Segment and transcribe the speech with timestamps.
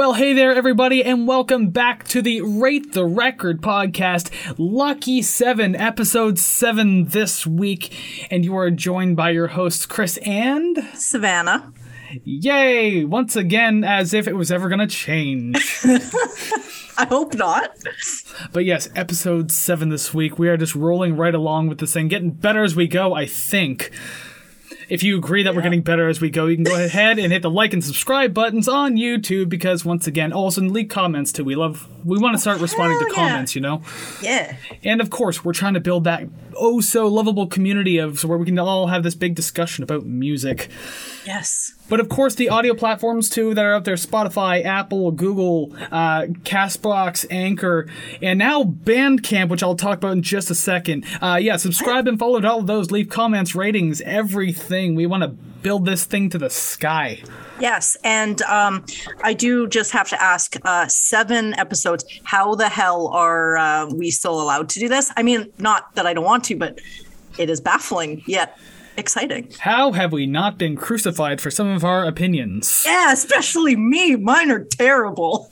[0.00, 4.30] Well, hey there, everybody, and welcome back to the Rate the Record podcast.
[4.56, 8.26] Lucky 7, episode 7 this week.
[8.32, 11.74] And you are joined by your hosts, Chris and Savannah.
[12.24, 13.04] Yay!
[13.04, 15.56] Once again, as if it was ever going to change.
[16.96, 17.76] I hope not.
[18.54, 20.38] But yes, episode 7 this week.
[20.38, 23.26] We are just rolling right along with this thing, getting better as we go, I
[23.26, 23.90] think.
[24.90, 27.32] If you agree that we're getting better as we go, you can go ahead and
[27.32, 31.44] hit the like and subscribe buttons on YouTube because once again, also leave comments too.
[31.44, 33.14] We love we want to start responding to yeah.
[33.14, 33.82] comments, you know?
[34.20, 34.56] Yeah.
[34.82, 36.24] And of course, we're trying to build that
[36.56, 40.04] oh so lovable community of so where we can all have this big discussion about
[40.04, 40.68] music.
[41.24, 41.74] Yes.
[41.90, 46.22] But of course, the audio platforms too that are out there Spotify, Apple, Google, uh,
[46.44, 47.88] Castbox, Anchor,
[48.22, 51.04] and now Bandcamp, which I'll talk about in just a second.
[51.20, 52.92] Uh, yeah, subscribe and follow to all of those.
[52.92, 54.94] Leave comments, ratings, everything.
[54.94, 57.22] We want to build this thing to the sky.
[57.58, 57.96] Yes.
[58.04, 58.86] And um,
[59.22, 62.04] I do just have to ask uh, seven episodes.
[62.22, 65.10] How the hell are uh, we still allowed to do this?
[65.16, 66.80] I mean, not that I don't want to, but
[67.36, 68.56] it is baffling yet
[69.00, 69.52] exciting.
[69.58, 72.84] How have we not been crucified for some of our opinions?
[72.86, 74.14] Yeah, especially me.
[74.14, 75.50] Mine are terrible.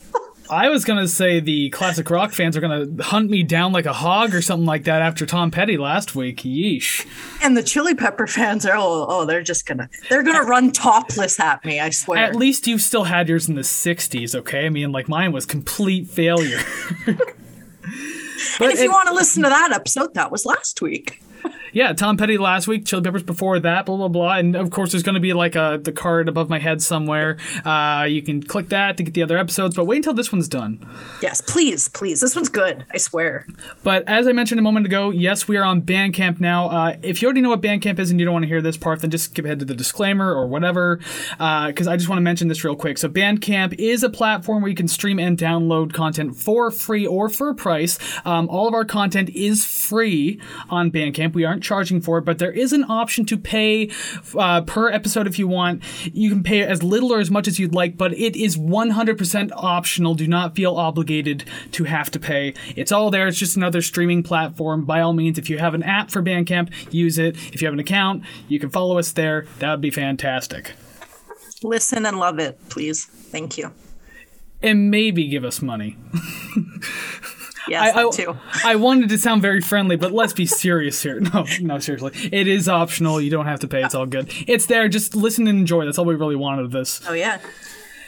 [0.51, 3.93] I was gonna say the classic rock fans are gonna hunt me down like a
[3.93, 6.39] hog or something like that after Tom Petty last week.
[6.39, 7.07] Yeesh.
[7.43, 11.39] and the Chili Pepper fans are oh, oh they're just gonna they're gonna run topless
[11.39, 11.81] at me.
[11.81, 12.19] I swear.
[12.19, 14.67] At least you still had yours in the '60s, okay?
[14.67, 16.61] I mean, like mine was complete failure.
[17.07, 21.23] and if you want to listen to that episode, that was last week.
[21.73, 24.93] Yeah, Tom Petty last week, Chili Peppers before that, blah blah blah, and of course
[24.93, 27.37] there's going to be like a the card above my head somewhere.
[27.65, 30.49] Uh, you can click that to get the other episodes, but wait until this one's
[30.49, 30.85] done.
[31.23, 32.21] Yes, please, please.
[32.21, 32.85] This one's good.
[32.93, 33.47] I swear.
[33.83, 36.69] But as I mentioned a moment ago, yes, we are on Bandcamp now.
[36.69, 38.77] Uh, if you already know what Bandcamp is and you don't want to hear this
[38.77, 41.01] part, then just skip ahead to the disclaimer or whatever,
[41.33, 42.99] because I just want to mention this real quick.
[42.99, 47.29] So Bandcamp is a platform where you can stream and download content for free or
[47.29, 47.99] for a price.
[48.25, 51.35] Um, all of our content is free on Bandcamp.
[51.35, 53.91] We aren't charging for it, but there is an option to pay
[54.37, 55.83] uh, per episode if you want.
[56.15, 59.51] You can pay as little or as much as you'd like, but it is 100%
[59.55, 60.15] optional.
[60.15, 62.55] Do not feel obligated to have to pay.
[62.75, 63.29] It's all there.
[63.29, 64.87] It's just another streaming platform.
[64.87, 67.37] By all means, if you have an app for Bandcamp, use it.
[67.53, 69.47] If you have an account, you can follow us there.
[69.59, 70.73] That would be fantastic.
[71.63, 73.05] Listen and love it, please.
[73.05, 73.73] Thank you.
[74.63, 75.97] And maybe give us money.
[77.69, 78.37] Yes, I, that too.
[78.65, 81.21] I wanted to sound very friendly, but let's be serious here.
[81.35, 82.13] No, no, seriously.
[82.33, 83.21] It is optional.
[83.21, 83.83] You don't have to pay.
[83.85, 84.31] It's all good.
[84.47, 84.89] It's there.
[84.89, 85.85] Just listen and enjoy.
[85.85, 87.01] That's all we really wanted of this.
[87.09, 87.39] Oh yeah.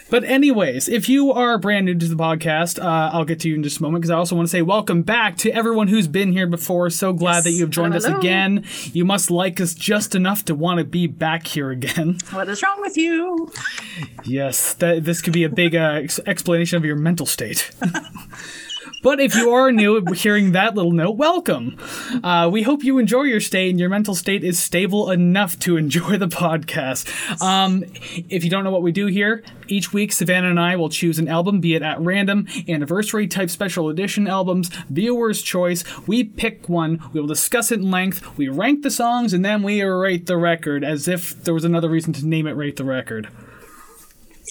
[0.09, 3.55] But anyways, if you are brand new to the podcast, uh, I'll get to you
[3.55, 6.09] in just a moment because I also want to say welcome back to everyone who's
[6.09, 6.91] been here before.
[6.91, 7.45] So glad Yes.
[7.45, 8.65] that you have joined us again.
[8.93, 12.19] You must like us just enough to want to be back here again.
[12.33, 13.53] What is wrong with you?
[14.25, 17.71] Yes, that this could be a big uh, ex- explanation of your mental state.
[19.03, 21.79] But if you are new, hearing that little note, welcome.
[22.23, 25.79] Uh, we hope you enjoy your stay and your mental state is stable enough to
[25.79, 27.09] enjoy the podcast.
[27.41, 27.85] Um,
[28.29, 31.19] if you don't know what we do here, each week Savannah and I will choose
[31.19, 35.83] an album, be it at random, anniversary type special edition albums, viewer's choice.
[36.07, 39.63] We pick one, we will discuss it in length, we rank the songs, and then
[39.63, 42.85] we rate the record as if there was another reason to name it Rate the
[42.85, 43.29] Record.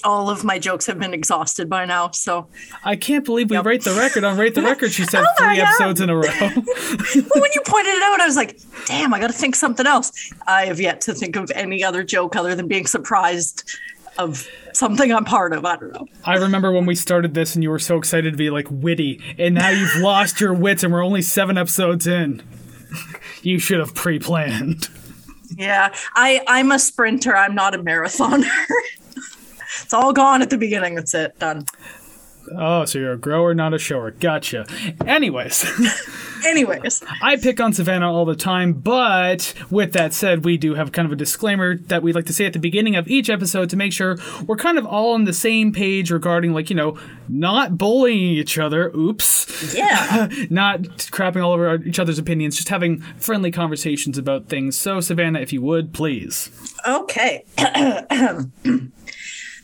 [0.04, 2.48] All of my jokes have been exhausted by now, so
[2.84, 4.92] I can't believe we rate the record on Rate the oh Record.
[4.92, 6.22] She said Oh three episodes in a row.
[6.40, 10.32] well, when you pointed it out, I was like, damn, I gotta think something else.
[10.46, 13.64] I have yet to think of any other joke other than being surprised
[14.18, 15.64] of something I'm part of.
[15.64, 16.06] I don't know.
[16.24, 19.20] I remember when we started this and you were so excited to be like witty,
[19.38, 22.42] and now you've lost your wits and we're only seven episodes in.
[23.42, 24.88] You should have pre planned.
[25.56, 27.34] Yeah, I I'm a sprinter.
[27.36, 28.48] I'm not a marathoner.
[29.82, 30.94] It's all gone at the beginning.
[30.94, 31.38] That's it.
[31.38, 31.64] Done.
[32.56, 34.10] Oh, so you're a grower, not a shower.
[34.10, 34.66] Gotcha.
[35.06, 35.64] Anyways,
[36.46, 40.90] Anyways, I pick on Savannah all the time, but with that said, we do have
[40.90, 43.68] kind of a disclaimer that we'd like to say at the beginning of each episode
[43.70, 44.16] to make sure
[44.46, 46.98] we're kind of all on the same page regarding, like, you know,
[47.28, 48.88] not bullying each other.
[48.96, 49.74] Oops.
[49.76, 50.28] yeah.
[50.50, 50.80] not
[51.12, 54.76] crapping all over our- each other's opinions, just having friendly conversations about things.
[54.78, 56.50] So, Savannah, if you would, please.
[56.88, 57.44] Okay.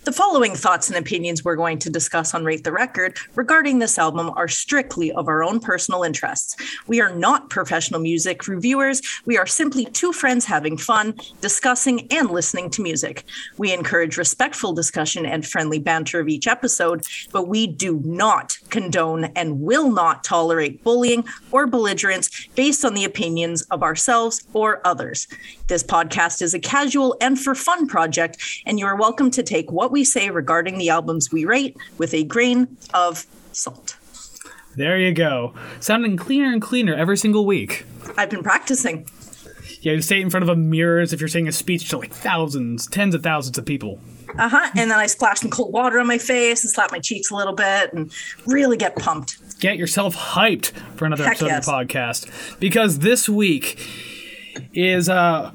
[0.07, 3.99] The following thoughts and opinions we're going to discuss on Rate the Record regarding this
[3.99, 6.55] album are strictly of our own personal interests.
[6.87, 9.03] We are not professional music reviewers.
[9.25, 13.25] We are simply two friends having fun, discussing, and listening to music.
[13.59, 19.25] We encourage respectful discussion and friendly banter of each episode, but we do not condone
[19.35, 25.27] and will not tolerate bullying or belligerence based on the opinions of ourselves or others.
[25.67, 29.73] This podcast is a casual and for fun project, and you are welcome to take
[29.73, 33.97] what we say regarding the albums we rate with a grain of salt.
[34.75, 35.55] There you go.
[35.81, 37.87] Sounding cleaner and cleaner every single week.
[38.19, 39.09] I've been practicing.
[39.81, 41.89] Yeah, you say it in front of a mirror as if you're saying a speech
[41.89, 43.99] to like thousands, tens of thousands of people.
[44.39, 44.71] Uh huh.
[44.77, 47.35] And then I splash some cold water on my face and slap my cheeks a
[47.35, 48.13] little bit and
[48.47, 49.39] really get pumped.
[49.61, 51.67] Get yourself hyped for another Heck episode yes.
[51.67, 53.81] of the podcast because this week
[54.75, 55.53] is uh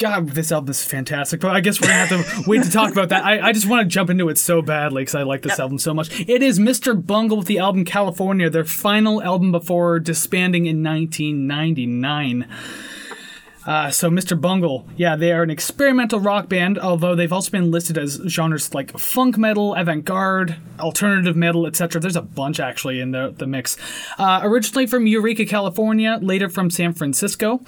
[0.00, 1.40] God, this album is fantastic.
[1.40, 3.24] But I guess we're gonna have to wait to talk about that.
[3.24, 5.60] I, I just want to jump into it so badly because I like this Yep.
[5.60, 6.20] album so much.
[6.28, 6.94] It is Mr.
[7.06, 12.48] Bungle with the album California, their final album before disbanding in 1999.
[13.66, 14.40] Uh, so Mr.
[14.40, 18.72] Bungle, yeah, they are an experimental rock band, although they've also been listed as genres
[18.74, 22.00] like funk metal, avant-garde, alternative metal, etc.
[22.00, 23.76] There's a bunch actually in the, the mix.
[24.18, 27.60] Uh, originally from Eureka, California, later from San Francisco.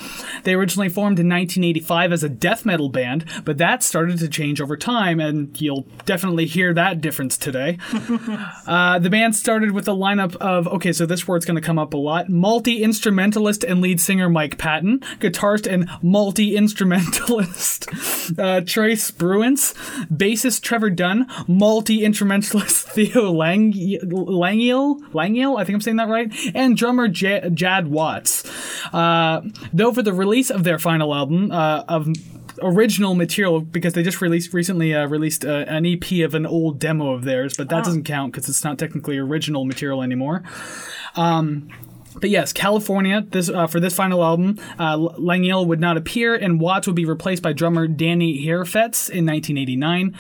[0.45, 4.61] They originally formed in 1985 as a death metal band, but that started to change
[4.61, 7.79] over time, and you'll definitely hear that difference today.
[8.67, 11.79] Uh, the band started with a lineup of okay, so this word's going to come
[11.79, 17.89] up a lot: multi instrumentalist and lead singer Mike Patton, guitarist and multi instrumentalist
[18.39, 19.75] uh, Trey Spruance,
[20.09, 26.33] bassist Trevor Dunn, multi instrumentalist Theo Lang Langiel Langiel, I think I'm saying that right,
[26.55, 28.45] and drummer J- Jad Watts.
[28.93, 29.43] Uh,
[29.73, 32.09] though for the release of their final album uh, of
[32.61, 36.79] original material because they just released recently uh, released uh, an EP of an old
[36.79, 40.43] demo of theirs, but that doesn't count because it's not technically original material anymore.
[41.17, 41.69] Um,
[42.21, 43.27] but yes, California.
[43.31, 44.99] This uh, for this final album, uh,
[45.67, 50.17] would not appear, and Watts would be replaced by drummer Danny Heifetz in 1989.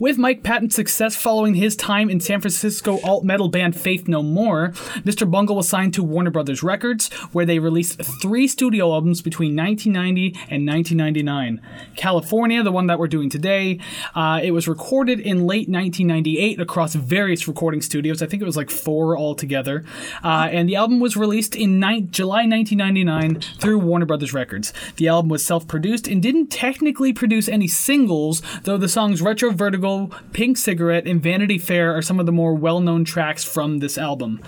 [0.00, 4.22] With Mike Patton's success following his time in San Francisco alt metal band Faith No
[4.22, 4.68] More,
[5.02, 5.28] Mr.
[5.28, 10.38] Bungle was signed to Warner Brothers Records, where they released three studio albums between 1990
[10.48, 11.60] and 1999.
[11.96, 13.80] California, the one that we're doing today,
[14.14, 18.22] uh, it was recorded in late 1998 across various recording studios.
[18.22, 19.84] I think it was like four altogether.
[20.22, 24.72] Uh, and the album was released in ni- July 1999 through Warner Brothers Records.
[24.94, 29.50] The album was self produced and didn't technically produce any singles, though the songs Retro
[29.50, 29.87] Vertigo,
[30.32, 33.96] Pink Cigarette, and Vanity Fair are some of the more well known tracks from this
[33.96, 34.40] album.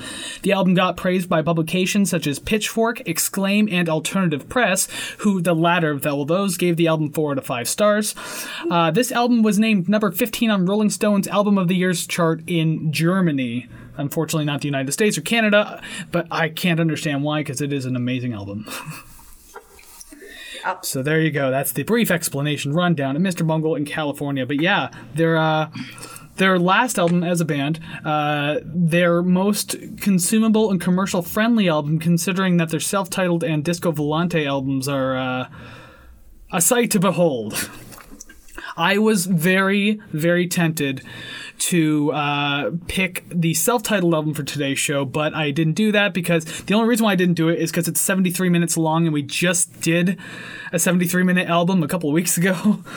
[0.43, 4.89] The album got praised by publications such as Pitchfork, Exclaim, and Alternative Press,
[5.19, 8.15] who the latter of all those gave the album four out of five stars.
[8.71, 12.43] Uh, this album was named number 15 on Rolling Stone's Album of the Year's chart
[12.47, 13.69] in Germany.
[13.97, 17.87] Unfortunately, not the United States or Canada, but I can't understand why because it is
[17.87, 18.67] an amazing album.
[20.83, 21.51] So there you go.
[21.51, 23.47] That's the brief explanation rundown of Mr.
[23.47, 24.47] Bungle in California.
[24.47, 25.71] But yeah, their uh,
[26.37, 32.57] their last album as a band, uh, their most consumable and commercial friendly album, considering
[32.57, 35.49] that their self-titled and Disco Volante albums are uh,
[36.53, 37.71] a sight to behold.
[38.77, 41.03] I was very, very tempted
[41.61, 46.45] to uh, pick the self-titled album for today's show, but I didn't do that because
[46.63, 49.13] the only reason why I didn't do it is because it's 73 minutes long, and
[49.13, 50.19] we just did
[50.73, 52.83] a 73-minute album a couple weeks ago.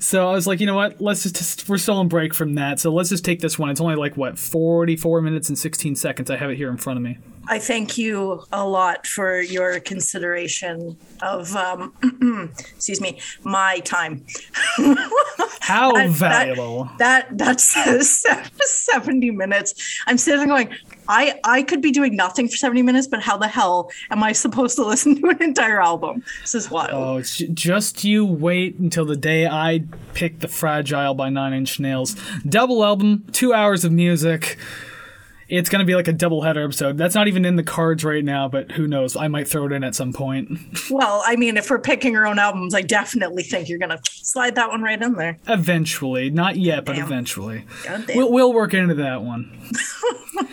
[0.00, 1.00] So I was like, you know what?
[1.00, 3.70] Let's just we're still on break from that, so let's just take this one.
[3.70, 6.30] It's only like what 44 minutes and 16 seconds.
[6.30, 7.18] I have it here in front of me.
[7.46, 11.92] I thank you a lot for your consideration of, um,
[12.74, 14.24] excuse me, my time.
[15.60, 16.90] How That- valuable.
[16.98, 17.74] That that's
[18.92, 20.00] 70 minutes.
[20.06, 20.74] I'm sitting going,
[21.08, 24.32] I I could be doing nothing for 70 minutes, but how the hell am I
[24.32, 26.22] supposed to listen to an entire album?
[26.42, 26.90] This is wild.
[26.92, 29.84] Oh, it's just you wait until the day I
[30.14, 32.16] pick the Fragile by Nine Inch Nails.
[32.48, 34.58] Double album, two hours of music.
[35.56, 36.98] It's gonna be like a double header episode.
[36.98, 39.16] That's not even in the cards right now, but who knows?
[39.16, 40.58] I might throw it in at some point.
[40.90, 44.54] Well, I mean, if we're picking our own albums, I definitely think you're gonna slide
[44.56, 45.38] that one right in there.
[45.48, 47.06] Eventually, not yet, but Damn.
[47.06, 47.64] eventually.
[47.84, 48.04] God.
[48.14, 49.50] We'll, we'll work into that one.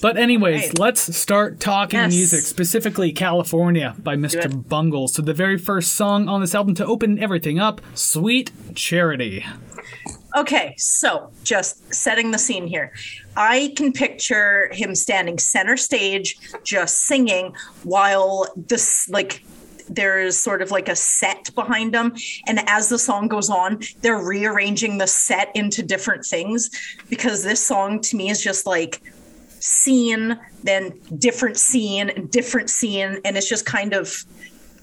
[0.00, 0.78] but anyways, Right.
[0.78, 2.12] let's start talking Yes.
[2.12, 4.48] music, specifically California by Mr.
[4.68, 5.06] Bungle.
[5.08, 9.44] So the very first song on this album to open everything up, Sweet Charity.
[10.34, 12.92] Okay, so just setting the scene here.
[13.36, 19.44] I can picture him standing center stage, just singing while this, like,
[19.88, 22.14] there's sort of like a set behind him.
[22.46, 26.70] And as the song goes on, they're rearranging the set into different things
[27.10, 29.02] because this song to me is just like
[29.58, 33.18] scene, then different scene, different scene.
[33.24, 34.24] And it's just kind of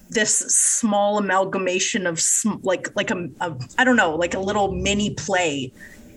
[0.10, 4.72] this small amalgamation of sm- like like a, a I don't know like a little
[4.72, 5.72] mini play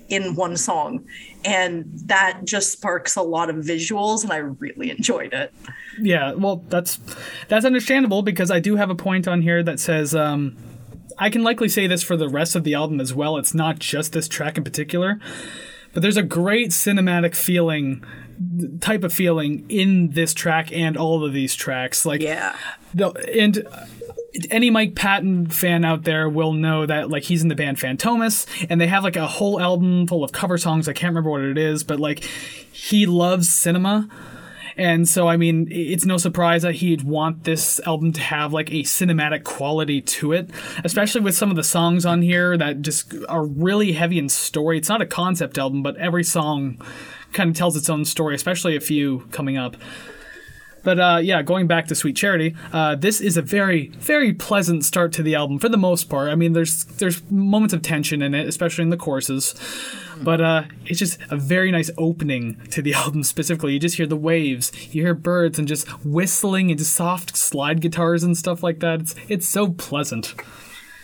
[0.09, 1.05] in one song
[1.45, 5.55] and that just sparks a lot of visuals and I really enjoyed it.
[5.99, 7.01] Yeah, well, that's
[7.49, 10.57] that's understandable because I do have a point on here that says um,
[11.19, 13.37] I can likely say this for the rest of the album as well.
[13.37, 15.19] It's not just this track in particular,
[15.93, 18.05] but there's a great cinematic feeling
[18.81, 22.55] type of feeling in this track and all of these tracks like Yeah.
[22.95, 23.09] the,
[23.39, 23.67] and
[24.51, 28.47] any Mike Patton fan out there will know that like he's in the band Fantômas,
[28.71, 30.89] and they have like a whole album full of cover songs.
[30.89, 32.25] I can't remember what it is, but like
[32.73, 34.09] he loves cinema.
[34.75, 38.71] And so, I mean, it's no surprise that he'd want this album to have like
[38.71, 40.49] a cinematic quality to it,
[40.83, 44.79] especially with some of the songs on here that just are really heavy in story.
[44.79, 46.81] It's not a concept album, but every song
[47.33, 49.77] kind of tells its own story, especially a few coming up.
[50.83, 54.85] But uh, yeah, going back to Sweet Charity, uh, this is a very, very pleasant
[54.85, 56.31] start to the album for the most part.
[56.31, 59.55] I mean, there's there's moments of tension in it, especially in the choruses,
[60.21, 63.23] but uh, it's just a very nice opening to the album.
[63.23, 67.37] Specifically, you just hear the waves, you hear birds, and just whistling and just soft
[67.37, 69.01] slide guitars and stuff like that.
[69.01, 70.35] It's it's so pleasant.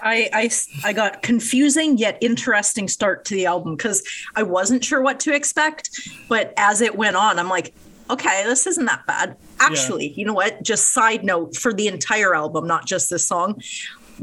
[0.03, 0.51] I, I,
[0.85, 4.03] I got confusing yet interesting start to the album because
[4.37, 5.91] I wasn't sure what to expect.
[6.29, 7.75] But as it went on, I'm like,
[8.11, 9.37] okay, this isn't that bad.
[9.61, 10.63] Actually, you know what?
[10.63, 13.61] Just side note for the entire album, not just this song.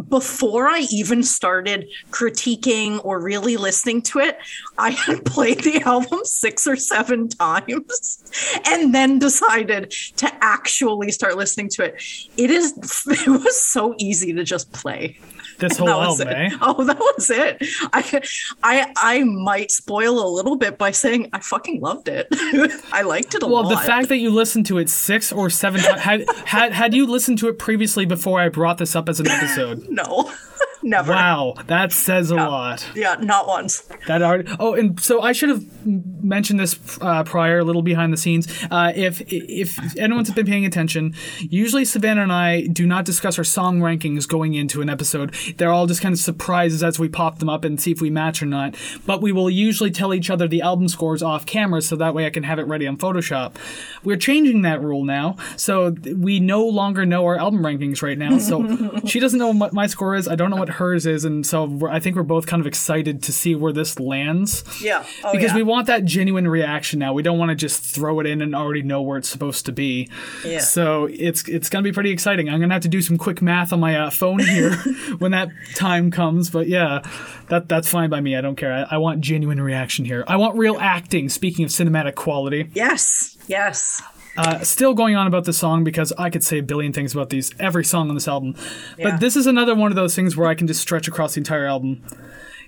[0.09, 4.37] Before I even started critiquing or really listening to it,
[4.77, 8.23] I had played the album six or seven times
[8.65, 12.03] and then decided to actually start listening to it.
[12.35, 12.73] It is
[13.07, 15.17] it was so easy to just play.
[15.57, 16.49] This whole album, eh?
[16.61, 17.57] Oh, that was it.
[17.93, 18.21] I,
[18.63, 22.27] I, I might spoil a little bit by saying I fucking loved it.
[22.91, 23.65] I liked it a Well, lot.
[23.67, 26.93] Well, the fact that you listened to it six or seven times had, had had
[26.93, 29.87] you listened to it previously before I brought this up as an episode?
[29.89, 30.31] no,
[30.83, 31.13] never.
[31.13, 32.85] Wow, that says a lot.
[32.95, 33.81] Yeah, not once.
[34.07, 34.49] That already.
[34.59, 38.47] Oh, and so I should have mentioned this uh, prior, a little behind the scenes.
[38.69, 43.43] Uh, if if anyone's been paying attention, usually Savannah and I do not discuss our
[43.43, 45.33] song rankings going into an episode.
[45.57, 48.09] They're all just kind of surprises as we pop them up and see if we
[48.09, 48.75] match or not.
[49.05, 52.25] But we will usually tell each other the album scores off camera, so that way
[52.25, 53.55] I can have it ready on Photoshop.
[54.03, 58.37] We're changing that rule now, so we no longer know our album rankings right now.
[58.37, 60.27] So she doesn't know what my score is.
[60.27, 62.67] I don't know what hers is, and so we're, I think we're both kind of
[62.67, 65.05] excited to see where this lands Yeah.
[65.23, 65.57] Oh, because yeah.
[65.57, 67.13] we want that genuine reaction now.
[67.13, 69.71] We don't want to just throw it in and already know where it's supposed to
[69.71, 70.09] be.
[70.45, 70.59] Yeah.
[70.59, 72.49] So it's it's gonna be pretty exciting.
[72.49, 74.75] I'm gonna have to do some quick math on my uh, phone here
[75.19, 76.49] when that time comes.
[76.49, 77.01] But yeah,
[77.49, 78.35] that that's fine by me.
[78.35, 78.71] I don't care.
[78.73, 80.23] I, I want genuine reaction here.
[80.27, 81.29] I want real acting.
[81.29, 83.37] Speaking of cinematic quality, Yes.
[83.47, 84.01] Yes.
[84.37, 87.29] Uh, still going on about the song because I could say a billion things about
[87.29, 88.55] these every song on this album.
[88.97, 89.11] Yeah.
[89.11, 91.39] But this is another one of those things where I can just stretch across the
[91.39, 92.03] entire album.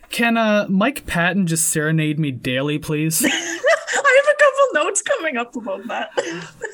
[0.09, 3.24] Can uh, Mike Patton just serenade me daily, please?
[3.25, 6.09] I have a couple notes coming up about that.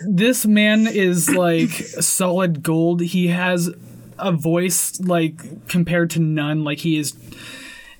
[0.08, 3.02] this man is like solid gold.
[3.02, 3.72] He has
[4.20, 6.64] a voice like compared to none.
[6.64, 7.16] Like he is.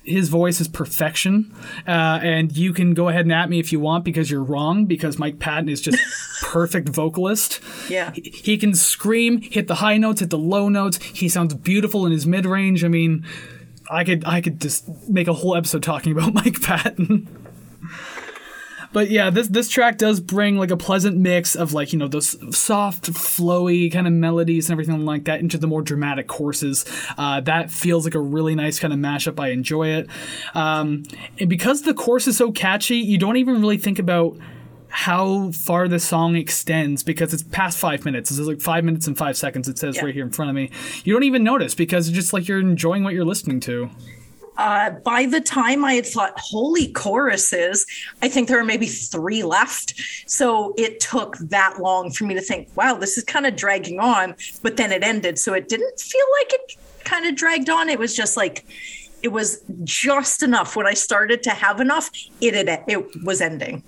[0.04, 1.54] His voice is perfection,
[1.88, 4.84] uh, and you can go ahead and at me if you want because you're wrong.
[4.84, 5.98] Because Mike Patton is just
[6.42, 7.60] perfect vocalist.
[7.88, 8.12] Yeah.
[8.12, 10.98] He- he can scream, hit the high notes, hit the low notes.
[11.02, 12.84] He sounds beautiful in his mid range.
[12.84, 13.24] I mean,
[13.90, 17.28] I could I could just make a whole episode talking about Mike Patton.
[18.94, 22.08] But yeah, this this track does bring like a pleasant mix of like you know
[22.08, 26.84] those soft, flowy kind of melodies and everything like that into the more dramatic choruses.
[27.18, 29.38] Uh, that feels like a really nice kind of mashup.
[29.40, 30.08] I enjoy it,
[30.54, 31.02] um,
[31.40, 34.36] and because the chorus is so catchy, you don't even really think about
[34.88, 38.30] how far the song extends because it's past five minutes.
[38.30, 39.68] It's like five minutes and five seconds.
[39.68, 40.04] It says Yeah.
[40.04, 40.70] right here in front of me.
[41.02, 43.90] You don't even notice because it's just like you're enjoying what you're listening to.
[44.56, 47.86] Uh, by the time I had thought, holy choruses,
[48.22, 49.94] I think there were maybe three left.
[50.26, 53.98] So it took that long for me to think, wow, this is kind of dragging
[53.98, 54.34] on.
[54.62, 55.38] But then it ended.
[55.38, 57.88] So it didn't feel like it kind of dragged on.
[57.88, 58.64] It was just like,
[59.22, 60.76] it was just enough.
[60.76, 63.82] When I started to have enough, it had, it was ending.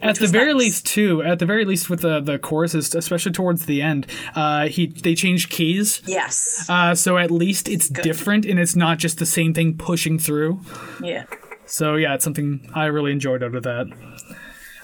[0.00, 0.60] At the very nice.
[0.62, 1.22] least, too.
[1.22, 5.14] At the very least, with the the choruses, especially towards the end, uh, he they
[5.14, 6.02] changed keys.
[6.06, 6.66] Yes.
[6.68, 10.60] Uh, so at least it's different and it's not just the same thing pushing through.
[11.02, 11.24] yeah.
[11.66, 13.86] So yeah, it's something I really enjoyed out of that.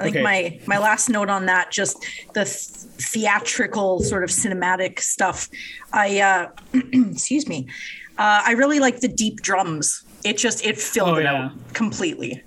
[0.00, 0.22] I think Okay.
[0.22, 1.98] my my last note on that, just
[2.34, 2.54] the th-
[3.12, 5.48] theatrical sort of cinematic stuff.
[5.92, 6.48] I uh,
[6.92, 7.66] excuse me.
[8.16, 10.02] Uh, I really like the deep drums.
[10.24, 11.46] It just it filled Oh, it yeah.
[11.46, 12.42] out completely.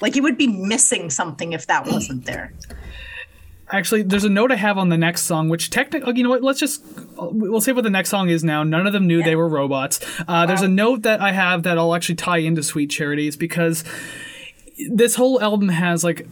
[0.00, 2.52] Like you would be missing something if that wasn't there.
[3.70, 6.42] Actually, there's a note I have on the next song, which technically, you know what?
[6.42, 6.84] Let's just
[7.16, 8.62] we'll say what the next song is now.
[8.62, 9.98] None of them knew they were robots.
[10.28, 13.82] Uh, there's a note that I have that I'll actually tie into Sweet Charities because
[14.88, 16.28] this whole album has like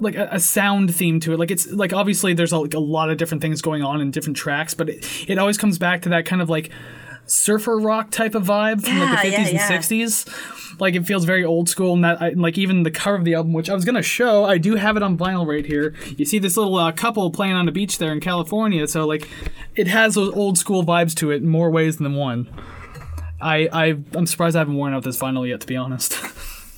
[0.00, 1.38] like a, a sound theme to it.
[1.38, 4.10] Like it's like obviously there's a, like a lot of different things going on in
[4.10, 6.70] different tracks, but it, it always comes back to that kind of like
[7.26, 9.72] surfer rock type of vibe from like the 50s yeah, yeah.
[9.72, 10.80] and 60s.
[10.80, 13.34] Like it feels very old school, and that I, like even the cover of the
[13.34, 15.94] album, which I was gonna show, I do have it on vinyl right here.
[16.16, 19.28] You see this little uh, couple playing on a beach there in California, so like
[19.74, 22.48] it has those old school vibes to it in more ways than one.
[23.40, 26.18] I, I I'm surprised I haven't worn out this vinyl yet, to be honest.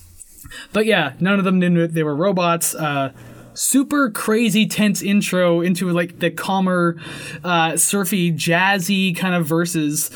[0.72, 2.74] but yeah, none of them knew they were robots.
[2.74, 3.12] Uh,
[3.58, 6.96] super crazy tense intro into like the calmer,
[7.44, 10.10] uh, surfy, jazzy kind of verses.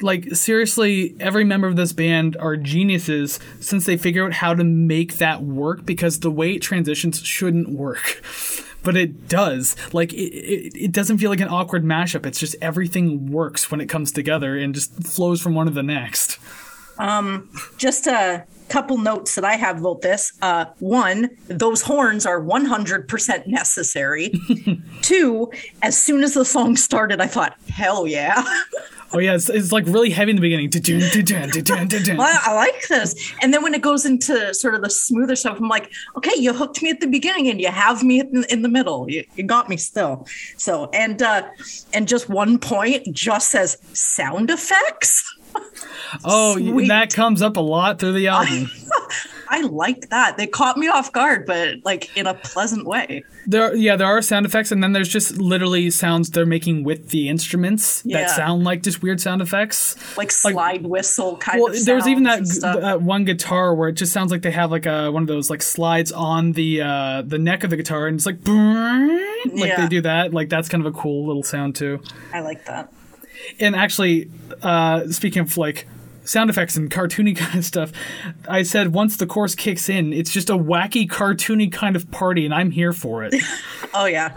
[0.00, 4.64] Like seriously, every member of this band are geniuses since they figure out how to
[4.64, 8.22] make that work because the way it transitions shouldn't work.
[8.82, 9.76] But it does.
[9.94, 12.26] Like it, it, it doesn't feel like an awkward mashup.
[12.26, 15.82] It's just everything works when it comes together and just flows from one to the
[15.82, 16.38] next.
[16.98, 18.44] Um, just a
[18.74, 20.32] couple notes that I have about this.
[20.42, 24.32] Uh, one, those horns are 100% necessary.
[25.02, 25.52] Two,
[25.82, 28.42] as soon as the song started, I thought, hell yeah.
[29.12, 30.68] Oh yeah, it's, it's like really heavy in the beginning.
[32.18, 33.32] I, I like this.
[33.40, 36.52] And then when it goes into sort of the smoother stuff, I'm like, okay, you
[36.52, 39.08] hooked me at the beginning and you have me in, in the middle.
[39.08, 40.26] You, you got me still.
[40.56, 41.48] So, and uh,
[41.92, 45.22] and just one point just says sound effects.
[46.24, 46.88] Oh, Sweet.
[46.88, 48.70] that comes up a lot through the album.
[49.48, 50.36] I like that.
[50.36, 53.24] They caught me off guard, but like in a pleasant way.
[53.46, 57.08] There, yeah, there are sound effects, and then there's just literally sounds they're making with
[57.10, 58.22] the instruments Yeah.
[58.22, 59.96] that sound like just weird sound effects.
[60.16, 61.72] Like slide whistle kind of stuff.
[61.74, 61.84] Well, of.
[61.86, 62.80] there's even that, sounds and stuff.
[62.80, 65.50] that one guitar where it just sounds like they have like a one of those
[65.50, 69.80] like slides on the uh, the neck of the guitar, and it's like like Yeah.
[69.80, 70.32] they do that.
[70.32, 72.00] Like that's kind of a cool little sound too.
[72.32, 72.92] I like that.
[73.60, 74.30] And actually,
[74.62, 75.86] uh, speaking of like
[76.24, 77.92] sound effects and cartoony kind of stuff,
[78.48, 82.44] I said once the chorus kicks in, it's just a wacky, cartoony kind of party,
[82.44, 83.34] and I'm here for it.
[83.96, 84.34] Oh yeah,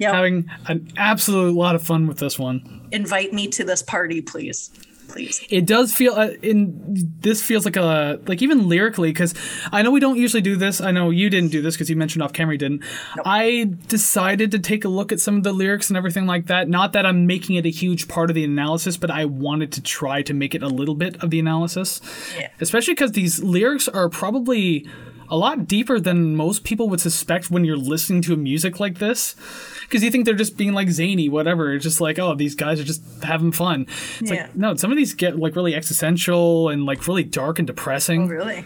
[0.00, 0.14] yeah.
[0.14, 2.88] Having an absolute lot of fun with this one.
[2.92, 4.70] Invite me to this party, please,
[5.16, 5.44] please.
[5.48, 6.74] It does feel uh, in
[7.20, 9.34] this feels like a like even lyrically because
[9.72, 10.80] I know we don't usually do this.
[10.80, 12.82] I know you didn't do this because you mentioned off camera you didn't.
[13.24, 16.68] I decided to take a look at some of the lyrics and everything like that.
[16.68, 19.82] Not that I'm making it a huge part of the analysis, but I wanted to
[19.82, 22.00] try to make it a little bit of the analysis.
[22.38, 22.50] Yeah.
[22.60, 24.86] Especially because these lyrics are probably
[25.28, 29.34] a lot deeper than most people would suspect when you're listening to music like this.
[29.82, 31.72] Because you think they're just being like zany, whatever.
[31.74, 33.86] It's just like, oh, these guys are just having fun.
[34.20, 34.42] It's Yeah.
[34.42, 38.22] like, no, some of these get like really existential and like really dark and depressing.
[38.24, 38.64] Oh, Really?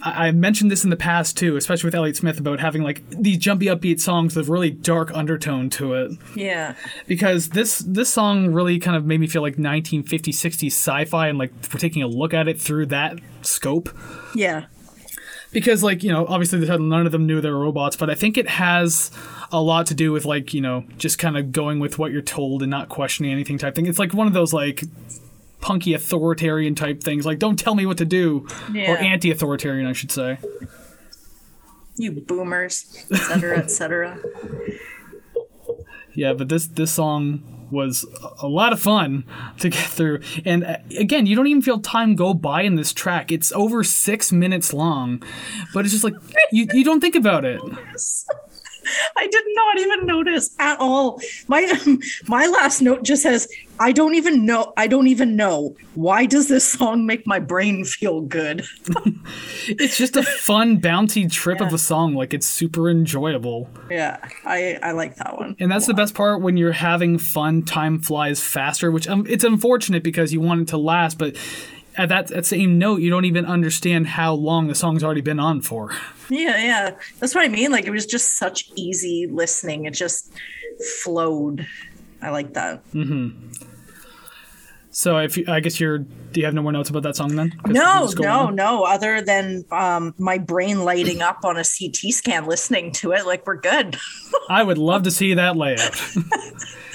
[0.00, 3.02] I, I mentioned this in the past too, especially with Elliott Smith about having like
[3.10, 6.12] these jumpy upbeat songs with really dark undertone to it.
[6.34, 6.74] Yeah.
[7.06, 11.38] Because this this song really kind of made me feel like 1950s, 60s sci-fi, and
[11.38, 13.90] like we're taking a look at it through that scope
[14.34, 14.64] Yeah.
[15.52, 18.36] Because like you know obviously none of them knew they were robots but i think
[18.36, 19.10] it has
[19.52, 22.22] a lot to do with like you know just kind of going with what you're
[22.22, 23.86] told and not questioning anything type thing.
[23.86, 24.82] It's like one of those like
[25.60, 28.48] punky authoritarian type things like don't tell me what to do.
[28.70, 30.38] Or anti-authoritarian i should say.
[31.96, 34.18] You boomers, etc cetera, et cetera.
[36.14, 38.04] Yeah but this this song was
[38.42, 39.24] a lot of fun
[39.58, 40.20] to get through.
[40.44, 43.32] And uh, again you don't even feel time go by in this track.
[43.32, 45.22] It's over six minutes long
[45.72, 46.14] but it's just like
[46.52, 47.60] you, you don't think about it
[49.16, 51.20] I did not even notice at all.
[51.48, 51.72] My
[52.26, 53.48] my last note just says,
[53.80, 54.72] "I don't even know.
[54.76, 58.64] I don't even know why does this song make my brain feel good."
[59.68, 64.78] it's just a fun bouncy trip of a song like it's super enjoyable Yeah, I
[64.82, 65.56] I like that one.
[65.58, 69.44] and that's the best part when you're having fun time flies faster which um, it's
[69.44, 71.36] unfortunate because you want it to last but
[71.96, 75.38] at that, that same note you don't even understand how long the song's already been
[75.40, 75.92] on for
[76.28, 77.70] Yeah, yeah, that's what I mean.
[77.70, 79.84] Like it was just such easy listening.
[79.84, 80.32] It just
[81.02, 81.66] flowed.
[82.20, 82.84] I like that.
[82.92, 83.50] Mm-hmm.
[84.90, 87.36] so if you, i guess you're do you have no more notes about that song
[87.36, 87.52] then?
[87.66, 88.56] No, no, on.
[88.56, 88.84] no.
[88.84, 93.46] Other than um, my brain lighting up on a CT scan listening to it, like
[93.46, 93.98] we're good.
[94.48, 96.00] i would love to see that layout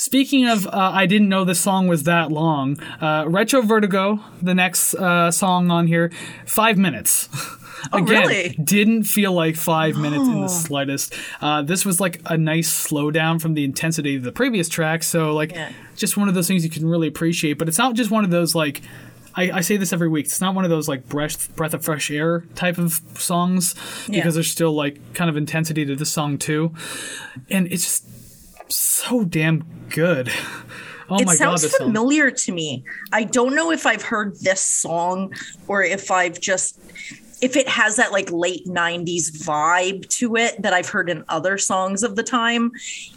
[0.00, 2.80] Speaking of, uh, I didn't know this song was that long.
[3.02, 6.10] Uh, Retro Vertigo, the next uh, song on here,
[6.46, 7.28] five minutes.
[7.92, 8.48] Again, really?
[8.64, 11.12] didn't feel like five minutes in the slightest.
[11.42, 15.02] Uh, this was like a nice slowdown from the intensity of the previous track.
[15.02, 15.70] So, like, Yeah.
[15.96, 17.58] just one of those things you can really appreciate.
[17.58, 18.80] But it's not just one of those, like,
[19.34, 20.24] I, I say this every week.
[20.24, 23.74] It's not one of those, like, breath, breath of fresh air type of songs
[24.08, 24.20] Yeah.
[24.20, 26.72] because there's still, like, kind of intensity to this song, too.
[27.50, 28.04] And it's just
[28.70, 30.30] so damn good.
[31.12, 31.88] Oh it my god, sounds song.
[31.88, 32.84] familiar to me.
[33.10, 35.34] I don't know if I've heard this song
[35.66, 36.78] or if I've just
[37.40, 41.58] if it has that like late 90s vibe to it that I've heard in other
[41.58, 42.70] songs of the time,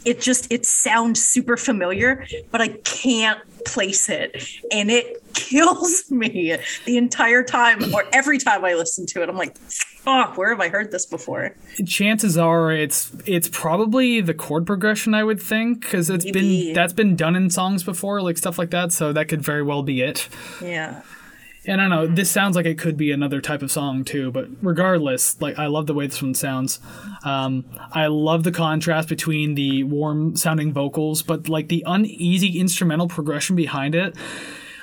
[0.06, 4.48] it just it sounds super familiar, but I can't place it.
[4.72, 9.30] And it kills me the entire time or every time I listen to it.
[9.30, 9.56] I'm like,
[10.06, 11.56] oh, where have I heard this before?
[11.86, 16.66] Chances are it's it's probably the chord progression I would think because it's Maybe.
[16.68, 18.92] been that's been done in songs before, like stuff like that.
[18.92, 20.28] So that could very well be it.
[20.62, 21.02] Yeah.
[21.66, 24.32] And I don't know, this sounds like it could be another type of song too,
[24.32, 26.80] but regardless, like I love the way this one sounds.
[27.24, 33.08] Um, I love the contrast between the warm sounding vocals, but like the uneasy instrumental
[33.08, 34.16] progression behind it.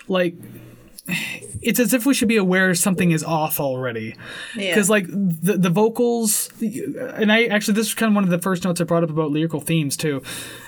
[0.09, 0.35] Like
[1.63, 4.17] it's as if we should be aware something is off already.
[4.57, 4.71] Yeah.
[4.71, 8.39] Because like the the vocals, and I actually this is kind of one of the
[8.39, 10.23] first notes I brought up about lyrical themes too.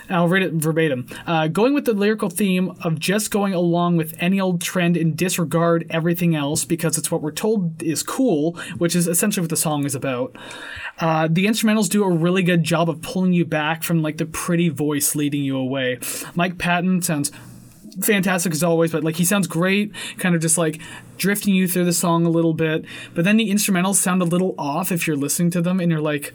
[0.09, 1.07] I'll read it verbatim.
[1.25, 5.17] Uh, going with the lyrical theme of just going along with any old trend and
[5.17, 9.57] disregard everything else because it's what we're told is cool, which is essentially what the
[9.57, 10.35] song is about.
[10.99, 14.25] Uh, the instrumentals do a really good job of pulling you back from like the
[14.25, 15.97] pretty voice leading you away.
[16.35, 17.31] Mike Patton sounds
[18.01, 20.81] fantastic as always, but like he sounds great, kind of just like
[21.17, 22.85] drifting you through the song a little bit.
[23.13, 26.01] But then the instrumentals sound a little off if you're listening to them and you're
[26.01, 26.33] like,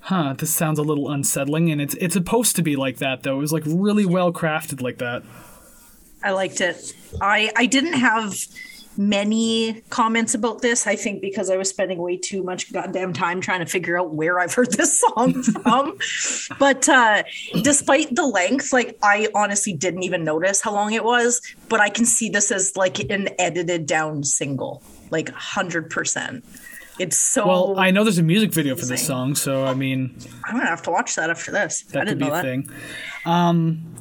[0.00, 1.70] huh, this sounds a little unsettling.
[1.70, 3.36] And it's it's supposed to be like that though.
[3.36, 5.22] It was like really well crafted like that.
[6.22, 6.94] I liked it.
[7.20, 8.34] I I didn't have
[8.96, 10.86] many comments about this.
[10.86, 14.14] I think because I was spending way too much goddamn time trying to figure out
[14.14, 15.98] where I've heard this song from.
[16.58, 17.24] but uh,
[17.62, 21.40] despite the length, like I honestly didn't even notice how long it was.
[21.68, 26.44] But I can see this as like an edited down single, like hundred percent.
[26.98, 27.46] It's so.
[27.46, 30.68] Well, I know there's a music video for this song, so I mean I'm gonna
[30.68, 31.82] have to watch that after this.
[31.82, 32.70] That could didn't be know a thing.
[33.26, 33.94] Um,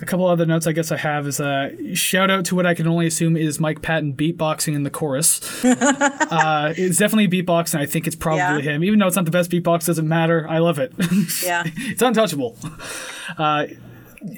[0.00, 2.74] a couple other notes I guess I have is uh, shout out to what I
[2.74, 5.40] can only assume is Mike Patton beatboxing in the chorus.
[5.64, 7.78] uh, it's definitely beatboxing.
[7.80, 8.72] I think it's probably Yeah.
[8.74, 9.86] him, even though it's not the best beatbox.
[9.86, 10.46] Doesn't matter.
[10.48, 10.92] I love it.
[11.44, 11.62] Yeah.
[11.66, 12.56] it's untouchable.
[13.38, 13.66] Uh,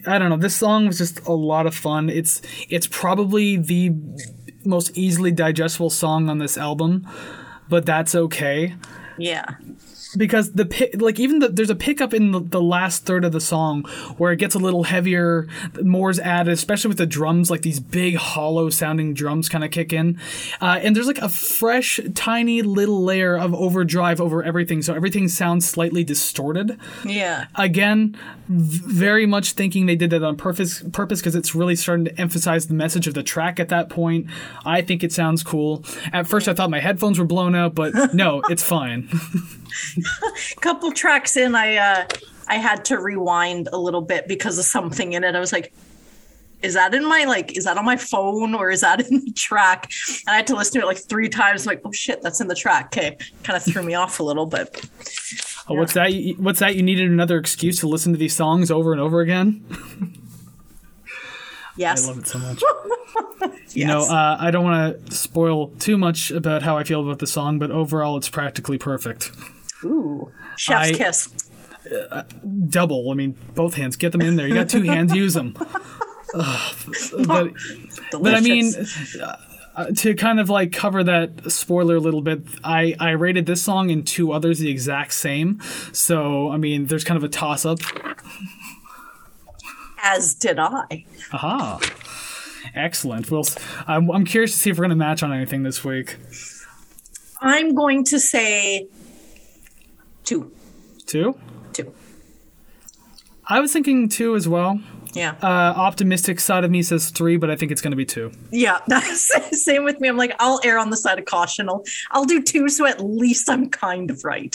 [0.06, 0.36] I don't know.
[0.36, 2.08] This song was just a lot of fun.
[2.10, 3.92] It's it's probably the
[4.64, 7.06] most easily digestible song on this album,
[7.68, 8.74] but that's okay
[9.16, 9.44] Yeah.
[10.16, 13.40] Because the like even the, there's a pickup in the, the last third of the
[13.40, 13.82] song
[14.16, 15.46] where it gets a little heavier
[15.82, 19.92] more's added especially with the drums like these big hollow sounding drums kind of kick
[19.92, 20.18] in.
[20.60, 25.28] Uh, and there's like a fresh tiny little layer of overdrive over everything so everything
[25.28, 26.78] sounds slightly distorted.
[27.04, 27.46] Yeah.
[27.56, 28.16] again
[28.48, 32.66] very much thinking they did that on purpose purpose because it's really starting to emphasize
[32.66, 34.26] the message of the track at that point.
[34.64, 35.84] I think it sounds cool.
[36.12, 39.08] At first i thought my headphones were blown out but no it's fine
[40.60, 42.06] couple tracks in i uh
[42.48, 45.72] i had to rewind a little bit because of something in it i was like
[46.60, 49.32] is that in my like is that on my phone or is that in the
[49.32, 49.90] track
[50.26, 52.48] and i had to listen to it like three times like oh shit that's in
[52.48, 54.84] the track okay kind of threw me off a little but
[55.70, 56.14] Oh, what's that?
[56.14, 56.76] You- What's that?
[56.76, 59.62] You needed another excuse to listen to these songs over and over again.
[61.76, 62.62] yes I love it so much.
[63.42, 63.76] yes.
[63.76, 67.18] You know, uh, I don't want to spoil too much about how I feel about
[67.18, 69.30] the song, but overall, it's practically perfect.
[69.84, 71.48] Ooh chef's I- kiss
[72.68, 73.10] Double.
[73.10, 73.96] I mean, both hands.
[73.96, 74.46] Get them in there.
[74.46, 75.14] You got two hands.
[75.14, 75.56] Use them.
[76.34, 76.74] Ugh.
[77.26, 77.52] but
[78.12, 78.74] but I mean,
[79.74, 83.62] uh, to kind of like cover that spoiler a little bit, I I rated this
[83.62, 85.60] song and two others the exact same.
[85.92, 87.78] So I mean, there's kind of a toss up.
[90.02, 91.80] as did i Aha.
[92.74, 93.30] Excellent.
[93.30, 93.44] Well,
[93.86, 96.16] I'm, I'm curious to see if we're going to match on anything this week.
[97.40, 98.86] i'm going to say
[100.28, 100.52] two
[101.06, 101.38] Two?
[101.72, 101.92] two
[103.46, 104.78] I was thinking two as well.
[105.14, 105.46] yeah Uh,
[105.88, 108.30] optimistic side of me says three, but I think it's going to be two.
[108.52, 108.78] Yeah,
[109.52, 110.08] same with me.
[110.08, 111.68] I'm like, I'll err on the side of caution.
[111.70, 114.54] I'll, I'll do two, so at least I'm kind of right.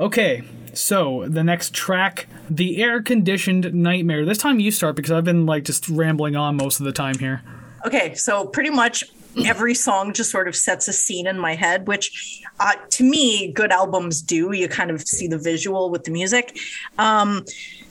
[0.00, 0.42] Okay,
[0.72, 4.24] so the next track, The Air Conditioned Nightmare.
[4.24, 7.16] This time you start because I've been like just rambling on most of the time
[7.18, 7.42] here.
[7.86, 9.04] Okay, so pretty much
[9.44, 13.52] every song just sort of sets a scene in my head, which uh, to me,
[13.52, 14.52] good albums do.
[14.52, 16.56] You kind of see the visual with the music.
[16.98, 17.44] Um,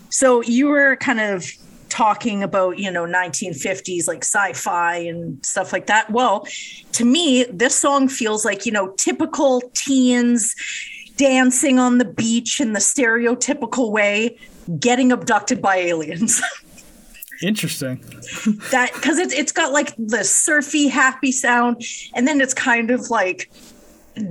[0.10, 1.46] so you were kind of
[1.90, 6.10] talking about, you know, 1950s like sci-fi and stuff like that.
[6.10, 6.48] Well,
[6.94, 10.56] to me, this song feels like, you know, typical teens
[11.18, 14.38] dancing on the beach in the stereotypical way,
[14.80, 16.42] getting abducted by aliens.
[17.44, 17.98] Interesting.
[18.72, 23.10] that because it's it's got like the surfy happy sound and then it's kind of
[23.10, 23.50] like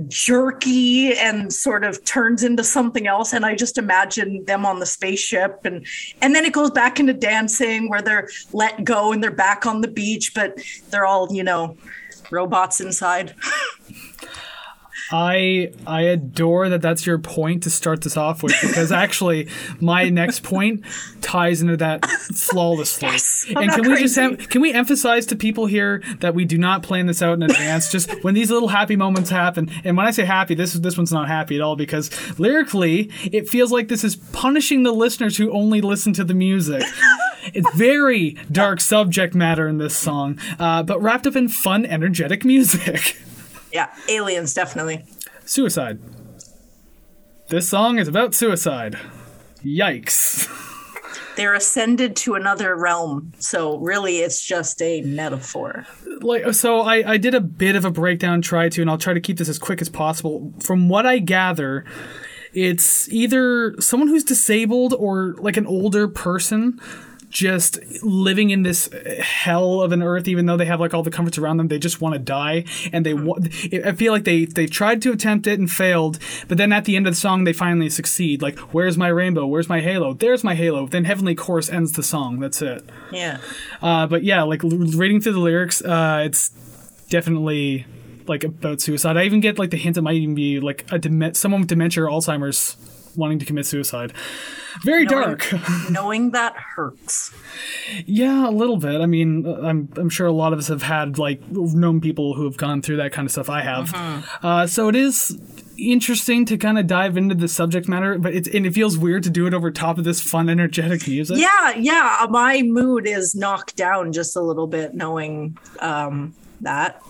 [0.07, 4.85] jerky and sort of turns into something else and i just imagine them on the
[4.85, 5.85] spaceship and
[6.21, 9.81] and then it goes back into dancing where they're let go and they're back on
[9.81, 10.57] the beach but
[10.89, 11.75] they're all you know
[12.31, 13.35] robots inside
[15.13, 19.47] I I adore that that's your point to start this off with because actually
[19.79, 20.83] my next point
[21.21, 23.09] ties into that flawlessly.
[23.09, 26.57] Yes, and can we just have, can we emphasize to people here that we do
[26.57, 27.91] not plan this out in advance?
[27.91, 31.13] just when these little happy moments happen, and when I say happy, this this one's
[31.13, 35.51] not happy at all because lyrically it feels like this is punishing the listeners who
[35.51, 36.83] only listen to the music.
[37.53, 42.45] It's very dark subject matter in this song, uh, but wrapped up in fun, energetic
[42.45, 43.17] music.
[43.73, 45.03] Yeah, aliens definitely.
[45.45, 45.99] Suicide.
[47.49, 48.97] This song is about suicide.
[49.65, 50.47] Yikes.
[51.35, 55.87] They're ascended to another realm, so really it's just a metaphor.
[56.21, 59.13] Like so I, I did a bit of a breakdown try to and I'll try
[59.13, 60.53] to keep this as quick as possible.
[60.59, 61.85] From what I gather,
[62.53, 66.79] it's either someone who's disabled or like an older person
[67.33, 71.09] just living in this hell of an earth even though they have like all the
[71.09, 72.63] comforts around them they just want to die.
[72.93, 73.39] And they wa-
[73.83, 76.95] i feel like they they tried to attempt it and failed but then at the
[76.95, 78.41] end of the song they finally succeed.
[78.43, 79.47] Like where's my rainbow?
[79.47, 80.13] Where's my halo?
[80.13, 80.85] There's my halo.
[80.87, 82.39] Then heavenly chorus ends the song.
[82.39, 82.87] That's it.
[83.11, 83.39] Yeah.
[83.81, 86.49] uh, but yeah like l- reading through the lyrics uh, it's
[87.09, 87.85] definitely
[88.27, 89.17] like about suicide.
[89.17, 91.67] I even get like the hint it might even be like a dem- someone with
[91.69, 92.77] dementia or alzheimer's
[93.17, 94.13] wanting to commit suicide
[94.81, 95.47] very dark
[95.89, 97.33] Knowing that hurts.
[98.05, 99.01] Yeah, a little bit.
[99.01, 102.45] I mean, I'm I'm sure a lot of us have had like known people who
[102.45, 103.49] have gone through that kind of stuff.
[103.49, 103.93] I have.
[104.41, 105.37] Uh, so it is
[105.77, 109.23] interesting to kind of dive into the subject matter, but it's and it feels weird
[109.23, 111.37] to do it over top of this fun, energetic music.
[111.37, 112.25] Yeah, yeah.
[112.29, 117.01] My mood is knocked down just a little bit knowing um, that.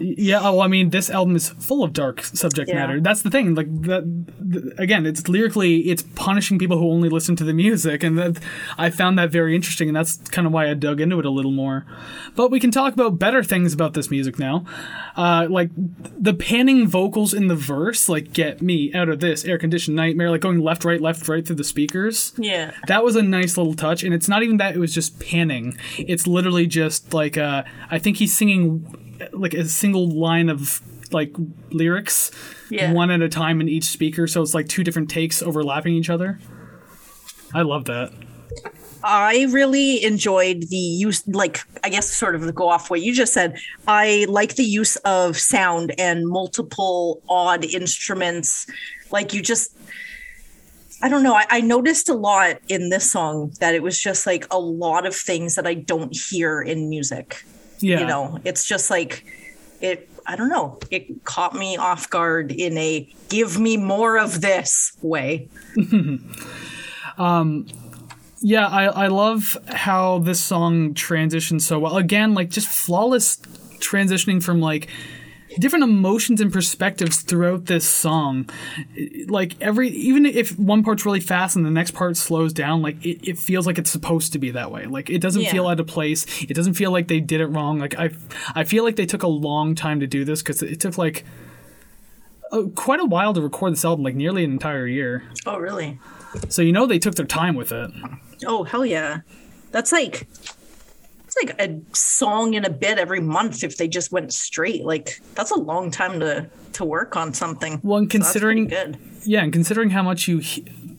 [0.00, 2.74] Yeah, well, I mean, this album is full of dark subject Yeah.
[2.76, 3.00] matter.
[3.00, 3.54] That's the thing.
[3.54, 4.04] Like that,
[4.52, 8.38] th- again, it's lyrically, it's punishing people who only listen to the music, and that
[8.78, 11.30] I found that very interesting, and that's kind of why I dug into it a
[11.30, 11.84] little more.
[12.34, 14.64] But we can talk about better things about this music now,
[15.16, 19.58] uh, like the panning vocals in the verse, like "Get me out of this air
[19.58, 22.32] conditioned nightmare," like going left, right, left, right through the speakers.
[22.38, 22.72] Yeah.
[22.88, 25.76] That was a nice little touch, and it's not even that it was just panning.
[25.98, 28.65] It's literally just like uh, I think he's singing
[29.32, 30.80] like a single line of
[31.12, 31.34] like
[31.70, 32.30] lyrics,
[32.70, 32.92] Yeah.
[32.92, 34.26] one at a time in each speaker.
[34.26, 36.38] So it's like two different takes overlapping each other.
[37.54, 38.12] I love that.
[39.04, 43.14] I really enjoyed the use, like, I guess, sort of to go off what you
[43.14, 43.56] just said.
[43.86, 48.66] I like the use of sound and multiple odd instruments.
[49.12, 49.76] Like, you just,
[51.02, 51.34] I don't know.
[51.34, 55.06] I, I noticed a lot in this song that it was just like a lot
[55.06, 57.44] of things that I don't hear in music.
[57.80, 59.24] Yeah, You know, it's just like,
[59.80, 60.78] it, I don't know.
[60.90, 65.48] It caught me off guard in a give me more of this way.
[67.18, 67.66] um
[68.40, 71.96] Yeah, I, I love how this song transitions so well.
[71.96, 73.36] Again, like just flawless
[73.78, 74.88] transitioning from like
[75.58, 78.48] different emotions and perspectives throughout this song.
[79.28, 83.04] Like every even if one part's really fast and the next part slows down, like
[83.04, 84.86] it, it feels like it's supposed to be that way.
[84.86, 85.52] Like it doesn't Yeah.
[85.52, 86.24] feel out of place.
[86.42, 87.78] It doesn't feel like they did it wrong.
[87.78, 88.10] Like I
[88.54, 91.24] I feel like they took a long time to do this because it took like
[92.52, 95.24] uh, quite a while to record this album, like nearly an entire year.
[95.46, 95.98] Oh, really?
[96.48, 97.90] So you know they took their time with it.
[98.46, 99.20] Oh hell yeah.
[99.72, 100.26] That's like
[101.42, 104.84] like a song in a bit every month if they just went straight.
[104.84, 107.80] Like that's a long time to to work on something.
[107.82, 108.98] Well, and So considering good.
[109.24, 110.42] yeah, and considering how much you,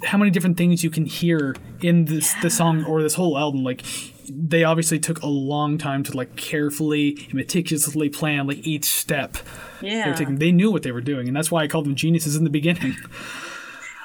[0.04, 3.64] how many different things you can hear in this the song or this whole album,
[3.64, 3.84] like
[4.30, 9.38] they obviously took a long time to like carefully and meticulously plan like each step
[9.82, 10.10] they Yeah.
[10.10, 10.36] were taking.
[10.38, 12.50] They knew what they were doing, and that's why I called them geniuses in the
[12.50, 12.96] beginning.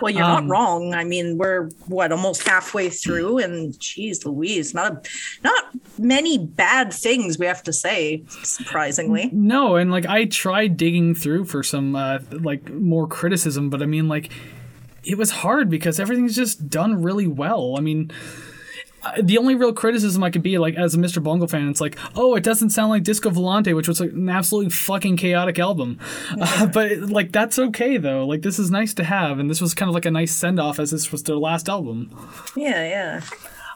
[0.03, 0.95] Well, you're um, not wrong.
[0.95, 5.03] I mean, we're what almost halfway through, and geez, Louise, not a,
[5.45, 5.65] not
[5.99, 8.25] many bad things we have to say.
[8.43, 13.81] Surprisingly, no, and like I tried digging through for some uh, like more criticism, but
[13.83, 14.33] I mean like
[15.05, 17.77] it was hard because everything's just done really well.
[17.79, 18.11] I mean.
[19.05, 21.23] Uh, The only real criticism I could be like as a Mr.
[21.23, 24.29] Bungle fan, it's like, oh, it doesn't sound like Disco Volante, which was like an
[24.29, 25.99] absolutely fucking chaotic album.
[26.43, 28.27] Uh, but like that's okay though.
[28.27, 30.59] Like this is nice to have, and this was kind of like a nice send
[30.59, 32.11] off as this was their last album.
[32.57, 33.21] yeah, yeah.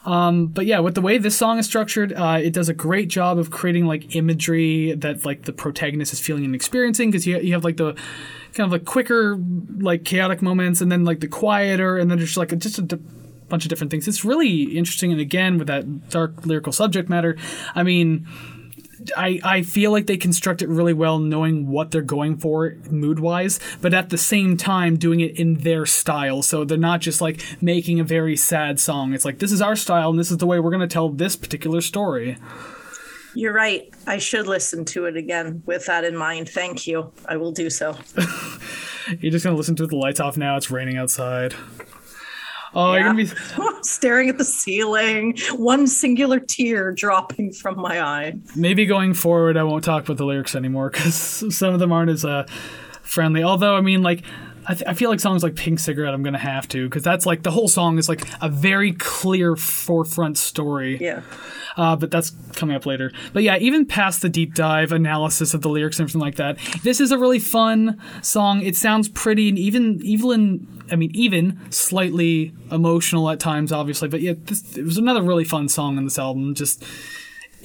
[0.06, 3.38] But yeah, with the way this song is structured, uh, it does a great job
[3.38, 7.52] of creating like imagery that like the protagonist is feeling and experiencing because you, you
[7.52, 7.92] have like the
[8.54, 9.36] kind of like quicker
[9.78, 13.00] like chaotic moments and then like the quieter and then there's like just a
[13.48, 14.08] bunch of different things.
[14.08, 17.36] It's really interesting and again with that dark lyrical subject matter,
[17.74, 18.26] I mean.
[19.14, 23.20] I, I feel like they construct it really well knowing what they're going for mood
[23.20, 26.42] wise, but at the same time doing it in their style.
[26.42, 29.12] So they're not just like making a very sad song.
[29.12, 31.36] It's like this is our style and this is the way we're gonna tell this
[31.36, 32.38] particular story.
[33.34, 33.92] You're right.
[34.06, 36.48] I should listen to it again with that in mind.
[36.48, 37.12] Thank you.
[37.28, 37.94] I will do so.
[39.20, 40.56] You're just gonna listen to the lights off now.
[40.56, 41.54] It's raining outside.
[42.78, 42.98] Oh, yeah.
[42.98, 48.34] you're gonna be staring at the ceiling, one singular tear dropping from my eye.
[48.54, 51.14] Maybe going forward, I won't talk about the lyrics anymore because
[51.56, 52.44] some of them aren't as uh,
[53.00, 53.42] friendly.
[53.42, 54.24] Although, I mean, like,
[54.68, 57.24] I, th- I, feel like songs like Pink Cigarette, I'm gonna have to because that's
[57.24, 60.98] like the whole song is like a very clear forefront story.
[61.00, 61.22] Yeah.
[61.76, 63.12] Uh, but that's coming up later.
[63.32, 66.58] But yeah, even past the deep dive analysis of the lyrics and everything like that,
[66.82, 68.62] this is a really fun song.
[68.62, 74.08] It sounds pretty and even even I mean even slightly emotional at times, obviously.
[74.08, 76.54] But yeah, this, it was another really fun song on this album.
[76.54, 76.82] Just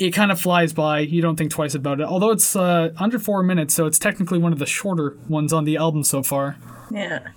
[0.01, 0.99] it kind of flies by.
[0.99, 2.07] You don't think twice about it.
[2.07, 5.63] Although it's uh, under four minutes, so it's technically one of the shorter ones on
[5.63, 6.57] the album so far.
[6.89, 7.27] Yeah.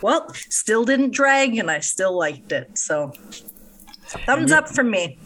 [0.00, 2.78] Well, still didn't drag, and I still liked it.
[2.78, 3.12] So,
[4.26, 5.18] thumbs up from me.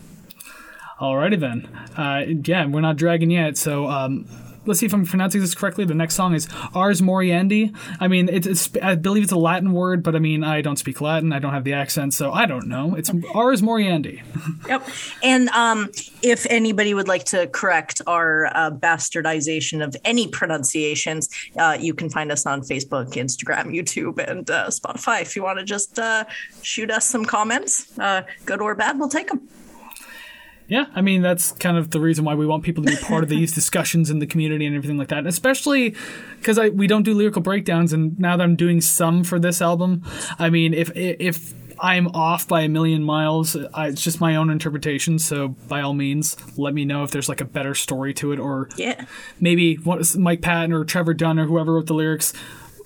[1.01, 1.69] Alrighty then.
[1.97, 3.57] Uh, yeah, we're not dragging yet.
[3.57, 4.27] So um,
[4.67, 5.85] let's see if I'm pronouncing this correctly.
[5.85, 7.75] The next song is Ars Moriendi.
[8.01, 10.77] I mean, it's, it's, I believe it's a Latin word, but I mean, I don't
[10.77, 11.33] speak Latin.
[11.33, 12.95] I don't have the accent, so I don't know.
[12.95, 14.23] It's Ars Moriendi.
[14.69, 14.87] yep.
[15.23, 15.91] And um,
[16.23, 22.11] if anybody would like to correct our uh, bastardization of any pronunciations, uh, you can
[22.11, 25.23] find us on Facebook, Instagram, YouTube, and uh, Spotify.
[25.23, 26.25] If you want to just uh,
[26.63, 29.49] shoot us some comments, uh, good or bad, we'll take them.
[30.73, 33.23] Yeah, I mean that's kind of the reason why we want people to be part
[33.23, 35.27] of these discussions in the community and everything like that.
[35.27, 35.95] Especially
[36.39, 39.61] because I we don't do lyrical breakdowns, and now that I'm doing some for this
[39.61, 40.03] album,
[40.39, 44.49] I mean if if I'm off by a million miles, I, it's just my own
[44.49, 45.19] interpretation.
[45.19, 48.39] So by all means, let me know if there's like a better story to it,
[48.39, 49.05] or yeah,
[49.41, 52.33] maybe what Mike Patton or Trevor Dunn or whoever wrote the lyrics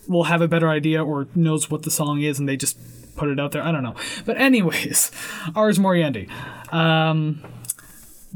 [0.09, 2.77] will have a better idea or knows what the song is, and they just
[3.15, 3.63] put it out there.
[3.63, 3.95] I don't know.
[4.25, 5.13] But anyways,
[5.55, 6.29] Ars Moriendi.
[6.73, 7.45] Um,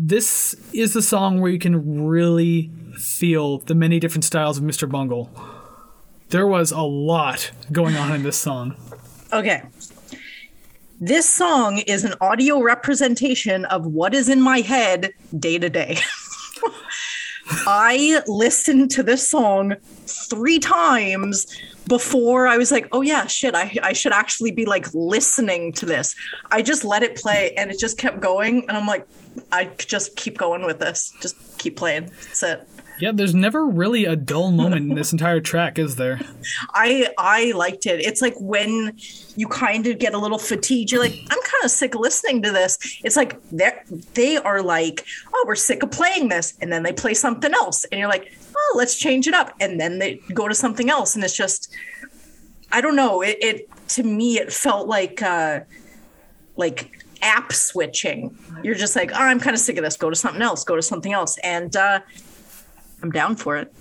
[0.02, 4.90] this is the song where you can really feel the many different styles of Mr.
[4.90, 5.30] Bungle.
[6.30, 8.76] There was a lot going on in this song.
[9.30, 9.62] Okay.
[11.00, 15.98] This song is an audio representation of what is in my head day to day.
[17.66, 19.74] I listened to this song
[20.06, 21.46] three times
[21.88, 25.86] before I was like, oh yeah, shit, I, I should actually be like listening to
[25.86, 26.14] this.
[26.50, 28.64] I just let it play and it just kept going.
[28.68, 29.06] And I'm like,
[29.50, 31.12] I just keep going with this.
[31.20, 32.04] Just keep playing.
[32.04, 32.68] That's it.
[33.00, 36.20] Yeah, there's never really a dull moment in this entire track, is there?
[36.74, 38.00] I I liked it.
[38.00, 38.96] It's like when
[39.36, 40.92] you kind of get a little fatigued.
[40.92, 42.78] You're like, I'm kind of sick of listening to this.
[43.04, 43.72] It's like they
[44.14, 47.84] they are like, oh, we're sick of playing this, and then they play something else,
[47.86, 51.14] and you're like, oh, let's change it up, and then they go to something else,
[51.14, 51.74] and it's just,
[52.70, 53.22] I don't know.
[53.22, 55.60] It, it to me, it felt like uh,
[56.56, 58.36] like app switching.
[58.62, 59.96] You're just like, oh, I'm kind of sick of this.
[59.96, 60.64] Go to something else.
[60.64, 61.38] Go to something else.
[61.38, 62.00] And uh,
[63.02, 63.72] I'm down for it.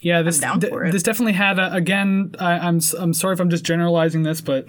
[0.00, 2.34] Yeah, this d- this definitely had a, again.
[2.38, 4.66] I, I'm I'm sorry if I'm just generalizing this, but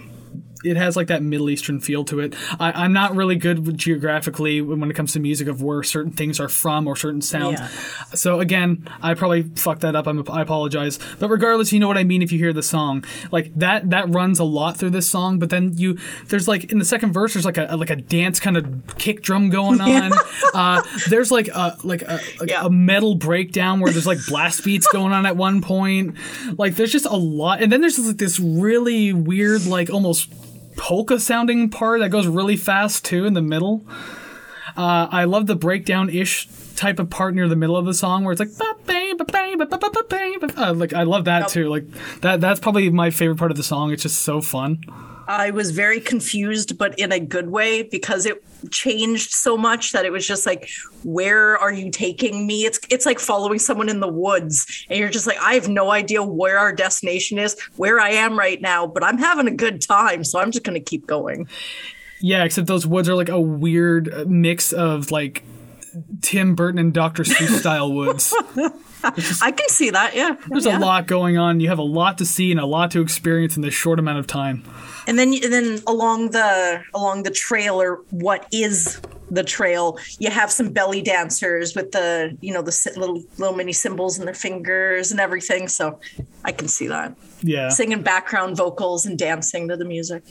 [0.63, 2.35] it has like that Middle Eastern feel to it.
[2.59, 6.39] I, am not really good geographically when it comes to music of where certain things
[6.39, 7.59] are from or certain sounds.
[7.59, 7.67] Yeah.
[8.15, 10.07] So again, I probably fucked that up.
[10.07, 10.99] I'm, I apologize.
[11.19, 13.05] But regardless, you know what I mean if you hear the song.
[13.31, 15.39] Like that that runs a lot through this song.
[15.39, 18.39] But then you there's like in the second verse there's like a like a dance
[18.39, 20.11] kind of kick drum going on.
[20.53, 22.65] Uh, there's like a like a, like yeah.
[22.65, 26.17] a metal breakdown where there's like blast beats going on at one point.
[26.57, 30.33] Like there's just a lot, and then there's like this really weird like almost
[30.77, 33.85] polka sounding part that goes really fast too in the middle.
[34.77, 38.23] Uh, I love the breakdown ish type of part near the middle of the song
[38.23, 38.49] where it's like
[40.57, 41.69] uh, like I love that too.
[41.69, 41.85] Like
[42.21, 43.91] that that's probably my favorite part of the song.
[43.91, 44.83] It's just so fun.
[45.29, 50.03] I was very confused, but in a good way because it changed so much that
[50.03, 50.67] it was just like,
[51.03, 52.65] where are you taking me?
[52.65, 55.91] It's it's like following someone in the woods, and you're just like, I have no
[55.91, 59.81] idea where our destination is, where I am right now, but I'm having a good
[59.81, 61.47] time, so I'm just gonna keep going.
[62.19, 65.43] Yeah, except those woods are like a weird uh, mix of like
[66.21, 67.21] Tim Burton and Dr.
[67.21, 68.35] Seuss style woods.
[69.15, 70.13] Just, I can see that.
[70.13, 70.77] Yeah, there's yeah.
[70.77, 71.61] a lot going on.
[71.61, 74.19] You have a lot to see and a lot to experience in this short amount
[74.19, 74.63] of time.
[75.09, 79.01] And then, and then along the along the trail, or what is
[79.31, 83.73] the trail, you have some belly dancers with the you know the little little mini
[83.73, 85.67] cymbals in their fingers and everything.
[85.67, 85.99] So
[86.45, 87.15] I can see that.
[87.41, 90.23] Yeah, singing background vocals and dancing to the music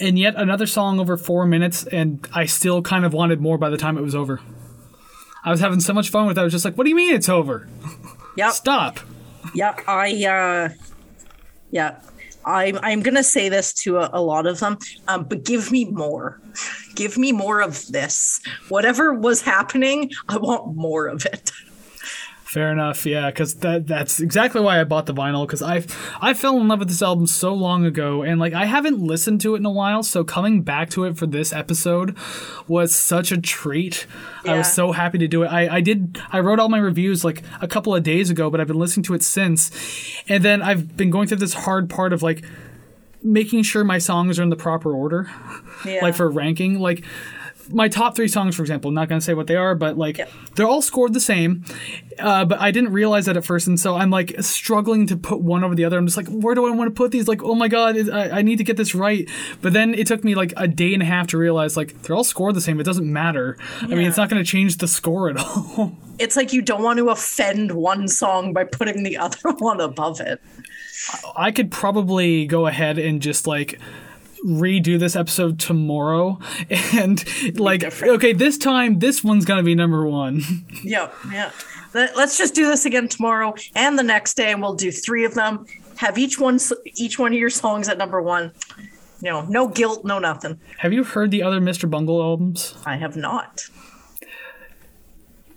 [0.00, 3.70] and yet another song over four minutes, and I still kind of wanted more by
[3.70, 4.40] the time it was over.
[5.44, 6.40] I was having so much fun with it.
[6.40, 7.68] I was just like, what do you mean it's over?
[8.36, 8.50] Yeah.
[8.52, 9.00] Stop.
[9.54, 10.68] Yeah, I, uh,
[11.70, 12.00] yeah.
[12.46, 14.78] I'm I'm gonna say this to a, a lot of them,
[15.08, 16.40] um, but give me more.
[16.94, 18.40] Give me more of this.
[18.68, 21.50] Whatever was happening, I want more of it.
[22.46, 25.82] Fair enough, yeah, because that that's exactly why I bought the vinyl because I
[26.20, 29.40] I fell in love with this album so long ago and like I haven't listened
[29.40, 32.16] to it in a while, so coming back to it for this episode
[32.68, 34.06] was such a treat.
[34.46, 35.48] I was so happy to do it.
[35.48, 38.60] I I did I wrote all my reviews like a couple of days ago, but
[38.60, 39.72] I've been listening to it since,
[40.28, 42.44] and then I've been going through this hard part of like
[43.24, 45.28] making sure my songs are in the proper order
[45.84, 45.98] Yeah.
[46.00, 47.04] like for ranking like
[47.70, 49.98] my top three songs for example I'm not going to say what they are but
[49.98, 50.20] like
[50.54, 51.64] they're all scored the same
[52.18, 55.40] uh, but i didn't realize that at first and so i'm like struggling to put
[55.40, 55.98] one over the other.
[55.98, 57.28] I'm just like where do i want to put these?
[57.28, 59.28] Like oh my god I, I need to get this right.
[59.62, 62.16] But then it took me like a day and a half to realize like they're
[62.16, 62.80] all scored the same.
[62.80, 63.58] It doesn't matter.
[63.82, 65.96] I mean it's not going to change the score at all.
[66.18, 70.20] It's like you don't want to offend one song by putting the other one above
[70.20, 70.40] it.
[71.36, 73.78] I could probably go ahead and just like
[74.46, 76.38] redo this episode tomorrow
[76.94, 77.24] and
[77.58, 80.40] like okay this time this one's gonna be number one
[80.84, 81.50] Yeah, yeah.
[81.94, 85.24] Let- Let's just do this again tomorrow and the next day, and we'll do three
[85.24, 85.66] of them.
[85.96, 86.58] Have each one
[86.96, 88.52] each one of your songs at number one.
[89.22, 90.60] You know, no guilt, no nothing.
[90.78, 93.64] have you heard the other mr bungle albums I have not.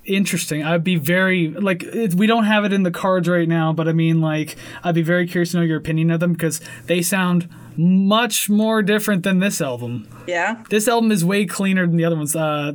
[0.05, 3.71] interesting i'd be very like it, we don't have it in the cards right now
[3.71, 6.61] but i mean like i'd be very curious to know your opinion of them because
[6.87, 7.47] they sound
[7.81, 10.63] much more different than this album Yeah.
[10.69, 12.35] this album is way cleaner than the other ones.
[12.35, 12.73] Uh,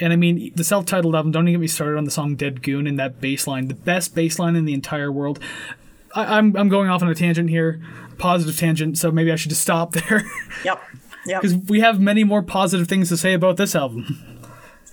[0.00, 1.32] and I mean, the self-titled album.
[1.32, 3.74] Don't even get me started on the song "Dead Goon" and that bass line, the
[3.74, 5.38] best bass line in the entire world.
[6.14, 7.80] I, I'm I'm going off on a tangent here,
[8.18, 8.98] positive tangent.
[8.98, 10.22] So maybe I should just stop there
[10.64, 10.82] Yep.
[11.26, 11.42] Yep.
[11.42, 14.18] because we have many more positive things to say about this album.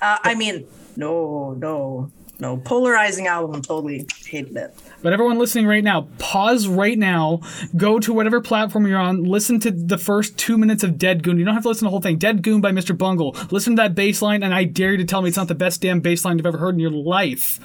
[0.01, 0.65] Uh, I mean,
[0.97, 2.57] no, no, no.
[2.57, 3.61] Polarizing album.
[3.61, 4.75] Totally hated it.
[5.01, 7.41] But everyone listening right now, pause right now,
[7.75, 11.38] go to whatever platform you're on, listen to the first two minutes of Dead Goon.
[11.38, 12.17] You don't have to listen to the whole thing.
[12.17, 12.97] Dead Goon by Mr.
[12.97, 13.36] Bungle.
[13.51, 15.55] Listen to that bass line, and I dare you to tell me it's not the
[15.55, 17.59] best damn bass line you've ever heard in your life.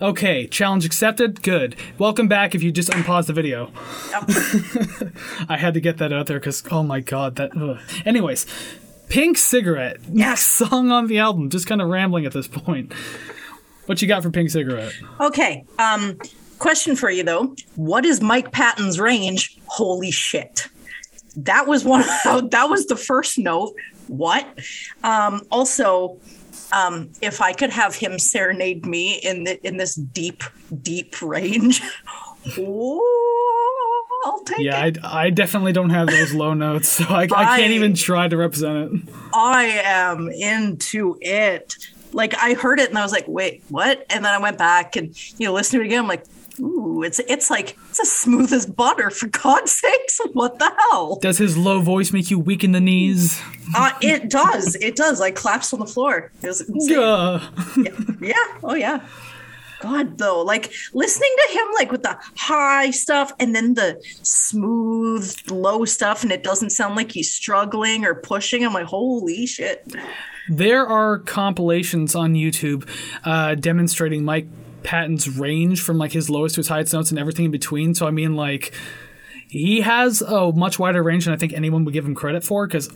[0.00, 1.42] Okay, challenge accepted.
[1.42, 1.76] Good.
[1.98, 3.72] Welcome back if you just unpause the video.
[4.10, 5.10] Yep.
[5.48, 7.56] I had to get that out there because, oh my god, that.
[7.56, 7.78] Ugh.
[8.04, 8.46] Anyways,
[9.08, 9.98] Pink Cigarette.
[10.12, 10.42] Yes.
[10.54, 11.50] Song on the album.
[11.50, 12.92] Just kind of rambling at this point.
[13.86, 14.92] What you got for Pink Cigarette?
[15.20, 15.64] okay.
[15.78, 16.18] Um,
[16.58, 17.54] question for you though.
[17.76, 19.58] What is Mike Patton's range?
[19.66, 20.68] Holy shit.
[21.36, 22.00] That was one.
[22.50, 23.74] that was the first note.
[24.08, 24.46] What?
[25.02, 26.18] Um, also,
[26.72, 30.42] um, if I could have him serenade me in the in this deep,
[30.82, 31.82] deep range,
[32.58, 34.98] oh, I'll take Yeah, it.
[35.04, 38.36] I, I definitely don't have those low notes, so I, I can't even try to
[38.36, 39.14] represent it.
[39.34, 41.74] I am into it.
[42.14, 44.06] Like I heard it and I was like, wait, what?
[44.10, 46.00] And then I went back and you know listened to it again.
[46.00, 46.24] I'm like,
[46.60, 49.10] ooh, it's it's like it's as smooth as butter.
[49.10, 51.18] For God's sakes, what the hell?
[51.20, 53.42] Does his low voice make you weak in the knees?
[53.74, 54.76] Uh, it does.
[54.76, 55.20] It does.
[55.20, 56.30] Like claps on the floor.
[56.42, 56.96] It was insane.
[56.96, 57.50] Gah.
[58.20, 58.34] Yeah.
[58.62, 59.00] Oh yeah.
[59.80, 65.36] God though, like listening to him like with the high stuff and then the smooth
[65.50, 68.64] low stuff, and it doesn't sound like he's struggling or pushing.
[68.64, 69.86] I'm like, holy shit.
[70.48, 72.88] There are compilations on YouTube
[73.24, 74.46] uh, demonstrating Mike
[74.82, 77.94] Patton's range from like his lowest to his highest notes and everything in between.
[77.94, 78.72] So I mean, like
[79.48, 82.66] he has a much wider range than I think anyone would give him credit for.
[82.66, 82.88] Because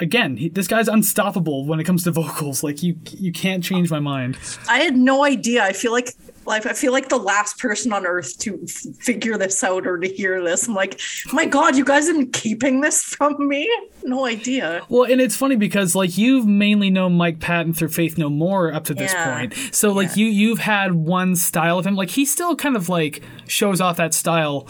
[0.00, 2.62] again, he, this guy's unstoppable when it comes to vocals.
[2.62, 4.38] Like you, you can't change my mind.
[4.68, 5.62] I had no idea.
[5.62, 6.14] I feel like
[6.46, 9.98] like I feel like the last person on earth to f- figure this out or
[9.98, 10.68] to hear this.
[10.68, 11.00] I'm like,
[11.32, 13.70] my God, you guys have been keeping this from me?
[14.02, 14.82] No idea.
[14.88, 18.72] Well, and it's funny because like you've mainly known Mike Patton through Faith No More
[18.72, 19.36] up to this Yeah.
[19.38, 19.54] point.
[19.72, 20.24] So like Yeah.
[20.24, 21.94] you you've had one style of him.
[21.96, 24.66] Like he still kind of like shows off that style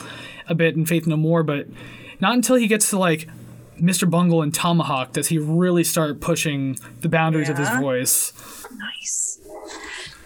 [0.48, 1.66] a bit in Faith No More, but
[2.20, 3.28] not until he gets to like
[3.80, 4.08] Mr.
[4.08, 8.32] Bungle and Tomahawk does he really start pushing the boundaries of his voice.
[8.76, 9.23] Nice.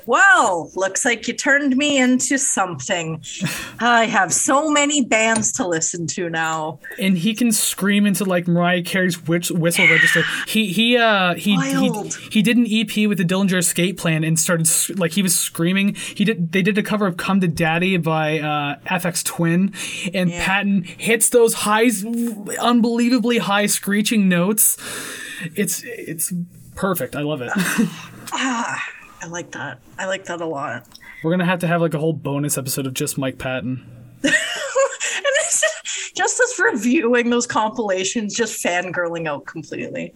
[0.09, 3.23] Well, looks like you turned me into something.
[3.79, 6.81] I have so many bands to listen to now.
[6.99, 10.23] And he can scream into like Mariah Carey's whistle register.
[10.47, 14.39] He he uh he, he he did an EP with the Dillinger Escape Plan and
[14.41, 14.67] started
[14.99, 15.95] like he was screaming.
[15.95, 19.75] He did they did a cover of "Come to Daddy" by uh, Aphex Twin,
[20.15, 20.43] and Yeah.
[20.43, 21.91] Patton hits those high,
[22.59, 24.79] unbelievably high screeching notes.
[25.55, 26.33] It's it's
[26.75, 27.15] perfect.
[27.15, 27.53] I love it.
[29.21, 29.81] I like that.
[29.99, 30.87] I like that a lot.
[31.23, 33.85] We're gonna have to have like a whole bonus episode of just Mike Patton.
[34.23, 40.14] and it's just us reviewing those compilations, just fangirling out completely.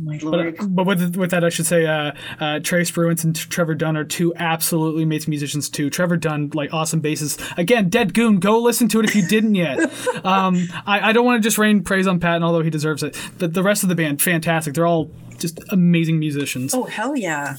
[0.00, 0.56] My But, lord.
[0.76, 4.04] but with with that, I should say uh, uh, Trey Spruance and Trevor Dunn are
[4.04, 5.90] two absolutely amazing musicians too.
[5.90, 7.40] Trevor Dunn, like awesome bassist.
[7.58, 9.78] Again, Dead Goon, go listen to it if you didn't yet.
[10.24, 13.16] um, I, I don't want to just rain praise on Patton, although he deserves it.
[13.38, 14.74] But the rest of the band, fantastic.
[14.74, 16.74] They're all just amazing musicians.
[16.74, 17.56] oh hell yeah.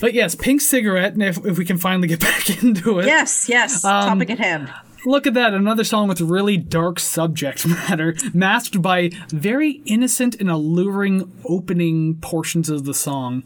[0.00, 3.06] But yes, Pink Cigarette, and if, if we can finally get back into it.
[3.06, 3.82] Yes, yes.
[3.82, 4.72] Topic at hand.
[5.06, 10.50] Look at that, another song with really dark subject matter, masked by very innocent and
[10.50, 13.44] alluring opening portions of the song.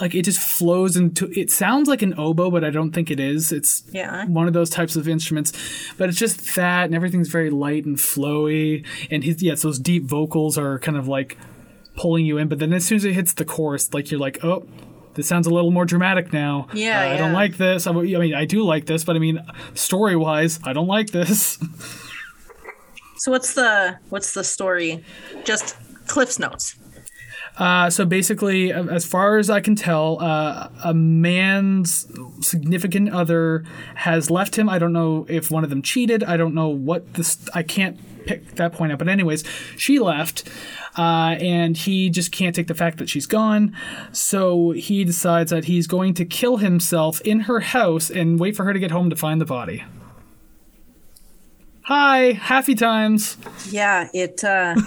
[0.00, 3.20] Like it just flows into it sounds like an oboe, but I don't think it
[3.20, 3.52] is.
[3.52, 4.26] It's Yeah.
[4.26, 5.52] one of those types of instruments.
[5.96, 8.84] But it's just that and everything's very light and flowy.
[9.12, 11.38] And his yes, those deep vocals are kind of like
[11.96, 14.42] pulling you in, but then as soon as it hits the chorus, like you're like,
[14.44, 14.66] oh,
[15.14, 16.68] this sounds a little more dramatic now.
[16.74, 17.86] Yeah, Uh, I don't like this.
[17.86, 19.40] I mean, I do like this, but I mean,
[19.74, 21.58] story wise, I don't like this.
[23.16, 25.02] So what's the what's the story?
[25.44, 26.76] Just Cliff's notes.
[27.56, 32.06] Uh, so basically, as far as I can tell, uh, a man's
[32.40, 34.68] significant other has left him.
[34.68, 36.24] I don't know if one of them cheated.
[36.24, 37.48] I don't know what this.
[37.54, 38.98] I can't pick that point up.
[38.98, 39.44] But anyways,
[39.76, 40.48] she left,
[40.96, 43.76] uh, and he just can't take the fact that she's gone.
[44.12, 48.64] So he decides that he's going to kill himself in her house and wait for
[48.64, 49.84] her to get home to find the body.
[51.82, 53.36] Hi, happy times.
[53.70, 54.74] Yeah, it uh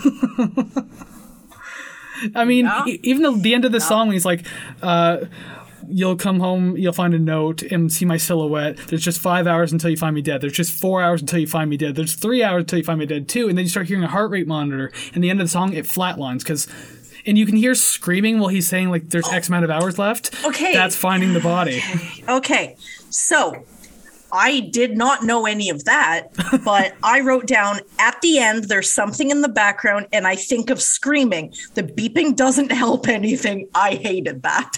[2.36, 2.68] I mean,
[3.04, 4.46] even at the end of the song, he's like,
[4.82, 5.26] uh,
[5.90, 9.72] "You'll come home, you'll find a note and see my silhouette." There's just five hours
[9.72, 10.42] until you find me dead.
[10.42, 11.96] There's just four hours until you find me dead.
[11.96, 13.50] There's three hours until you find me dead too.
[13.50, 14.92] And then you start hearing a heart rate monitor.
[15.14, 16.68] And the end of the song, it flatlines because.
[17.26, 20.34] And you can hear screaming while he's saying like there's X amount of hours left.
[20.46, 20.72] Okay.
[20.72, 21.84] That's finding the body.
[22.30, 22.78] Okay,
[23.10, 23.66] so
[24.32, 26.28] I did not know any of that,
[26.64, 30.70] but I wrote down at the end there's something in the background, and I think
[30.70, 31.54] of screaming.
[31.76, 33.68] The beeping doesn't help anything.
[33.74, 34.78] I hated that.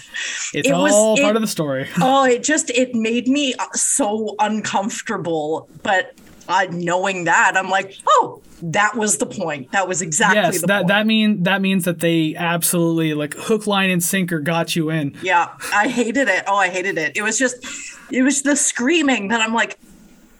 [0.54, 1.88] It's It was- all it- part of the story.
[2.00, 5.68] Oh, it just it made me so uncomfortable.
[5.82, 6.14] But
[6.50, 9.72] uh, knowing that, I'm like, oh, that was the point.
[9.72, 10.88] That was exactly yes, the that point.
[10.88, 15.16] that mean that means that they absolutely like hook, line, and sinker got you in.
[15.22, 16.44] Yeah, I hated it.
[16.46, 17.16] Oh, I hated it.
[17.16, 17.64] It was just,
[18.10, 19.78] it was the screaming that I'm like,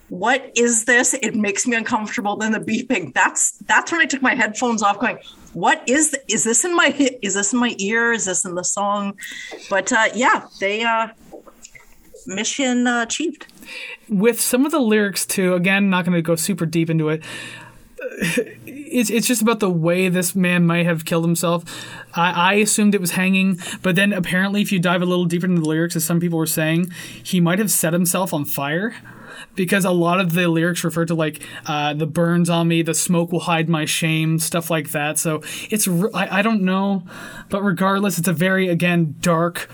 [0.09, 1.13] what is this?
[1.13, 2.35] It makes me uncomfortable.
[2.35, 3.13] Then the beeping.
[3.13, 5.17] That's that's when I took my headphones off, going,
[5.53, 8.11] what is th- is this in my is this in my ear?
[8.11, 9.17] Is this in the song?
[9.69, 11.07] But uh, yeah, they uh,
[12.27, 13.50] mission uh, achieved.
[14.09, 17.23] With some of the lyrics too again not going to go super deep into it
[18.65, 21.63] it's, it's just about the way this man might have killed himself
[22.13, 25.45] I, I assumed it was hanging but then apparently if you dive a little deeper
[25.45, 26.91] into the lyrics as some people were saying
[27.23, 28.95] he might have set himself on fire
[29.55, 32.93] because a lot of the lyrics refer to like uh, the burns on me the
[32.93, 37.03] smoke will hide my shame stuff like that so it's I don't know
[37.49, 39.69] but regardless it's a very again dark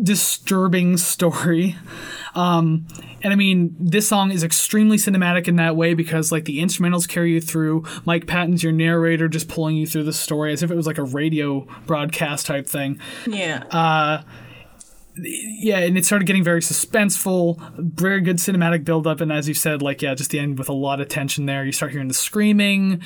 [0.00, 1.76] disturbing story.
[2.34, 2.86] Um,
[3.22, 7.08] and I mean, this song is extremely cinematic in that way because, like, the instrumentals
[7.08, 7.84] carry you through.
[8.04, 10.98] Mike Patton's your narrator, just pulling you through the story as if it was like
[10.98, 12.98] a radio broadcast type thing.
[13.26, 13.64] Yeah.
[13.70, 14.22] Uh,
[15.16, 19.80] Yeah, and it started getting very suspenseful, very good cinematic buildup, and as you said,
[19.80, 21.64] like, yeah, just the end with a lot of tension there.
[21.64, 23.00] You start hearing the screaming,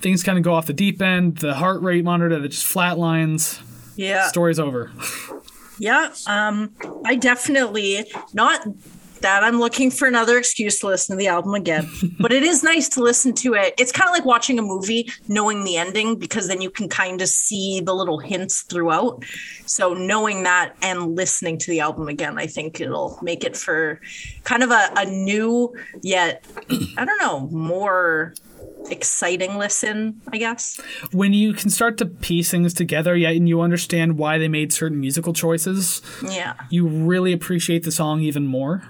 [0.00, 3.62] things kind of go off the deep end, the heart rate monitor that just flatlines.
[3.94, 4.26] yeah.
[4.26, 4.90] Story's over.
[5.82, 6.70] Yeah, um,
[7.04, 8.64] I definitely not
[9.22, 12.62] that I'm looking for another excuse to listen to the album again, but it is
[12.62, 13.74] nice to listen to it.
[13.78, 17.20] It's kind of like watching a movie, knowing the ending, because then you can kind
[17.20, 19.24] of see the little hints throughout.
[19.66, 24.00] So knowing that and listening to the album again, I think it'll make it for
[24.44, 26.44] kind of a, a new yet
[26.96, 28.34] I don't know more
[28.90, 30.80] exciting listen, I guess.
[31.12, 34.72] when you can start to piece things together, yeah, and you understand why they made
[34.72, 36.54] certain musical choices, Yeah.
[36.70, 38.82] you really appreciate the song even more.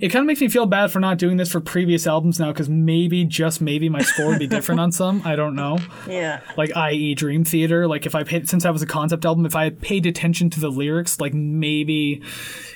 [0.00, 2.50] It kind of makes me feel bad for not doing this for previous albums now,
[2.50, 5.20] because maybe, just maybe, my score would be different on some.
[5.22, 5.76] I don't know.
[6.08, 6.40] Yeah.
[6.56, 7.86] Like, i.e., Dream Theater.
[7.86, 10.48] Like, if I paid, since that was a concept album, if I had paid attention
[10.50, 12.22] to the lyrics, like, maybe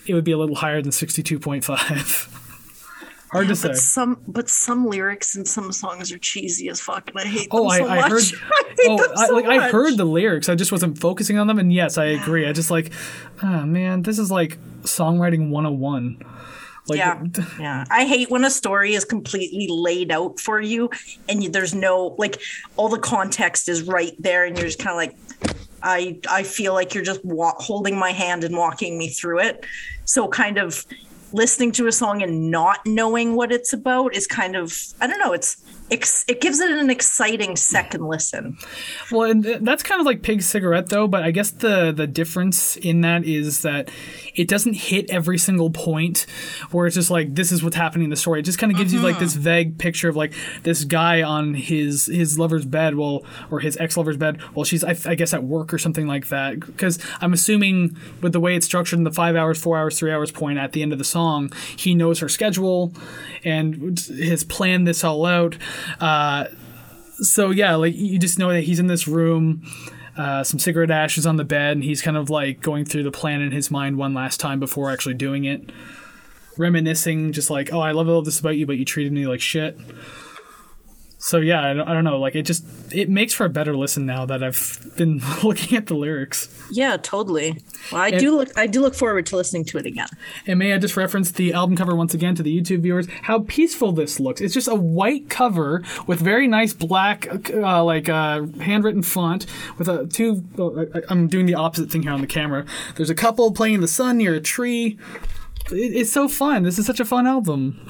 [0.07, 2.33] it would be a little higher than 62.5.
[3.37, 3.69] Hard to say.
[3.69, 7.49] But some but some lyrics in some songs are cheesy as fuck, and I hate
[7.51, 8.11] Oh, them I, so I much.
[8.11, 8.23] heard.
[8.53, 10.49] I oh, I, so like I heard the lyrics.
[10.49, 11.59] I just wasn't focusing on them.
[11.59, 12.47] And yes, I agree.
[12.47, 12.93] I just like,
[13.43, 16.23] ah, man, this is like songwriting 101.
[16.89, 17.23] Like, yeah,
[17.61, 17.85] yeah.
[17.91, 20.89] I hate when a story is completely laid out for you,
[21.29, 22.41] and you, there's no like
[22.77, 26.75] all the context is right there, and you're just kind of like, I I feel
[26.75, 29.67] like you're just wa- holding my hand and walking me through it.
[30.05, 30.85] So kind of
[31.37, 35.21] listening to a song and not knowing what it's about is kind of I don't
[35.21, 35.33] know.
[35.33, 38.57] It's ex- it gives it an exciting second listen.
[39.11, 41.07] Well, and that's kind of like Pink Cigarette, though.
[41.07, 43.91] But I guess the the difference in that is that
[44.35, 46.27] it doesn't hit every single point
[46.71, 48.41] where it's just like this is what's happening in the story.
[48.41, 49.43] It just kind of gives you like this uh-huh.
[49.43, 50.33] vague picture of like
[50.63, 54.41] this guy on his his lover's bed, well, or his ex lover's bed.
[54.55, 56.61] Well, she's I, I guess at work or something like that.
[56.61, 60.13] Because I'm assuming with the way it's structured in the five hours, four hours, three
[60.13, 62.93] hours point at the end of the song, he knows her schedule
[63.45, 65.57] and has planned this all out.
[66.01, 66.47] Uh,
[67.19, 69.63] so yeah, like you just know that he's in this room.
[70.17, 73.11] Uh, some cigarette ashes on the bed, and he's kind of like going through the
[73.11, 75.71] plan in his mind one last time before actually doing it.
[76.57, 79.43] Reminiscing, just like, oh, I love all this about you, but you treated me like
[79.43, 79.79] shit.
[81.19, 82.19] So yeah, I don't, I don't know.
[82.19, 85.87] Like it just it makes for a better listen now that I've been looking at
[85.87, 86.49] the lyrics.
[86.71, 87.63] Yeah, totally.
[87.91, 90.09] Well, I do look I do look forward to listening to it again.
[90.47, 93.07] And may I just reference the album cover once again to the YouTube viewers?
[93.23, 94.43] How peaceful this looks.
[94.43, 99.47] It's just a white cover with very nice black, uh, like uh, handwritten font
[99.79, 100.45] with a two.
[100.95, 102.67] I- I'm doing the opposite thing here on the camera.
[102.97, 104.99] There's a couple playing in the sun near a tree.
[105.71, 106.63] It, it's so fun.
[106.63, 107.81] This is such a fun album.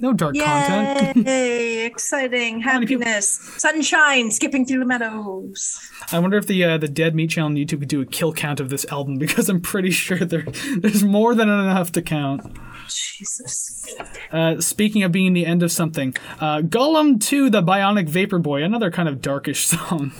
[0.00, 1.26] No dark content.
[1.26, 1.84] Yay!
[1.90, 5.78] Exciting happiness, sunshine, skipping through the meadows.
[6.12, 8.32] I wonder if the uh, the Dead Meat channel on YouTube could do a kill
[8.32, 10.44] count of this album because I'm pretty sure there
[10.78, 12.56] there's more than enough to count.
[12.88, 13.86] Jesus.
[14.32, 18.62] Uh, speaking of being the end of something, uh, Golem 2, the Bionic Vapor Boy,
[18.64, 20.12] another kind of darkish song.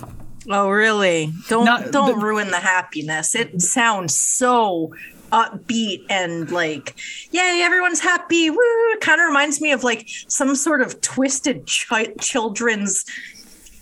[0.49, 1.33] Oh, really?
[1.49, 3.35] Don't Not- don't the- ruin the happiness.
[3.35, 4.93] It sounds so
[5.31, 6.97] upbeat and like,
[7.31, 8.51] yay, everyone's happy.
[8.51, 8.59] Woo!
[8.93, 13.05] It kind of reminds me of like some sort of twisted chi- children's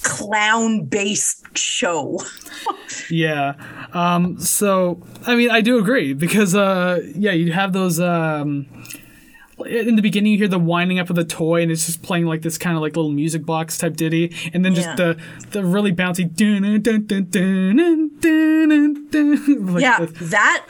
[0.02, 2.20] clown-based show.
[3.10, 3.54] Yeah.
[3.94, 8.00] Um, so, I mean, I do agree because, uh, yeah, you have those.
[8.00, 8.66] Um,
[9.66, 12.26] in the beginning you hear the winding up of the toy and it's just playing
[12.26, 14.94] like this kind of like little music box type ditty and then just yeah.
[14.94, 20.64] the the really bouncy dun dun dun dun dun dun like yeah the, that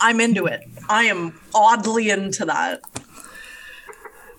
[0.00, 2.80] i'm into it i am oddly into that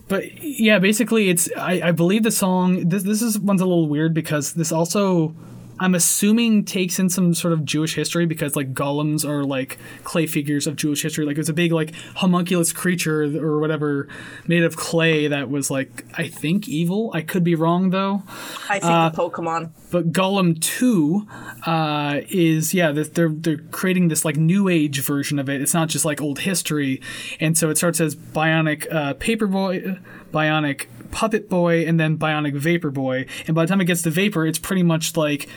[0.08, 3.88] but yeah basically it's i, I believe the song this, this is one's a little
[3.88, 5.36] weird because this also
[5.84, 10.26] I'm assuming takes in some sort of Jewish history because like golems are like clay
[10.26, 11.26] figures of Jewish history.
[11.26, 14.08] Like it was a big like homunculus creature or whatever
[14.48, 17.12] made of clay that was like I think evil.
[17.14, 18.24] I could be wrong though.
[18.70, 19.72] I think Uh, Pokemon.
[19.92, 21.28] But Golem Two
[21.66, 25.62] uh, is yeah they're- they're they're creating this like new age version of it.
[25.62, 27.02] It's not just like old history,
[27.40, 30.00] and so it starts as Bionic uh, Paperboy,
[30.34, 33.28] Bionic Puppet Boy, and then Bionic Vapor Boy.
[33.48, 35.48] And by the time it gets to Vapor, it's pretty much like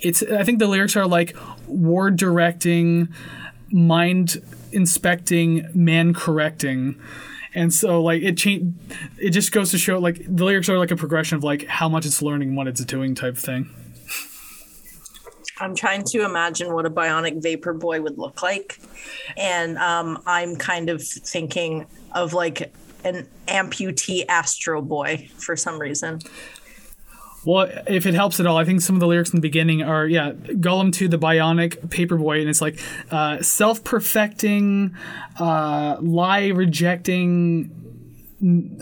[0.00, 0.22] it's.
[0.22, 1.36] I think the lyrics are like
[1.66, 3.08] war directing,
[3.70, 4.42] mind
[4.72, 6.98] inspecting, man correcting.
[7.54, 8.74] And so, like, it change.
[9.18, 11.88] It just goes to show, like, the lyrics are like a progression of like how
[11.88, 13.68] much it's learning, and what it's doing, type thing.
[15.60, 18.80] I'm trying to imagine what a bionic vapor boy would look like.
[19.36, 22.72] And um, I'm kind of thinking of like
[23.04, 26.20] an amputee Astro Boy for some reason.
[27.44, 29.82] Well, if it helps at all, I think some of the lyrics in the beginning
[29.82, 32.78] are, yeah, Golem to the bionic paperboy, and it's like
[33.10, 34.94] uh, self perfecting,
[35.38, 37.78] uh, lie rejecting.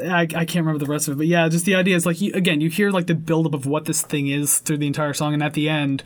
[0.02, 2.20] I, I can't remember the rest of it, but yeah, just the idea is like,
[2.20, 5.14] you, again, you hear like the buildup of what this thing is through the entire
[5.14, 6.02] song, and at the end,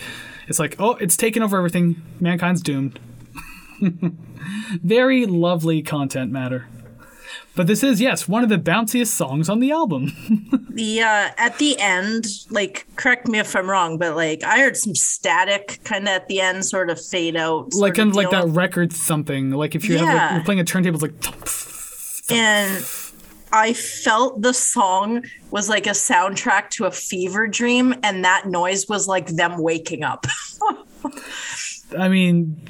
[0.46, 2.02] it's like, oh, it's taken over everything.
[2.20, 3.00] Mankind's doomed.
[4.82, 6.68] Very lovely content matter.
[7.56, 10.12] But this is, yes, one of the bounciest songs on the album.
[10.74, 14.76] The uh, at the end, like, correct me if I'm wrong, but like I heard
[14.76, 18.30] some static kind of at the end, sort of fade out, like kind of like
[18.30, 19.52] that record something.
[19.52, 20.14] Like if you have Yeah.
[20.24, 22.32] like, you're playing a turntable, it's like thump.
[22.36, 22.84] and
[23.52, 25.22] I felt the song
[25.52, 30.02] was like a soundtrack to a fever dream, and that noise was like them waking
[30.02, 30.26] up.
[31.98, 32.60] I mean,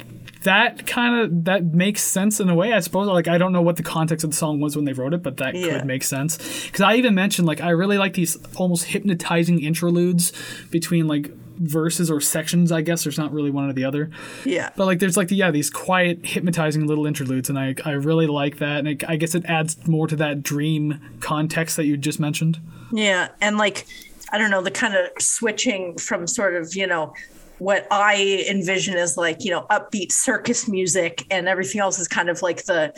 [0.43, 2.73] that kind of that makes sense in a way.
[2.73, 3.07] I suppose.
[3.07, 5.23] Like I don't know what the context of the song was when they wrote it,
[5.23, 5.77] but that Yeah.
[5.79, 6.37] could make sense.
[6.65, 10.31] Because I even mentioned like I really like these almost hypnotizing interludes
[10.71, 12.71] between like verses or sections.
[12.71, 14.09] I guess there's not really one or the other.
[14.43, 14.71] yeah.
[14.75, 18.27] But like, there's like the, yeah, these quiet, hypnotizing little interludes, and I I really
[18.27, 21.95] like that, and it, I guess it adds more to that dream context that you
[21.95, 22.59] just mentioned.
[22.91, 23.85] Yeah, and like
[24.33, 27.13] I don't know, the kind of switching from sort of, you know,
[27.59, 32.29] what I envision as like, you know, upbeat circus music and everything else is kind
[32.29, 32.93] of like the,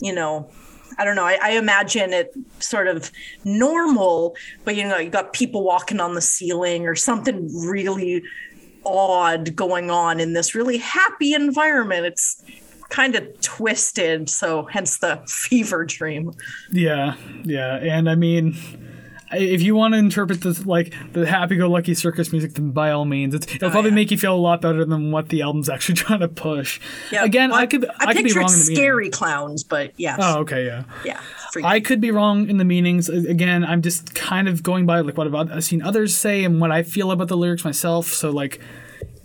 [0.00, 0.50] you know,
[0.98, 1.24] I don't know.
[1.24, 3.10] I, I imagine it sort of
[3.44, 8.22] normal, but you know, you got people walking on the ceiling or something really
[8.84, 12.06] odd going on in this really happy environment.
[12.06, 12.42] It's
[12.88, 16.32] kind of twisted, so hence the fever dream.
[16.72, 18.56] Yeah, yeah, and I mean,
[19.32, 23.34] if you want to interpret this like the happy-go-lucky circus music, then by all means,
[23.34, 23.94] it's, it'll Oh, probably yeah.
[23.96, 26.80] make you feel a lot better than what the album's actually trying to push.
[27.12, 28.76] Yeah, Again, well, I could I, could be wrong in the meaning.
[28.76, 30.84] scary clowns, but yes, Oh, okay, yeah.
[31.04, 31.20] yeah.
[31.64, 33.08] I could be wrong in the meanings.
[33.08, 36.60] Again, I'm just kind of going by like what I've I've seen others say and
[36.60, 38.06] what I feel about the lyrics myself.
[38.08, 38.60] So like,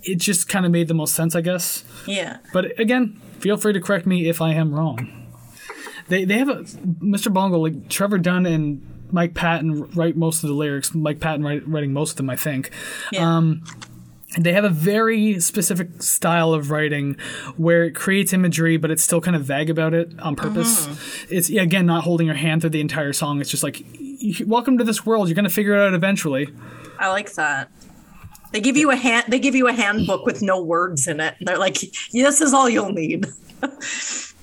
[0.02, 1.84] it just kind of made the most sense, I guess.
[2.06, 2.38] yeah.
[2.52, 5.30] But again, feel free to correct me if I am wrong.
[6.08, 6.56] They they have a
[7.02, 7.32] Mr.
[7.32, 10.92] Bungle like Trevor Dunn and Mike Patton write most of the lyrics.
[10.92, 12.70] Mike Patton write, writing most of them, I think.
[13.12, 13.36] Yeah.
[13.36, 13.62] Um,
[14.36, 17.16] they have a very specific style of writing
[17.56, 20.88] where it creates imagery, but it's still kind of vague about it on purpose.
[21.30, 23.40] It's again not holding your hand through the entire song.
[23.40, 23.84] It's just like,
[24.44, 25.28] welcome to this world.
[25.28, 26.48] You're gonna figure it out eventually.
[26.98, 27.70] I like that.
[28.50, 29.26] They give you a hand.
[29.28, 31.36] They give you a handbook with no words in it.
[31.40, 31.78] They're like,
[32.12, 33.26] "This is all you'll need."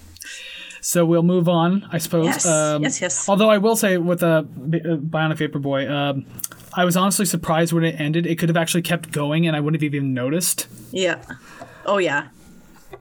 [0.82, 2.26] So we'll move on, I suppose.
[2.26, 3.30] Yes, yes, yes.
[3.30, 6.26] Although I will say with uh, uh, Bionic Vaporboy, um,
[6.74, 8.26] I was honestly surprised when it ended.
[8.26, 10.68] It could have actually kept going, and I wouldn't have even noticed.
[10.92, 11.22] Yeah.
[11.86, 12.30] Oh yeah.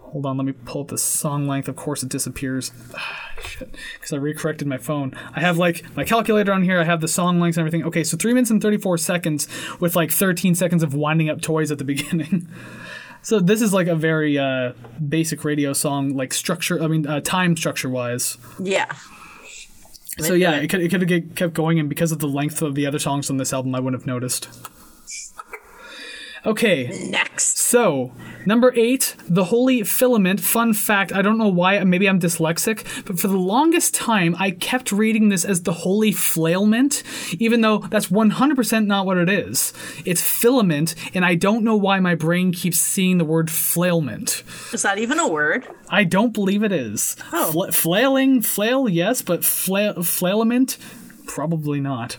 [0.00, 1.68] Hold on, let me pull up the song length.
[1.68, 2.72] Of course, it disappears.
[2.96, 5.14] Ah, shit, because I recorrected my phone.
[5.34, 6.80] I have like my calculator on here.
[6.80, 7.86] I have the song lengths and everything.
[7.86, 11.70] Okay, so three minutes and thirty-four seconds with like thirteen seconds of winding up toys
[11.70, 12.48] at the beginning.
[13.22, 14.72] So this is like a very uh,
[15.08, 16.82] basic radio song, like structure.
[16.82, 18.38] I mean, uh, time structure-wise.
[18.58, 18.92] Yeah.
[20.18, 22.74] So yeah, it could it could have kept going, and because of the length of
[22.74, 24.48] the other songs on this album, I wouldn't have noticed.
[26.46, 27.58] Okay, Next.
[27.58, 28.12] so
[28.46, 30.40] number eight, the holy filament.
[30.40, 31.82] Fun fact: I don't know why.
[31.84, 36.12] Maybe I'm dyslexic, but for the longest time, I kept reading this as the holy
[36.12, 37.02] flailment,
[37.38, 39.74] even though that's 100% not what it is.
[40.06, 44.42] It's filament, and I don't know why my brain keeps seeing the word flailment.
[44.72, 45.66] Is that even a word?
[45.90, 47.16] I don't believe it is.
[47.32, 47.52] Oh.
[47.52, 50.78] Fla- flailing, flail, yes, but fla- flailement,
[51.26, 52.16] probably not.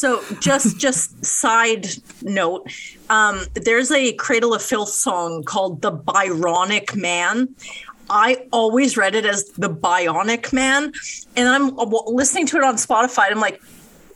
[0.00, 1.86] So just just side
[2.22, 2.72] note,
[3.10, 7.54] um, there's a Cradle of Filth song called "The Byronic Man."
[8.08, 10.92] I always read it as the Bionic Man,
[11.36, 11.76] and I'm
[12.06, 13.26] listening to it on Spotify.
[13.26, 13.60] And I'm like,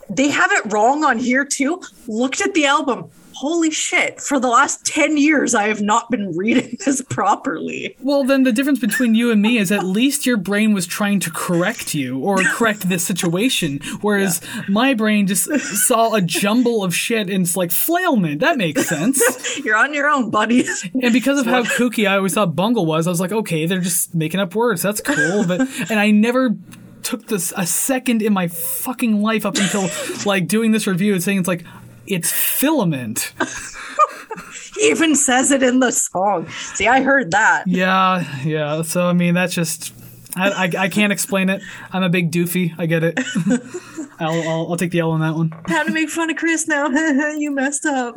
[0.09, 1.83] they have it wrong on here too.
[2.09, 3.11] Looked at the album.
[3.35, 4.21] Holy shit!
[4.21, 7.97] For the last ten years, I have not been reading this properly.
[8.01, 11.21] Well, then the difference between you and me is at least your brain was trying
[11.21, 15.45] to correct you or correct this situation, whereas my brain just
[15.87, 18.41] saw a jumble of shit and it's like flailment.
[18.41, 19.59] That makes sense.
[19.65, 20.67] You're on your own, buddy.
[21.03, 23.81] And because of how kooky I always thought bungle was, I was like, okay, they're
[23.81, 24.83] just making up words.
[24.83, 25.45] That's cool.
[25.47, 25.61] But
[25.91, 26.57] and I never
[27.03, 29.89] took this a second in my fucking life up until
[30.25, 31.65] like doing this review and saying it's like
[32.07, 33.33] it's filament.
[34.77, 36.49] he even says it in the song.
[36.49, 37.65] See, I heard that.
[37.67, 38.83] Yeah, yeah.
[38.83, 39.93] So I mean, that's just
[40.37, 41.63] I, I, I can't explain it.
[41.93, 42.75] I'm a big doofy.
[42.79, 43.19] I get it.
[44.21, 45.53] I'll, I'll I'll take the L on that one.
[45.67, 46.89] How to make fun of Chris now?
[47.37, 48.15] you messed up.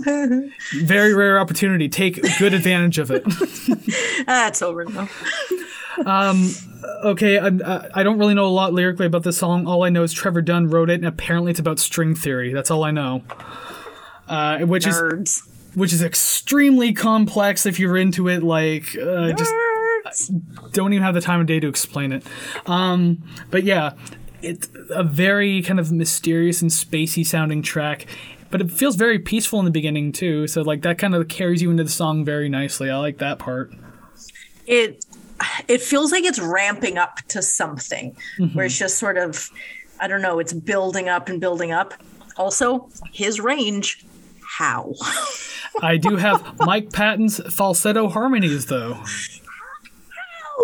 [0.83, 1.89] Very rare opportunity.
[1.89, 3.23] Take good advantage of it.
[4.25, 5.09] That's over now.
[6.05, 6.51] um,
[7.03, 9.67] Okay, I, I don't really know a lot lyrically about this song.
[9.67, 12.53] All I know is Trevor Dunn wrote it, and apparently it's about string theory.
[12.53, 13.23] That's all I know.
[14.27, 15.41] Uh, which is
[15.75, 18.43] which is extremely complex if you're into it.
[18.43, 19.53] Like, uh, just
[20.71, 22.23] don't even have the time of day to explain it.
[22.65, 23.91] Um, but yeah,
[24.41, 28.05] it's a very kind of mysterious and spacey sounding track.
[28.49, 31.61] But it feels very peaceful in the beginning too, so like that kind of carries
[31.61, 32.89] you into the song very nicely.
[32.89, 33.73] I like that part.
[34.65, 35.05] It
[35.67, 38.55] it feels like it's ramping up to something Mm-hmm.
[38.57, 39.49] where it's just sort of
[39.99, 41.93] I don't know, it's building up and building up.
[42.37, 44.05] Also, his range,
[44.57, 44.93] how?
[45.81, 48.93] I do have Mike Patton's falsetto harmonies though.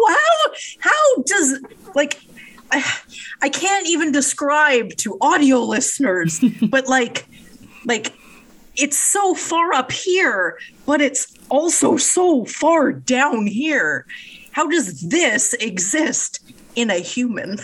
[0.07, 1.59] How how does
[1.95, 2.19] like
[2.71, 2.83] I,
[3.41, 7.27] I can't even describe to audio listeners, but like
[7.85, 8.13] like
[8.75, 14.07] it's so far up here, but it's also so far down here.
[14.51, 16.39] How does this exist
[16.75, 17.59] in a human?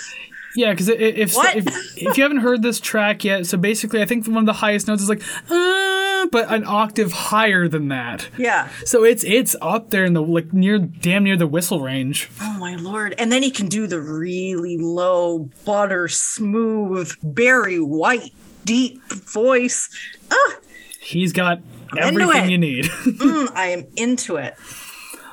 [0.56, 4.28] Yeah, because if, if if you haven't heard this track yet, so basically, I think
[4.28, 8.28] one of the highest notes is like, uh, but an octave higher than that.
[8.38, 8.68] Yeah.
[8.86, 12.30] So it's it's up there in the like near damn near the whistle range.
[12.41, 13.14] Oh my lord.
[13.20, 18.34] And then he can do the really low, butter smooth, Barry White,
[18.66, 19.89] deep voice.
[20.32, 20.56] Ah,
[21.00, 21.60] He's got
[21.97, 22.86] everything you need.
[23.06, 24.56] mm, I am into it.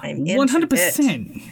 [0.03, 1.43] I'm into one hundred percent.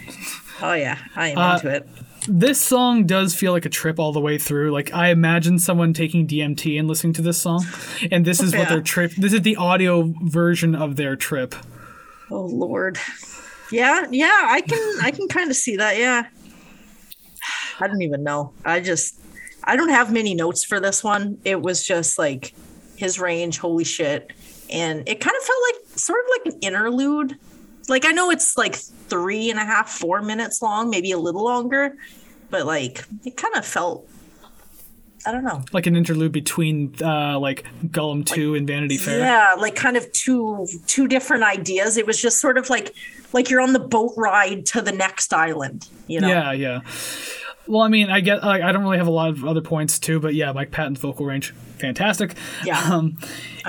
[0.62, 1.88] Oh yeah, I am Uh, into it.
[2.26, 4.72] This song does feel like a trip all the way through.
[4.72, 7.66] Like I imagine someone taking DMT and listening to this song,
[8.10, 9.12] and this is what their trip.
[9.12, 11.54] This is the audio version of their trip.
[12.30, 12.98] Oh lord.
[13.70, 16.26] Yeah, yeah, I can I can kind of see that, yeah.
[17.80, 18.52] I don't even know.
[18.64, 19.20] I just
[19.62, 21.38] I don't have many notes for this one.
[21.44, 22.54] It was just like
[22.96, 24.32] his range, holy shit.
[24.70, 27.38] And it kind of felt like sort of like an interlude.
[27.88, 31.44] Like I know it's like three and a half, four minutes long, maybe a little
[31.44, 31.96] longer,
[32.50, 34.08] but like it kind of felt
[35.26, 35.62] I don't know.
[35.72, 39.20] Like an interlude between uh, like Golem Two and Vanity Fair.
[39.20, 41.96] Yeah, like kind of two two different ideas.
[41.96, 42.94] It was just sort of like
[43.32, 45.88] like you're on the boat ride to the next island.
[46.08, 46.28] You know?
[46.28, 46.80] Yeah, yeah.
[47.66, 49.98] Well, I mean, I get like, I don't really have a lot of other points
[49.98, 52.36] too, but yeah, Mike Patton's vocal range, fantastic.
[52.64, 52.78] Yeah.
[52.78, 53.16] Um,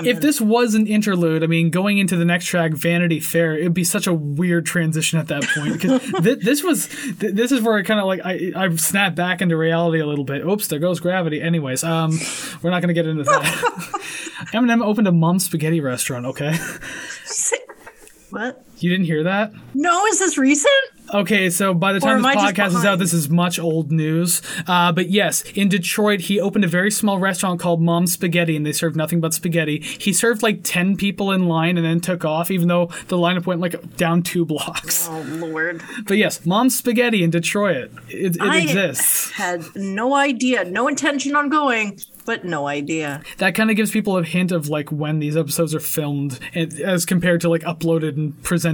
[0.04, 3.72] if this was an interlude, I mean, going into the next track, Vanity Fair, it'd
[3.72, 7.62] be such a weird transition at that point because th- this was th- this is
[7.62, 10.44] where I kind of like I I snapped back into reality a little bit.
[10.44, 11.40] Oops, there goes gravity.
[11.40, 12.18] Anyways, um,
[12.62, 13.42] we're not gonna get into that.
[14.52, 16.26] Eminem opened a mom spaghetti restaurant.
[16.26, 16.54] Okay,
[18.30, 18.65] What?
[18.78, 19.52] You didn't hear that?
[19.74, 20.72] No, is this recent?
[21.14, 24.42] Okay, so by the time this podcast is out, this is much old news.
[24.66, 28.66] Uh, but yes, in Detroit, he opened a very small restaurant called Mom's Spaghetti, and
[28.66, 29.80] they served nothing but spaghetti.
[29.80, 33.46] He served like 10 people in line and then took off, even though the lineup
[33.46, 35.08] went like down two blocks.
[35.08, 35.82] Oh Lord.
[36.06, 37.92] But yes, Mom's Spaghetti in Detroit.
[38.08, 39.30] It, it I exists.
[39.30, 43.22] had no idea, no intention on going, but no idea.
[43.38, 47.06] That kind of gives people a hint of like when these episodes are filmed as
[47.06, 48.65] compared to like uploaded and presented.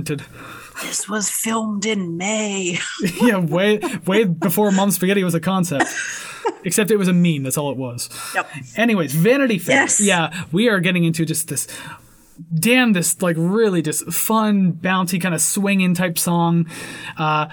[0.82, 2.78] This was filmed in May.
[3.20, 5.86] yeah, way way before Mom's Spaghetti was a concept.
[6.64, 7.42] Except it was a meme.
[7.42, 8.08] That's all it was.
[8.34, 8.50] Yep.
[8.76, 9.76] Anyways, Vanity Fair.
[9.76, 10.00] Yes.
[10.00, 11.66] Yeah, we are getting into just this.
[12.54, 16.68] Damn, this like really just fun, bouncy kind of swinging type song.
[17.16, 17.46] Uh,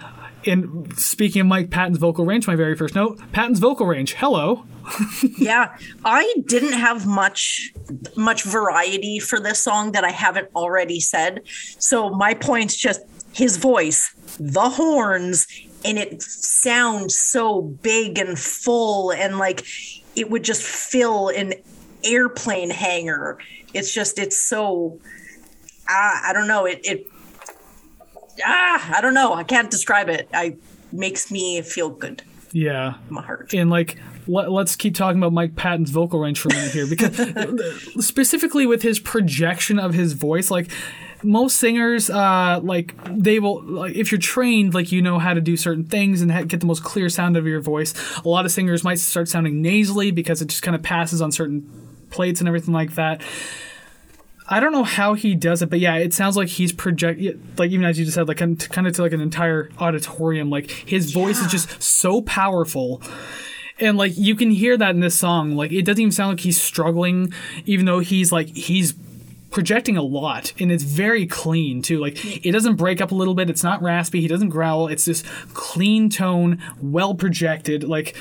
[0.45, 4.13] and speaking of Mike Patton's vocal range, my very first note, Patton's vocal range.
[4.13, 4.65] Hello.
[5.37, 5.75] yeah,
[6.05, 7.71] I didn't have much
[8.15, 11.41] much variety for this song that I haven't already said.
[11.79, 13.01] So my point's just
[13.33, 15.47] his voice, the horns,
[15.85, 19.65] and it sounds so big and full and like
[20.15, 21.53] it would just fill an
[22.03, 23.37] airplane hangar.
[23.73, 24.99] It's just it's so
[25.87, 27.07] ah, I don't know, it it
[28.45, 29.33] ah, I don't know.
[29.33, 30.27] I can't describe it.
[30.33, 30.55] I
[30.91, 32.95] makes me feel good Yeah.
[33.09, 33.53] my heart.
[33.53, 33.97] and like
[34.29, 37.15] let, us keep talking about Mike Patton's vocal range for a minute here because
[38.05, 40.69] specifically with his projection of his voice like
[41.21, 45.41] most singers uh like they will like if you're trained like you know how to
[45.41, 47.93] do certain things and ha- get the most clear sound of your voice.
[48.23, 51.31] A lot of singers might start sounding nasally because it just kind of passes on
[51.31, 51.69] certain
[52.09, 53.21] plates and everything like that.
[54.51, 57.21] I don't know how he does it, but yeah, it sounds like he's project
[57.57, 60.49] like even as you just said, like kind of to like an entire auditorium.
[60.49, 63.01] Like his voice is just so powerful,
[63.79, 65.55] and like you can hear that in this song.
[65.55, 67.33] Like it doesn't even sound like he's struggling,
[67.65, 68.93] even though he's like he's
[69.51, 71.99] projecting a lot, and it's very clean too.
[71.99, 73.49] Like it doesn't break up a little bit.
[73.49, 74.21] It's not raspy.
[74.21, 74.87] He doesn't growl.
[74.87, 77.83] It's just clean tone, well projected.
[77.83, 78.15] Like.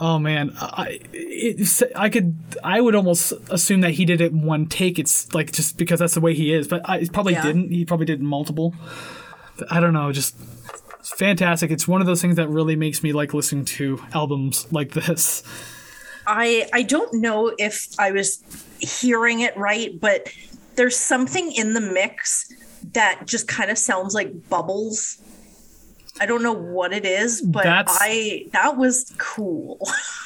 [0.00, 2.34] Oh man, I it, I could
[2.64, 4.98] I would almost assume that he did it in one take.
[4.98, 7.42] It's like just because that's the way he is, but I he probably Yeah.
[7.42, 7.70] didn't.
[7.70, 8.74] He probably did multiple.
[9.70, 10.34] I don't know, just
[11.02, 11.72] it's fantastic.
[11.72, 15.42] It's one of those things that really makes me like listening to albums like this.
[16.28, 18.40] I I don't know if I was
[18.78, 20.32] hearing it right, but
[20.76, 22.52] there's something in the mix
[22.92, 25.20] that just kind of sounds like bubbles.
[26.20, 29.78] I don't know what it is, but That's- I that was cool.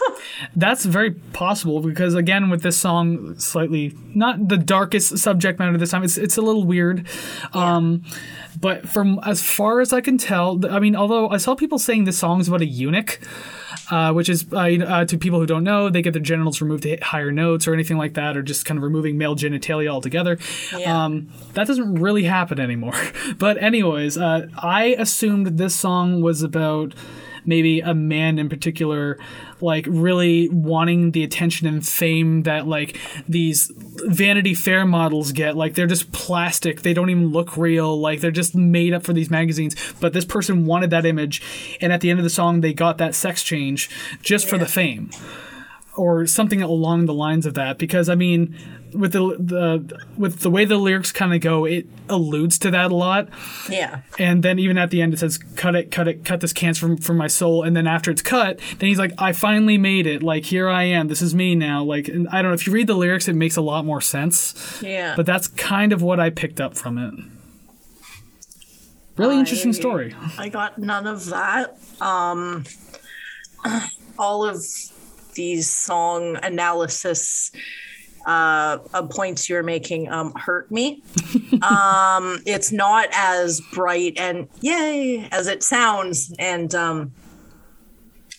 [0.57, 5.91] That's very possible because again with this song slightly not the darkest subject matter this
[5.93, 6.03] time.
[6.03, 7.07] It's it's a little weird.
[7.53, 8.03] Um
[8.61, 12.05] but from as far as I can tell, I mean although I saw people saying
[12.05, 13.21] this song's about a eunuch
[13.91, 16.83] uh, which is uh, uh, to people who don't know, they get their genitals removed
[16.85, 19.89] to hit higher notes or anything like that, or just kind of removing male genitalia
[19.89, 20.39] altogether.
[20.77, 21.05] Yeah.
[21.05, 22.95] Um, that doesn't really happen anymore.
[23.39, 26.95] But anyways, uh, I assumed this song was about
[27.47, 29.19] maybe a man in particular
[29.61, 33.71] like really wanting the attention and fame that like these
[34.07, 35.57] vanity fair models get.
[35.57, 36.83] Like they're just plastic.
[36.83, 37.99] They don't even look real.
[37.99, 39.75] Like they're just made up for these magazines.
[40.01, 41.43] But this person wanted that image
[41.81, 43.91] and at the end of the song they got that sex change
[44.23, 45.11] just for the fame.
[45.97, 47.79] Or something along the lines of that.
[47.79, 48.55] Because i mean
[48.97, 52.91] with the the with the way the lyrics kind of go it alludes to that
[52.91, 53.29] a lot.
[53.69, 54.01] Yeah.
[54.19, 56.81] and then even at the end it says cut it cut it cut this cancer
[56.87, 57.63] from, from my soul.
[57.63, 60.23] And then after it's cut then he's like i finally made it.
[60.23, 61.09] Like here i am.
[61.09, 61.83] This is me now.
[61.85, 64.01] Like and i don't know if you read the lyrics it makes a lot more
[64.01, 64.81] sense.
[64.83, 65.15] Yeah.
[65.17, 67.15] but that's kind of what i picked up from it.
[69.17, 70.15] Really interesting I- story.
[70.39, 71.79] I got none of that.
[72.01, 72.65] Um,
[74.19, 74.63] all of
[75.35, 77.51] these song analysis
[78.27, 81.03] uh, uh, points you're making um, hurt me.
[81.63, 87.13] um, it's not as bright and yay as it sounds, and um,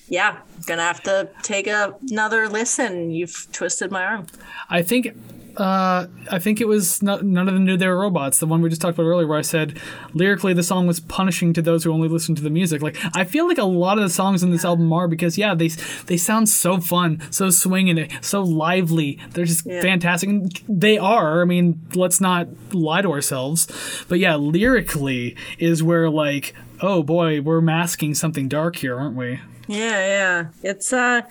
[0.10, 3.12] Yeah, gonna have to take a, another listen.
[3.12, 4.28] You've twisted my arm.
[4.70, 5.16] I think
[5.58, 8.40] uh, I think it was not, none of them knew they were robots.
[8.40, 9.80] The one we just talked about earlier, where I said
[10.14, 12.82] lyrically the song was punishing to those who only listen to the music.
[12.82, 15.56] Like I feel like a lot of the songs in this album are because yeah,
[15.56, 15.70] they
[16.06, 19.20] they sound so fun, so swinging, so lively.
[19.32, 19.82] They're just Yeah.
[19.82, 20.30] fantastic.
[20.30, 21.42] And They are.
[21.42, 23.68] I mean, let's not lie to ourselves.
[24.08, 29.40] But yeah, lyrically is where like oh boy, we're masking something dark here, aren't we?
[29.68, 30.46] Yeah, yeah.
[30.62, 31.22] It's uh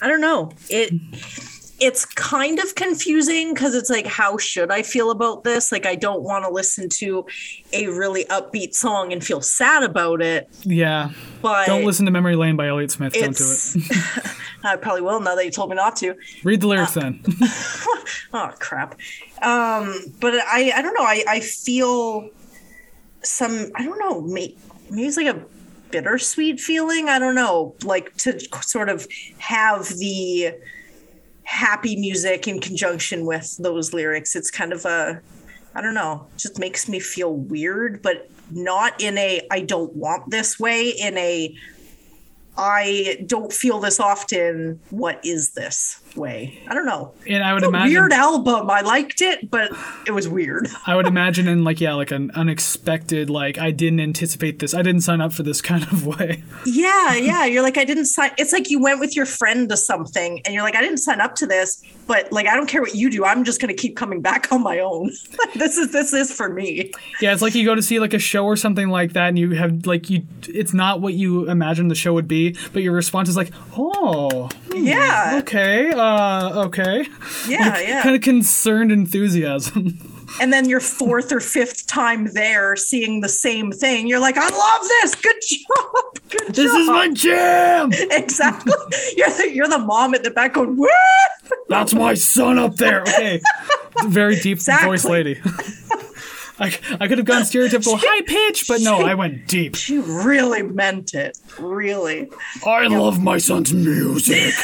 [0.00, 0.52] I don't know.
[0.70, 0.92] It
[1.78, 5.70] it's kind of confusing because it's like how should I feel about this?
[5.70, 7.26] Like I don't want to listen to
[7.72, 11.10] a really upbeat song and feel sad about it, Yeah.
[11.42, 13.12] but Don't listen to Memory Lane by Elliott Smith.
[13.12, 14.36] Don't do it.
[14.64, 16.14] I probably will now that you told me not to.
[16.44, 17.22] Read the lyrics then.
[18.32, 18.98] Oh crap.
[19.42, 21.04] Um but I I don't know.
[21.04, 22.30] I I feel
[23.22, 24.56] some I don't know, maybe,
[24.90, 25.44] maybe it's like a
[25.90, 27.08] bittersweet feeling.
[27.08, 29.06] I don't know, like to sort of
[29.38, 30.52] have the
[31.46, 34.34] happy music in conjunction with those lyrics.
[34.36, 35.22] It's kind of a
[35.74, 40.30] I don't know, just makes me feel weird, but not in a I don't want
[40.30, 41.56] this way, in a
[42.58, 44.80] I don't feel this often.
[44.90, 46.58] What is this way?
[46.68, 47.12] I don't know.
[47.28, 48.70] And I would imagine weird album.
[48.70, 49.70] I liked it, but
[50.06, 50.68] it was weird.
[50.86, 54.74] I would imagine in like yeah, like an unexpected like I didn't anticipate this.
[54.74, 56.42] I didn't sign up for this kind of way.
[56.64, 57.44] Yeah, yeah.
[57.44, 58.30] You're like, I didn't sign.
[58.38, 61.20] It's like you went with your friend to something, and you're like, I didn't sign
[61.20, 63.24] up to this, but like, I don't care what you do.
[63.24, 65.10] I'm just gonna keep coming back on my own.
[65.54, 66.92] this is this is for me.
[67.20, 69.38] Yeah, it's like you go to see like a show or something like that and
[69.38, 72.92] you have like you it's not what you imagine the show would be, but your
[72.92, 75.90] response is like, "Oh, Yeah, okay.
[75.90, 77.06] Uh Uh, okay."
[77.48, 78.02] yeah, yeah.
[78.02, 79.98] Kind of concerned enthusiasm.
[80.40, 84.48] and then your fourth or fifth time there, seeing the same thing, you're like, I
[84.48, 85.14] love this.
[85.14, 86.18] Good job.
[86.30, 86.80] Good this job.
[86.80, 87.90] is my jam.
[88.10, 88.72] exactly.
[89.16, 90.88] You're the, you're the mom at the back going, Woo!
[91.68, 93.02] That's my son up there.
[93.02, 93.40] Okay.
[94.06, 94.88] Very deep Exactly.
[94.88, 95.40] voice lady.
[96.58, 99.76] I, I could have gone stereotypical high pitch, but no, I went deep.
[99.76, 101.38] She really meant it.
[101.58, 102.28] Really.
[102.66, 104.54] I love my son's music.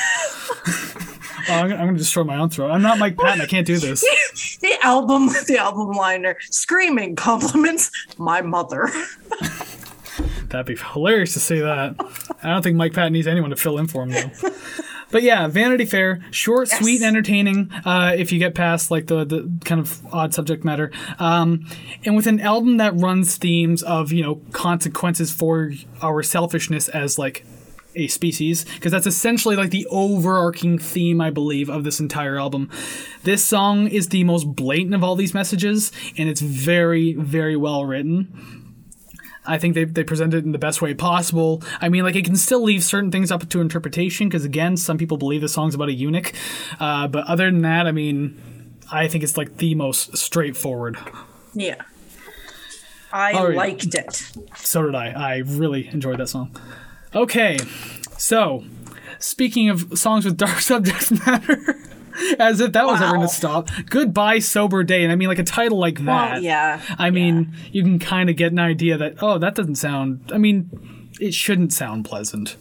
[1.48, 2.70] Oh, I'm, gonna, I'm gonna destroy my own throat.
[2.70, 3.40] I'm not Mike Patton.
[3.40, 4.00] I can't do this.
[4.60, 8.90] the album the album liner screaming compliments my mother
[10.48, 11.96] That'd be hilarious to say that.
[12.42, 14.50] I don't think Mike Patton needs anyone to fill in for him though.
[15.10, 17.70] But yeah, Vanity Fair, short, sweet, and entertaining.
[17.84, 21.66] Uh, if you get past like the the kind of odd subject matter, um,
[22.04, 27.18] and with an album that runs themes of you know consequences for our selfishness as
[27.18, 27.44] like
[27.94, 32.70] a species because that's essentially like the overarching theme i believe of this entire album
[33.22, 37.84] this song is the most blatant of all these messages and it's very very well
[37.84, 38.58] written
[39.44, 41.64] I think they, they present it in the best way possible.
[41.80, 44.98] I mean, like, it can still leave certain things up to interpretation, because again, some
[44.98, 46.32] people believe the song's about a eunuch.
[46.78, 48.40] Uh, but other than that, I mean,
[48.92, 50.96] I think it's like the most straightforward.
[51.54, 51.82] yeah
[53.12, 53.54] i right.
[53.54, 55.08] liked it So did I.
[55.10, 56.56] I really enjoyed that song.
[57.14, 57.58] Okay,
[58.16, 58.64] so
[59.18, 61.76] speaking of songs with dark subject matter,
[62.38, 63.68] as if that was ever going to stop.
[63.88, 66.32] Goodbye, sober day, and I mean like a title like that.
[66.32, 69.76] well yeah I mean, you can kind of get an idea that oh, that doesn't
[69.76, 70.30] sound.
[70.32, 72.56] I mean, it shouldn't sound pleasant.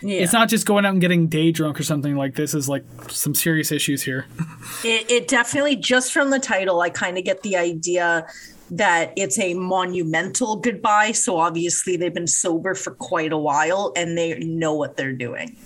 [0.00, 0.20] yeah.
[0.20, 2.54] It's not just going out and getting day drunk or something like this.
[2.54, 4.26] Is like some serious issues here.
[4.84, 8.26] it, it definitely just from the title i kind of get the idea
[8.70, 14.16] that it's a monumental goodbye so obviously they've been sober for quite a while and
[14.16, 15.56] they know what they're doing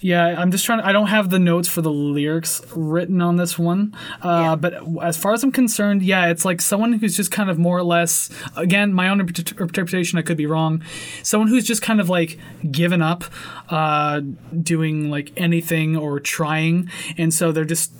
[0.00, 0.80] Yeah, I'm just trying.
[0.80, 4.54] I don't have the notes for the lyrics written on this one, uh, Yeah.
[4.56, 7.78] but as far as I'm concerned, yeah, it's like someone who's just kind of more
[7.78, 8.28] or less.
[8.56, 10.18] Again, my own interpretation.
[10.18, 10.82] I could be wrong.
[11.22, 12.38] Someone who's just kind of like
[12.70, 13.24] given up,
[13.70, 14.20] uh,
[14.62, 17.90] doing like anything or trying, and so they're just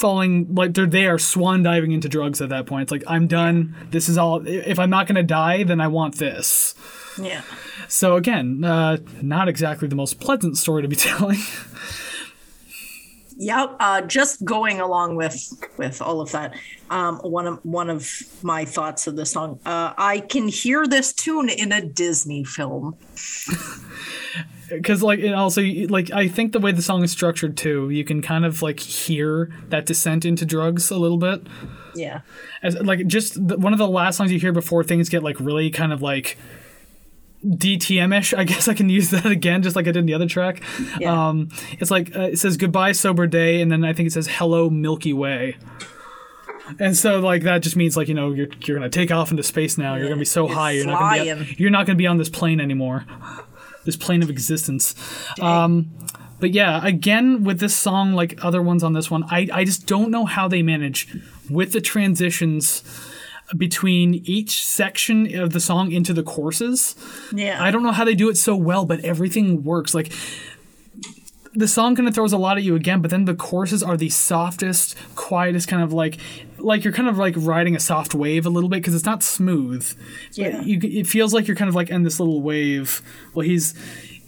[0.00, 2.84] falling like they're they are swan diving into drugs at that point.
[2.84, 3.76] It's like I'm done.
[3.90, 4.46] This is all.
[4.46, 6.74] If I'm not gonna die, then I want this.
[7.20, 7.42] yeah
[7.86, 11.38] So again, uh, not exactly the most pleasant story to be telling.
[13.36, 13.76] Yep.
[13.80, 16.54] Uh, just going along with with all of that,
[16.90, 18.06] um, one of one of
[18.42, 19.60] my thoughts of the song.
[19.64, 22.96] Uh, I can hear this tune in a Disney film.
[24.70, 28.04] because like and also like i think the way the song is structured too you
[28.04, 31.42] can kind of like hear that descent into drugs a little bit
[31.94, 32.20] Yeah.
[32.62, 35.38] as like just the, one of the last songs you hear before things get like
[35.40, 36.36] really kind of like
[37.42, 40.26] DTM-ish, I guess I can use that again, just like I did in the other
[40.28, 40.62] track.
[40.98, 41.28] Yeah.
[41.28, 41.48] Um,
[41.78, 44.68] it's like uh, it says "Goodbye, sober day," and then I think it says "Hello,
[44.68, 45.56] Milky Way."
[46.78, 49.42] And so, like that just means like you know you're you're gonna take off into
[49.42, 49.94] space now.
[49.94, 50.70] You're gonna be so You're high.
[50.72, 53.06] You're not gonna be you're not gonna be on this plane anymore.
[53.84, 54.94] This plane of existence.
[55.40, 55.90] Um,
[56.38, 59.86] but yeah, again with this song, like other ones on this one, I I just
[59.86, 61.08] don't know how they manage
[61.48, 62.82] with the transitions
[63.56, 66.94] between each section of the song into the choruses.
[67.34, 67.62] Yeah.
[67.62, 69.92] I don't know how they do it so well, but everything works.
[69.92, 70.12] Like
[71.54, 73.96] the song kind of throws a lot at you again, but then the choruses are
[73.96, 76.18] the softest, quietest kind of like
[76.62, 79.22] like you're kind of like riding a soft wave a little bit because it's not
[79.22, 79.86] smooth.
[80.32, 80.60] Yeah.
[80.62, 83.02] You, it feels like you're kind of like in this little wave.
[83.34, 83.74] Well, he's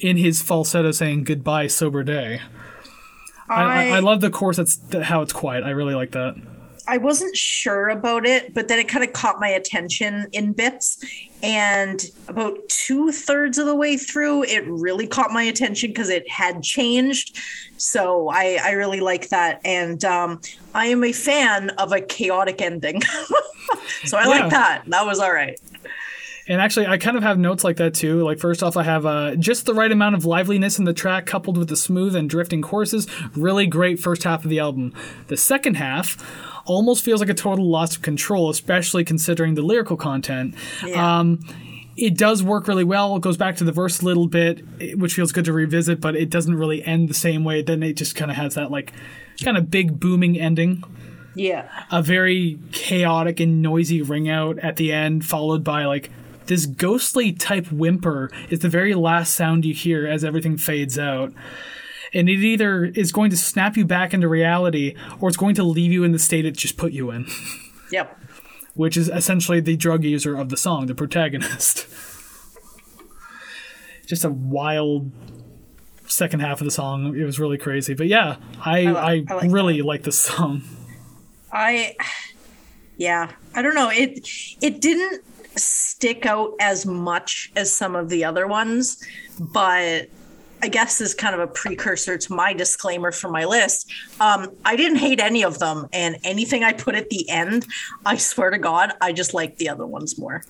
[0.01, 2.41] in his falsetto saying goodbye sober day.
[3.49, 4.57] I, I, I love the chorus.
[4.57, 5.65] That's how it's quiet.
[5.65, 6.35] I really like that.
[6.89, 10.99] I wasn't sure about it, but then it kind of caught my attention in bits.
[11.43, 16.29] And about two thirds of the way through, it really caught my attention because it
[16.31, 17.37] had changed.
[17.79, 19.61] So I, I really like that.
[19.65, 20.41] And um,
[20.73, 23.03] I am a fan of a chaotic ending.
[24.05, 24.29] so I Yeah.
[24.29, 24.83] like that.
[24.87, 25.59] That was all right.
[26.49, 28.23] And actually, I kind of have notes like that too.
[28.25, 31.25] Like first off, I have uh, just the right amount of liveliness in the track,
[31.25, 33.07] coupled with the smooth and drifting choruses.
[33.37, 34.93] Really great first half of the album.
[35.29, 36.17] The second half
[36.65, 40.55] almost feels like a total loss of control, especially considering the lyrical content.
[40.87, 41.21] Yeah.
[41.21, 41.41] Um,
[41.97, 43.17] it does work really well.
[43.17, 44.65] It goes back to the verse a little bit,
[44.97, 47.61] which feels good to revisit, but it doesn't really end the same way.
[47.63, 48.93] Then it just kind of has that like
[49.45, 50.85] kind of big booming ending
[51.35, 51.69] Yeah.
[51.91, 56.11] a very chaotic and noisy ring out at the end, followed by like
[56.47, 61.33] this ghostly type whimper is the very last sound you hear as everything fades out.
[62.15, 65.63] And it either is going to snap you back into reality or it's going to
[65.63, 67.27] leave you in the state it just put you in,
[67.91, 68.19] Yep.
[68.75, 71.87] which is essentially the drug user of the song, the protagonist.
[74.07, 75.11] Just a wild
[76.07, 77.17] second half of the song.
[77.19, 77.95] It was really crazy.
[77.95, 80.63] But yeah, I, li- I, I like really like this song.
[81.51, 81.95] I
[82.99, 83.91] yeah, I don't know.
[83.91, 84.29] It
[84.61, 85.23] it didn't
[85.57, 89.03] stick out as much as some of the other ones,
[89.39, 90.09] but
[90.63, 93.91] I guess is kind of a precursor to my disclaimer for my list.
[94.21, 97.67] Um, I didn't hate any of them, and anything I put at the end,
[98.07, 100.45] I swear to God, I just liked the other ones more.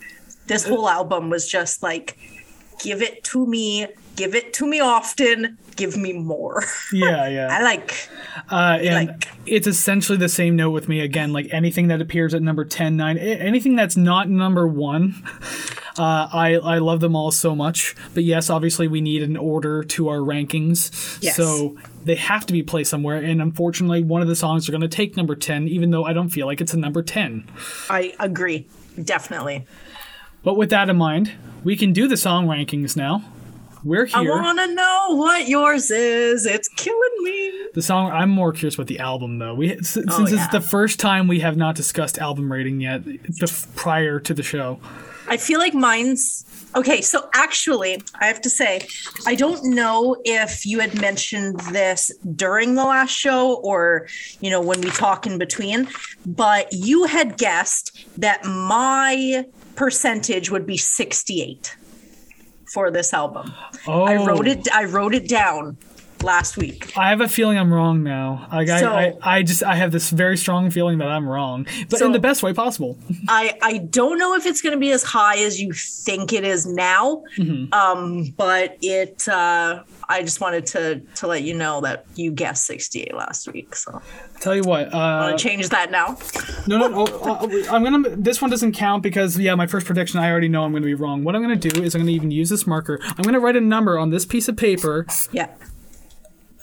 [0.48, 2.18] This whole album was just like,
[2.82, 3.86] give it to me,
[4.16, 6.62] give it to me often, give me more.
[6.92, 7.48] Yeah, yeah.
[7.50, 7.94] I like,
[8.50, 11.32] Uh, and Like- it's essentially the same note with me again.
[11.32, 15.22] Like anything that appears at number 10, 9, anything that's not number one,
[15.98, 17.94] uh, I, I love them all so much.
[18.14, 21.18] But yes, obviously, we need an order to our rankings.
[21.22, 21.36] Yes.
[21.36, 23.16] So they have to be placed somewhere.
[23.18, 26.12] And unfortunately, one of the songs are going to take number 10, even though I
[26.12, 27.44] don't feel like it's a number 10.
[27.90, 28.66] I agree,
[29.02, 29.66] definitely.
[30.42, 31.32] But with that in mind,
[31.62, 33.22] we can do the song rankings now.
[33.84, 34.16] We're here.
[34.18, 36.46] I want to know what yours is.
[36.46, 37.52] It's killing me.
[37.74, 38.12] The song.
[38.12, 39.54] I'm more curious about the album, though.
[39.54, 40.34] We s- since Oh, yeah.
[40.44, 43.02] it's the first time we have not discussed album rating yet,
[43.74, 44.78] prior to the show.
[45.28, 46.44] I feel like mine's
[46.74, 47.00] okay.
[47.00, 48.86] So actually, I have to say,
[49.26, 54.08] I don't know if you had mentioned this during the last show or
[54.40, 55.88] you know when we talk in between,
[56.26, 59.44] but you had guessed that my
[59.76, 61.76] percentage would be 68
[62.72, 63.52] for this album.
[63.86, 64.68] Oh, I wrote it.
[64.72, 65.76] I wrote it down
[66.22, 66.96] last week.
[66.96, 68.48] I have a feeling I'm wrong now.
[68.52, 71.66] Like So- I, I, I just I have this very strong feeling that I'm wrong,
[71.90, 72.98] but So- in the best way possible.
[73.28, 76.44] I I don't know if it's going to be as high as you think it
[76.44, 77.24] is now,
[77.72, 79.28] um, but it.
[79.28, 83.74] Uh, I just wanted to to let you know that you guessed 68 last week.
[83.74, 84.02] So
[84.40, 86.18] Tell you what, I'm uh, gonna change that now.
[86.66, 88.10] no, no, no uh, I'm gonna.
[88.16, 90.94] This one doesn't count because yeah, my first prediction I already know I'm gonna be
[90.94, 91.24] wrong.
[91.24, 92.98] What I'm gonna do is I'm gonna even use this marker.
[93.02, 95.06] I'm gonna write a number on this piece of paper.
[95.32, 95.48] Yeah.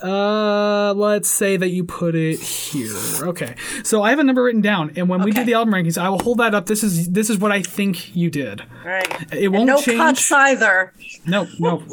[0.02, 2.96] Uh, let's say that you put it here.
[3.22, 5.98] Okay, so I have a number written down, and when we do the album rankings,
[5.98, 6.68] I will hold that up.
[6.68, 8.62] This is this is what I think you did.
[8.62, 9.34] All right.
[9.34, 9.98] It won't no change.
[9.98, 10.94] cuts either.
[11.26, 11.84] No, no.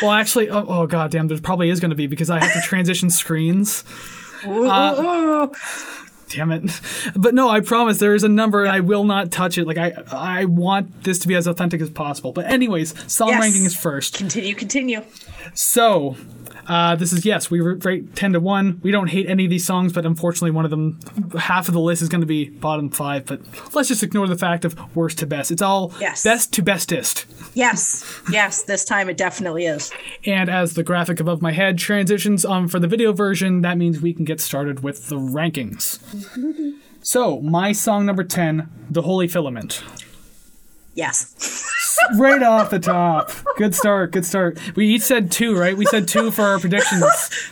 [0.00, 2.52] well, actually, oh, oh god damn, there probably is going to be because I have
[2.54, 3.84] to transition screens.
[4.46, 5.52] Ooh, Uh, ooh.
[6.30, 6.80] Damn it.
[7.14, 9.66] But no, I promise there is a number and I will not touch it.
[9.66, 12.32] Like I I want this to be as authentic as possible.
[12.32, 13.40] But anyways, song Yes.
[13.42, 14.16] ranking is first.
[14.16, 14.54] Continue.
[14.54, 15.02] Continue.
[15.52, 16.16] So,
[16.68, 18.80] uh, this is yes, we rate 10 to 1.
[18.82, 20.98] We don't hate any of these songs, but unfortunately one of them
[21.38, 23.40] half of the list is going to be bottom 5, but
[23.74, 25.50] let's just ignore the fact of worst to best.
[25.50, 26.22] It's all Yes.
[26.24, 27.26] best to bestest.
[27.54, 28.04] Yes.
[28.30, 28.62] Yes.
[28.62, 29.92] This time it definitely is.
[30.24, 34.00] And as the graphic above my head transitions on for the video version, that means
[34.00, 35.98] we can get started with the rankings.
[37.04, 39.82] So, my song number 10, The Holy Filament.
[40.94, 41.34] Yes.
[42.18, 43.30] Right off the top.
[43.56, 44.58] Good start, good start.
[44.76, 45.76] We each said two, right?
[45.76, 47.02] We said two for our predictions.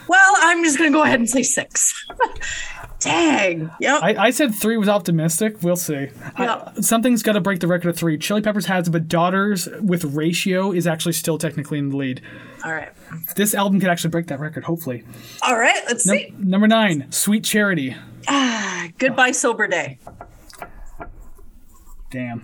[0.09, 2.07] Well, I'm just gonna go ahead and say six.
[3.01, 3.71] Dang.
[3.81, 4.03] Yep.
[4.03, 5.63] I, I said three was optimistic.
[5.63, 6.09] We'll see.
[6.37, 6.73] I- Yeah.
[6.81, 8.19] something's got to break the record of three.
[8.19, 12.21] Chili Peppers has, but Daughters with Ratio is actually still technically in the lead.
[12.63, 12.91] All right.
[13.37, 15.03] This album could actually break that record, hopefully.
[15.41, 15.83] All right.
[15.87, 16.35] Let's Num- see.
[16.39, 17.97] number nine, Sweet Charity.
[18.29, 19.99] Ah, Goodbye, sober day.
[22.11, 22.43] Damn.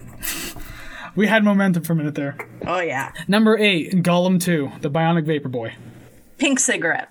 [1.17, 2.37] We had momentum for a minute there.
[2.67, 3.13] Oh yeah.
[3.27, 5.75] Number eight, Golem 2, The Bionic Vapor Boy.
[6.39, 7.11] Pink cigarette.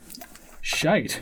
[0.61, 1.21] Shite.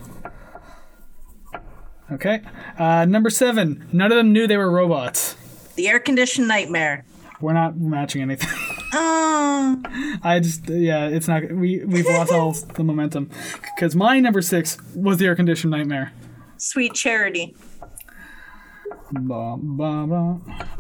[2.11, 2.41] Okay.
[2.77, 5.35] Uh, number seven, none of them knew they were robots.
[5.75, 7.05] The air conditioned nightmare.
[7.41, 8.49] We're not matching anything.
[8.95, 9.81] Oh.
[10.21, 13.31] I just, yeah, it's not, we, we've lost all the momentum.
[13.75, 16.13] Because my number six was The Air Conditioned Nightmare.
[16.57, 17.55] Sweet charity.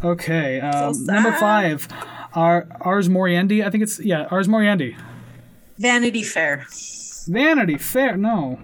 [0.03, 0.59] Okay.
[0.59, 1.87] Um, So number five,
[2.33, 3.65] our, Ars Moriendi.
[3.65, 4.95] I think it's, yeah, Ars Moriendi.
[5.77, 6.65] Vanity fair.
[7.27, 8.17] Vanity Fair.
[8.17, 8.59] No.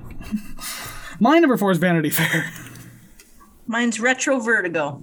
[1.20, 2.52] my number four is Vanity Fair.
[3.68, 5.02] Mine's retro vertigo.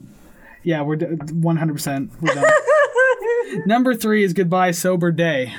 [0.63, 2.11] Yeah, we're 100%.
[2.21, 3.65] We're done.
[3.67, 5.55] Number three is Goodbye Sober Day.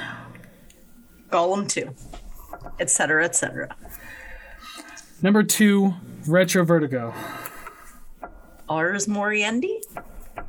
[1.30, 1.96] Golem 2.
[2.80, 3.24] Etc.
[3.24, 3.76] Etc.
[5.22, 5.94] Number two,
[6.28, 7.14] Retro Vertigo.
[8.70, 9.82] Ars Moriendi?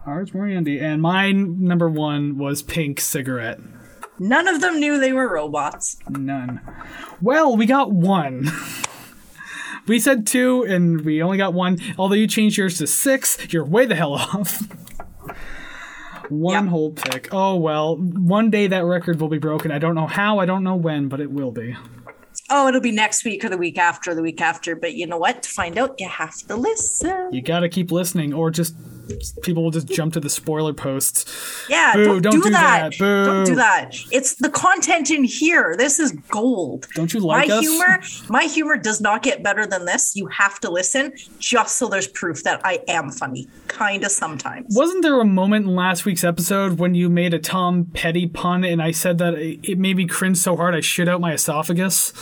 [0.07, 0.81] Ars Moriendi.
[0.83, 3.61] And mine, number one, was Pink Cigarette.
[4.19, 5.97] None of them knew they were robots.
[6.09, 6.61] None.
[7.23, 8.51] Well, we got one.
[9.87, 11.79] we said two, and we only got one.
[11.97, 14.61] Although you changed yours to six, you're way the hell off.
[16.29, 16.71] one Yeah.
[16.71, 17.29] whole pick.
[17.33, 19.71] Oh well, one day that record will be broken.
[19.71, 21.77] I don't know how, I don't know when, but it will be.
[22.51, 24.75] Oh, it'll be next week or the week after, the week after.
[24.75, 25.43] But you know what?
[25.43, 27.33] To find out, you have to listen.
[27.33, 28.75] You gotta keep listening, or just
[29.43, 31.25] people will just jump to the spoiler posts.
[31.69, 32.93] Yeah, Boo, don't, don't do, do that.
[32.93, 32.99] that.
[32.99, 33.25] Boo.
[33.25, 33.97] Don't do that.
[34.11, 35.75] It's the content in here.
[35.77, 36.87] This is gold.
[36.95, 37.61] Don't you like my us?
[37.61, 38.01] humor?
[38.29, 40.15] My humor does not get better than this.
[40.17, 43.49] You have to listen just so there's proof that I am funny.
[43.69, 44.75] Kinda sometimes.
[44.77, 48.65] Wasn't there a moment in last week's episode when you made a Tom Petty pun
[48.65, 51.33] and I said that it it made me cringe so hard I shit out my
[51.33, 52.13] esophagus?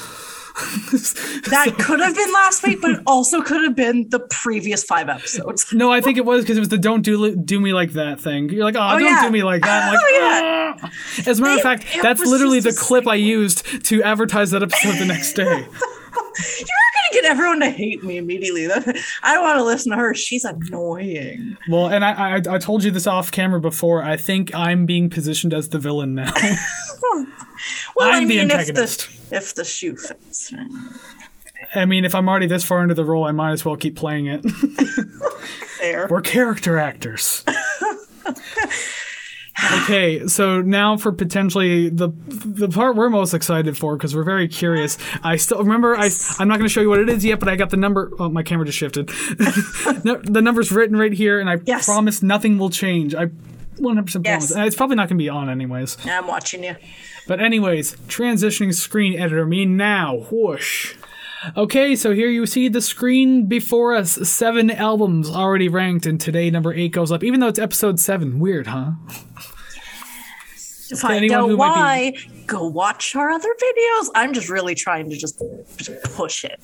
[1.51, 5.09] That could have been last week, but it also could have been the previous five
[5.09, 5.67] episodes.
[5.77, 8.19] No, I think it was because it was the "Don't do do me like that"
[8.21, 8.49] thing.
[8.49, 9.23] You're like, "Oh, don't yeah.
[9.25, 10.77] do me like that." I'm like, Oh, yeah.
[10.83, 10.93] "Ah."
[11.27, 14.97] As a matter of fact, that's literally the clip I used to advertise that episode
[14.99, 15.45] the next day.
[15.45, 18.67] You're not gonna get everyone to hate me immediately.
[19.23, 20.15] I don't want to listen to her.
[20.15, 21.57] She's annoying.
[21.69, 24.03] Well, and I, I I told you this off camera before.
[24.03, 26.33] I think I'm being positioned as the villain now.
[27.95, 30.53] Well, I'm I the mean, if the if the shoe fits.
[31.75, 33.97] I mean, if I'm already this far into the role, I might as well keep
[33.97, 34.43] playing it.
[35.81, 36.07] Fair.
[36.11, 37.45] We're character actors.
[39.83, 44.49] okay, so now for potentially the the part we're most excited for because we're very
[44.49, 44.99] curious.
[45.23, 47.49] I still remember I I'm not going to show you what it is yet, but
[47.49, 48.11] I got the number.
[48.19, 49.09] Oh, my camera just shifted.
[50.05, 51.87] no, the number's written right here, and I Yes.
[51.87, 53.15] promise nothing will change.
[53.15, 54.25] I 100% promise.
[54.25, 54.53] Yes.
[54.57, 55.97] It's probably not going to be on anyways.
[56.07, 56.77] I'm watching you.
[57.27, 60.27] But anyways, transitioning screen editor me now.
[60.31, 60.95] Whoosh.
[61.57, 64.13] Okay, so here you see the screen before us.
[64.29, 68.39] Seven albums already ranked, and today number eight goes up, even though it's episode seven.
[68.41, 68.93] Weird, huh?
[70.89, 74.09] To find out why, might go watch our other videos.
[74.15, 75.41] I'm just really trying to just
[76.15, 76.61] push it.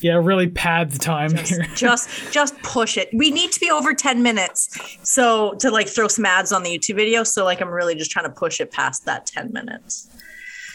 [0.00, 1.66] Yeah, really pad the time here.
[1.74, 3.10] Just just push it.
[3.12, 4.70] We need to be over 10 minutes.
[5.02, 7.22] So to like throw some ads on the YouTube video.
[7.22, 10.08] So like I'm really just trying to push it past that 10 minutes.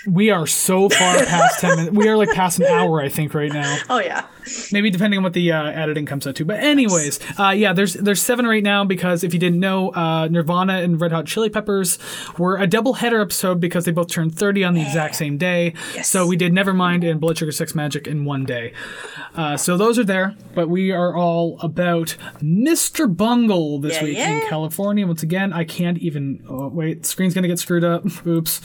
[0.08, 1.96] We are so far past 10 minutes.
[1.96, 3.78] We are like past an hour, I think, right now.
[3.90, 4.28] Oh yeah.
[4.72, 6.46] Maybe depending on what the uh, editing comes out to.
[6.46, 10.28] But anyways, uh, yeah, there's there's seven right now because if you didn't know, uh,
[10.30, 11.98] Nirvana and Red Hot Chili Peppers
[12.38, 15.74] were a double header episode because they both turned 30 on the exact same day.
[15.94, 16.10] Yes.
[16.10, 18.74] So we did Nevermind and Blood Sugar Sex Magik in one day.
[19.36, 23.14] Uh, so those are there, but we are all about Mr.
[23.14, 24.42] Bungle this Yeah, week yeah.
[24.42, 25.06] in California.
[25.08, 26.44] Once again, I can't even.
[26.50, 28.06] Oh, wait, screen's gonna get screwed up.
[28.28, 28.62] Oops.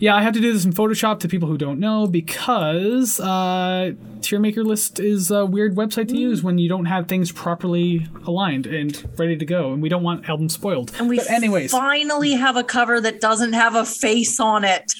[0.00, 3.92] Yeah, I have to do this in Photoshop to people who don't know because uh,
[4.20, 8.06] tier maker list is a weird website to use when you don't have things properly
[8.26, 10.92] aligned and ready to go, and we don't want albums spoiled.
[10.98, 14.92] And we but anyways, finally have a cover that doesn't have a face on it.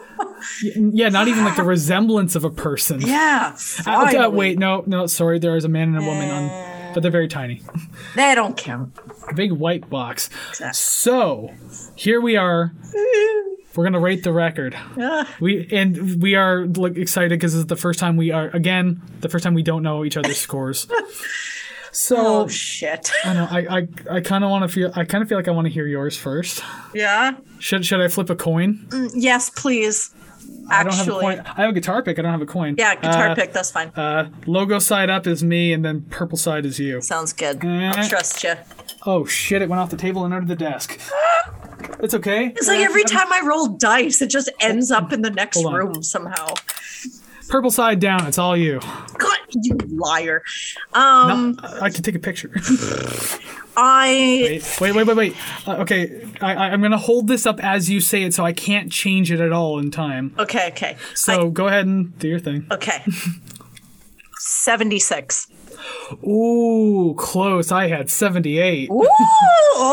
[0.74, 3.00] yeah, not even like the resemblance of a person.
[3.00, 3.56] Yeah.
[3.86, 5.38] Uh, uh, wait, no, no, sorry.
[5.38, 7.62] There is a man and a woman on, but they're very tiny.
[8.16, 8.98] They don't count.
[9.28, 10.28] A big white box.
[10.50, 10.74] Exactly.
[10.74, 11.50] So
[11.94, 12.72] here we are.
[13.76, 14.74] We're gonna rate the record.
[14.98, 15.28] Ah.
[15.40, 19.00] We and we are like excited because this is the first time we are again
[19.20, 20.86] the first time we don't know each other's scores.
[21.94, 23.12] So Oh shit.
[23.22, 25.46] I know I I, I kind of want to feel I kind of feel like
[25.46, 26.62] I want to hear yours first.
[26.94, 27.32] Yeah.
[27.58, 28.88] Should should I flip a coin?
[29.14, 30.14] Yes, please.
[30.70, 31.40] I don't have a coin.
[31.40, 32.18] I have a guitar pick.
[32.18, 32.76] I don't have a coin.
[32.78, 33.52] Yeah, guitar Uh, pick.
[33.52, 33.88] That's fine.
[33.94, 37.02] Uh, logo side up is me, and then purple side is you.
[37.02, 37.62] Sounds good.
[37.62, 37.92] eh.
[37.94, 38.54] I'll trust you.
[39.04, 39.60] Oh shit!
[39.60, 40.98] It went off the table and under the desk.
[42.00, 42.46] It's okay.
[42.56, 46.02] It's like every time I roll dice, it just ends up in the next room
[46.02, 46.54] somehow.
[47.48, 48.26] Purple side down.
[48.26, 48.80] It's all you.
[49.18, 50.42] God, you liar.
[50.94, 52.50] Um, No, I can take a picture.
[53.76, 55.36] I wait, wait, wait, wait.
[55.66, 58.52] Uh, okay, I, I, I'm gonna hold this up as you say it, so I
[58.52, 60.34] can't change it at all in time.
[60.38, 62.66] okay, okay, So go ahead and do your thing.
[62.70, 63.02] okay.
[64.38, 65.46] Seventy-six.
[66.26, 67.72] Ooh, close.
[67.72, 68.90] I had 78.
[68.90, 69.06] Ooh,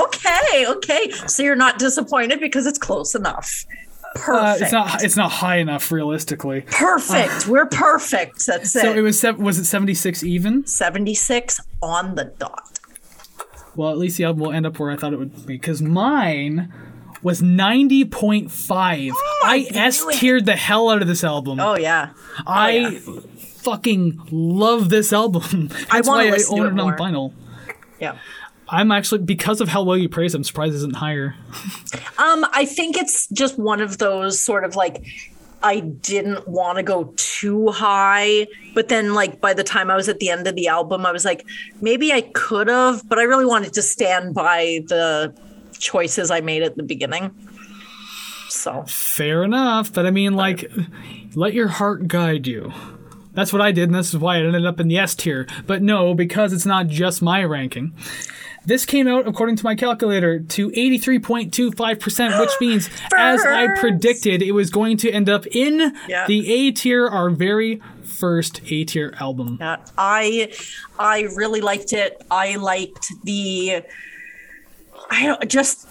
[0.05, 1.11] okay, okay.
[1.27, 3.65] So you're not disappointed because it's close enough.
[4.15, 4.61] Uh, Perfect.
[4.63, 5.03] it's not.
[5.03, 6.61] It's not high enough, realistically.
[6.71, 7.47] perfect.
[7.47, 8.43] We're perfect.
[8.47, 8.81] That's So it.
[8.81, 9.23] So it was.
[9.37, 10.65] Was it 76 even?
[10.65, 12.79] 76 on the dot.
[13.75, 15.79] Well, at least the album will end up where I thought it would be, because
[15.81, 16.73] mine
[17.21, 19.11] was 90.5.
[19.43, 21.59] I knew S tiered the hell out of this album.
[21.59, 22.09] Oh yeah.
[22.47, 22.99] I yeah.
[23.61, 25.68] Fucking love this album.
[25.91, 27.34] That's why I listen to own it it on vinyl.
[27.99, 28.18] Yeah.
[28.68, 30.36] I'm actually because of how well you praise.
[30.36, 31.36] I'm surprised it isn't higher.
[32.19, 35.06] Um, I think it's just one of those sort of like
[35.64, 40.10] I didn't want to go too high, but then like by the time I was
[40.10, 41.45] at the end of the album, I was like,
[41.81, 45.34] maybe I could have, but I really wanted to stand by the
[45.80, 47.34] choices I made at the beginning.
[48.49, 50.69] So Fair enough, but I mean, like,
[51.36, 52.73] let your heart guide you.
[53.34, 55.47] That's what I did, and this is why it ended up in the S tier.
[55.68, 57.93] But no, because it's not just my ranking.
[58.65, 64.51] This came out, according to my calculator, to 83.25%, which means, as I predicted, it
[64.51, 66.26] was going to end up in Yeah.
[66.27, 69.57] the A tier, our very first A tier album.
[69.61, 70.51] yeah, I
[70.97, 72.22] I really liked it.
[72.30, 73.84] I liked the
[75.10, 75.88] I don't just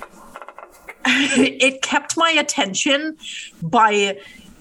[1.07, 3.17] it kept my attention
[3.63, 4.19] by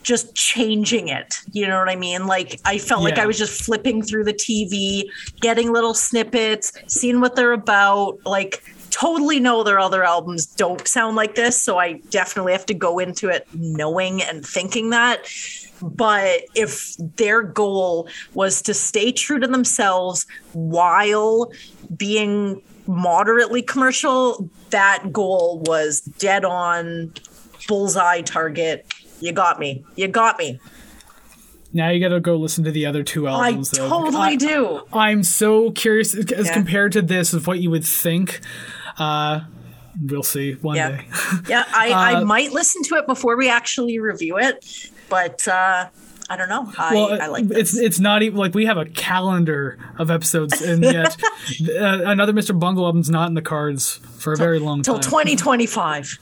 [0.08, 1.36] just changing it.
[1.52, 2.28] You know what I mean?
[2.28, 5.04] Like I felt like I was just flipping through the TV,
[5.42, 11.18] getting little snippets, seeing what they're about, like totally know their other albums don't sound
[11.18, 15.28] like this, so I definitely have to go into it knowing and thinking that.
[15.82, 21.52] But if their goal was to stay true to themselves while
[21.98, 27.14] being moderately commercial, that goal was dead on,
[27.68, 28.86] bullseye target.
[29.20, 29.84] You got me.
[29.96, 30.60] You got me.
[31.74, 33.72] Now you gotta go listen to the other two I albums.
[33.72, 33.90] though.
[33.90, 34.82] totally I- do.
[34.94, 36.54] I'm so curious as Yeah.
[36.54, 38.40] compared to this of what you would think.
[38.98, 39.42] Uh,
[40.06, 40.90] we'll see one Yeah.
[40.90, 41.06] day.
[41.50, 45.88] Yeah, I, I Uh, might listen to it before we actually review it, but uh,
[46.30, 46.72] I don't know.
[46.78, 47.78] I, well, I like it's this.
[47.80, 51.18] it's not even like we have a calendar of episodes, and yet
[51.80, 52.58] uh, another Mr.
[52.58, 54.96] Bungle album's not in the cards for a very long time.
[54.96, 56.18] Till 2025.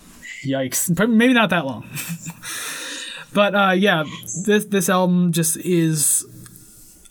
[0.45, 1.07] Yikes!
[1.09, 1.87] Maybe not that long.
[3.35, 4.05] but uh, yeah,
[4.45, 6.25] this this album just is.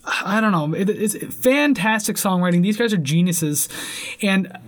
[0.07, 0.75] I don't know.
[0.75, 2.63] It, it's fantastic songwriting.
[2.63, 3.69] These guys are geniuses,
[4.21, 4.59] and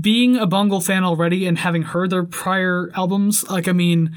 [0.00, 4.14] being a Bungle fan already and having heard their prior albums, like I mean,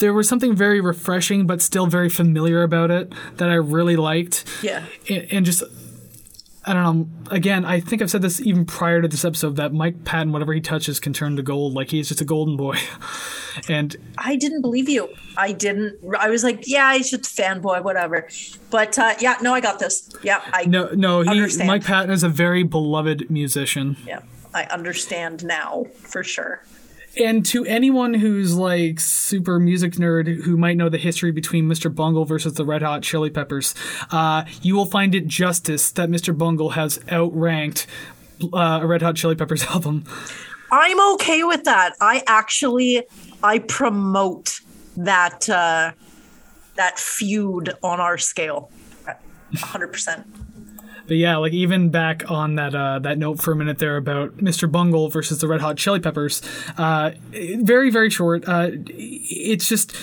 [0.00, 4.44] there was something very refreshing but still very familiar about it that I really liked.
[4.62, 4.84] Yeah.
[5.08, 5.62] and, and just
[6.64, 7.08] I don't know.
[7.30, 10.52] Again, I think I've said this even prior to this episode that Mike Patton, whatever
[10.52, 11.74] he touches, can turn to gold.
[11.74, 12.76] Like he's just a golden boy,
[13.68, 15.08] and I didn't believe you.
[15.36, 15.98] I didn't.
[16.18, 18.28] I was like, yeah, he's just a fanboy, whatever.
[18.70, 20.08] But uh, yeah, no, I got this.
[20.22, 21.66] Yeah, I no, no, he Understand.
[21.66, 23.96] Mike Patton is a very beloved musician.
[24.06, 24.20] yeah,
[24.54, 26.62] I understand now for sure.
[27.18, 31.94] And to anyone who's like super music nerd who might know the history between Mr.
[31.94, 33.74] Bungle versus the Red Hot Chili Peppers,
[34.10, 36.36] uh, you will find it justice that Mr.
[36.36, 37.86] Bungle has outranked
[38.52, 40.04] uh, a Red Hot Chili Peppers album.
[40.70, 41.94] I'm okay with that.
[42.00, 43.02] I actually
[43.42, 44.60] I promote
[44.96, 45.92] that uh,
[46.76, 48.70] that feud on our scale.
[49.54, 50.24] 100%.
[51.06, 54.36] But yeah, like even back on that uh, that note for a minute there about
[54.38, 54.70] Mr.
[54.70, 56.42] Bungle versus the Red Hot Chili Peppers,
[56.78, 58.46] uh, very very short.
[58.48, 59.94] Uh, it's just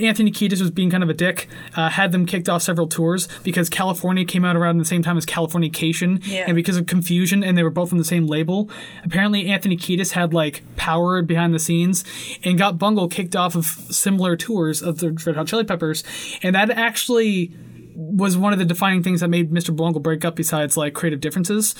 [0.00, 1.46] Anthony Kiedis was being kind of a dick.
[1.76, 5.18] Uh, had them kicked off several tours because California came out around the same time
[5.18, 6.44] as Californication, Yeah.
[6.46, 8.70] and because of confusion, and they were both on the same label.
[9.04, 12.02] Apparently, Anthony Kiedis had like power behind the scenes
[12.44, 16.02] and got Bungle kicked off of similar tours of the Red Hot Chili Peppers,
[16.42, 17.52] and that actually
[18.02, 19.74] was one of the defining things that made Mr.
[19.76, 21.74] Bungle break up besides like creative differences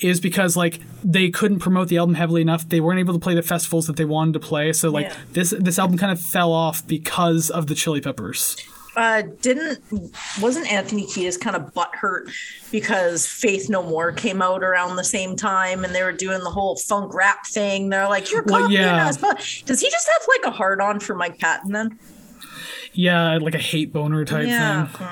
[0.00, 2.66] is because like they couldn't promote the album heavily enough.
[2.68, 4.72] They weren't able to play the festivals that they wanted to play.
[4.72, 5.16] So like Yeah.
[5.32, 8.56] this this album kind of fell off because of the Chili Peppers.
[8.96, 9.78] Uh, didn't
[10.40, 12.32] wasn't Anthony Kiedis kind of butthurt
[12.72, 16.50] because Faith No More came out around the same time and they were doing the
[16.50, 17.90] whole funk rap thing.
[17.90, 19.06] They're like, "You're Well, copying yeah.
[19.08, 19.36] us." But
[19.66, 21.98] does he just have like a hard on for Mike Patton then?
[22.94, 24.86] Yeah, like a hate boner type Yeah.
[24.86, 25.06] thing.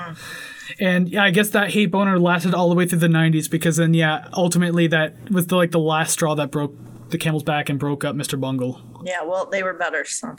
[0.79, 3.77] And yeah, I guess that hate boner lasted all the way through the '90s because
[3.77, 6.75] then, yeah, ultimately that was the like the last straw that broke
[7.09, 8.39] the camel's back and broke up Mr.
[8.39, 8.81] Bungle.
[9.03, 10.35] Yeah, well, they were better, so.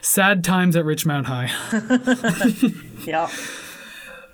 [0.00, 1.50] Sad times at Ridgemont High.
[3.06, 3.28] Yeah.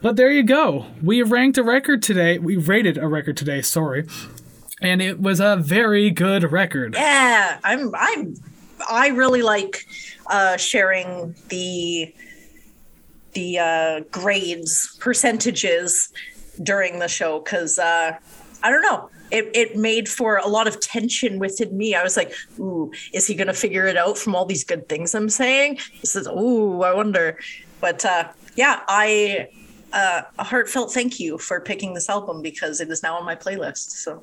[0.00, 0.86] But there you go.
[1.02, 2.38] We ranked a record today.
[2.38, 4.06] We rated a record today, sorry.
[4.80, 6.94] And it was a very good record.
[6.94, 8.34] Yeah, I'm I'm
[8.88, 9.86] I really like
[10.26, 12.14] uh sharing the
[13.38, 16.12] the uh grades percentages
[16.62, 18.10] during the show cuz uh
[18.62, 19.08] I don't know.
[19.30, 21.94] It, it made for a lot of tension within me.
[21.94, 25.14] I was like, "Ooh, is he gonna figure it out from all these good things
[25.14, 27.38] I'm saying?" This is, "Ooh, I wonder."
[27.80, 28.24] But uh,
[28.56, 29.48] yeah, I
[29.92, 33.34] uh, a heartfelt thank you for picking this album because it is now on my
[33.34, 33.90] playlist.
[33.90, 34.22] So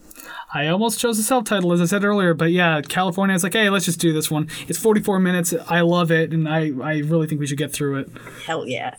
[0.53, 3.53] I almost chose the self title, as I said earlier, but yeah, California is like,
[3.53, 4.49] hey, let's just do this one.
[4.67, 5.53] It's 44 minutes.
[5.67, 8.09] I love it, and I, I really think we should get through it.
[8.45, 8.95] hell yeah,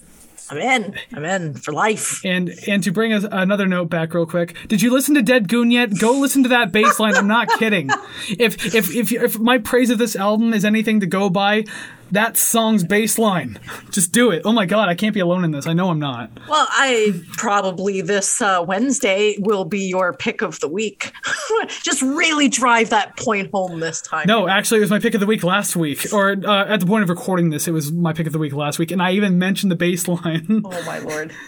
[0.50, 0.94] I'm in.
[1.12, 2.24] I'm in for life.
[2.24, 5.70] And and to bring another note back real quick, did you listen to Dead Goon
[5.70, 5.98] yet?
[5.98, 7.14] Go listen to that bass line.
[7.14, 7.90] I'm not kidding.
[8.38, 11.64] If if if if my praise of this album is anything to go by,
[12.12, 13.58] that song's bass line.
[13.90, 14.42] Just do it.
[14.44, 15.66] Oh my god, I can't be alone in this.
[15.66, 16.30] I know I'm not.
[16.48, 21.12] Well, I probably this uh, Wednesday will be your pick of the week.
[21.82, 24.24] Just really drive that point home this time.
[24.26, 26.86] No, actually, it was my pick of the week last week, or uh, at the
[26.86, 29.12] point of recording this, it was my pick of the week last week, and I
[29.12, 30.62] even mentioned the bass line.
[30.64, 31.32] Oh my lord.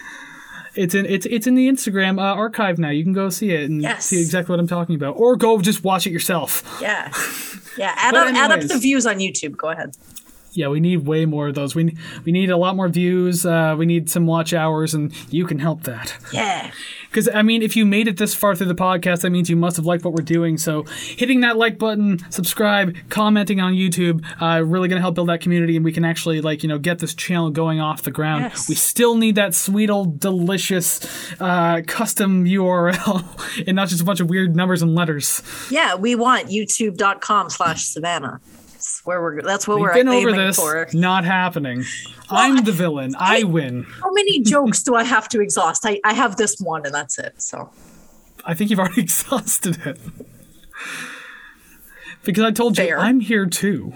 [0.74, 2.90] It's in it's it's in the Instagram uh, archive now.
[2.90, 4.04] You can go see it and Yes.
[4.06, 6.62] see exactly what I'm talking about, or go just watch it yourself.
[6.80, 7.10] Yeah.
[7.76, 7.94] Yeah.
[7.96, 9.56] Add up, add up the views on YouTube.
[9.56, 9.96] Go ahead.
[10.58, 11.76] Yeah, we need way more of those.
[11.76, 13.46] We we need a lot more views.
[13.46, 16.16] Uh, we need some watch hours, and you can help that.
[16.32, 16.72] Yeah.
[17.08, 19.54] Because I mean, if you made it this far through the podcast, that means you
[19.54, 20.58] must have liked what we're doing.
[20.58, 25.40] So hitting that like button, subscribe, commenting on YouTube, uh, really gonna help build that
[25.40, 28.46] community, and we can actually like you know get this channel going off the ground.
[28.46, 28.68] Yes.
[28.68, 31.00] We still need that sweet old delicious
[31.40, 35.40] uh, custom URL, and not just a bunch of weird numbers and letters.
[35.70, 35.94] Yeah.
[35.94, 38.40] We want youtube.com slash Savannah.
[38.88, 40.88] That's where we're, that's what We've we're been over this, for.
[40.94, 41.84] not happening.
[42.30, 43.14] I'm the villain.
[43.18, 43.84] I win.
[43.84, 45.84] How many jokes do I have to exhaust?
[45.84, 47.40] I, I have this one and that's it.
[47.42, 47.70] So
[48.46, 50.00] I think you've already exhausted it.
[52.24, 53.92] Because I told you I'm here too.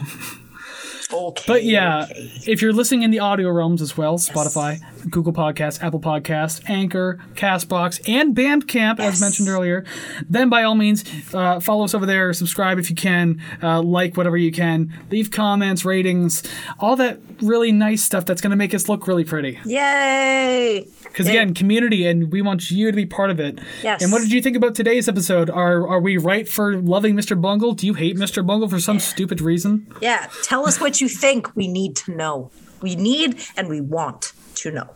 [1.13, 1.45] Okay.
[1.47, 4.81] But yeah, if you're listening in the audio realms as well, Spotify,
[5.11, 9.85] Google Podcasts, Apple Podcasts, Anchor, Castbox, and Bandcamp, as mentioned earlier,
[10.29, 14.17] then by all means, uh, follow us over there, subscribe if you can, uh, like
[14.17, 16.43] whatever you can, leave comments, ratings,
[16.79, 19.59] all that really nice stuff that's going to make us look really pretty.
[19.65, 20.87] Yay.
[21.13, 23.59] Because again, community, and we want you to be part of it.
[23.83, 24.03] Yes.
[24.03, 25.51] And what did you think about today's episode?
[25.51, 27.39] Are are we right for loving Mr.
[27.39, 27.73] Bungle?
[27.73, 28.45] Do you hate Mr.
[28.45, 29.87] Bungle for some stupid reason?
[30.01, 30.29] Yeah.
[30.43, 31.55] Tell us what you think.
[31.55, 32.51] We need to know.
[32.81, 34.89] We need and we want to know.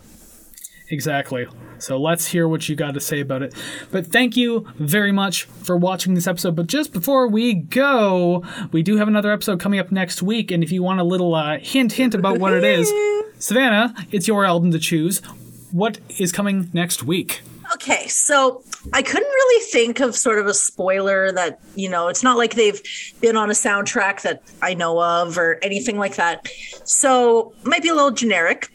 [0.89, 1.47] Exactly.
[1.79, 3.55] So let's hear what you got to say about it.
[3.91, 6.55] But thank you very much for watching this episode.
[6.57, 10.51] But just before we go, we do have another episode coming up next week.
[10.51, 12.91] And if you want a little uh, hint, hint about what it is,
[13.39, 15.21] Savannah, it's your album to choose.
[15.73, 17.43] What is coming next week?
[17.75, 18.63] Okay, so
[18.93, 22.55] I couldn't really think of sort of a spoiler that, you know, it's not like
[22.55, 22.81] they've
[23.21, 26.47] been on a soundtrack that I know of or anything like that.
[26.85, 28.69] So, might be a little generic.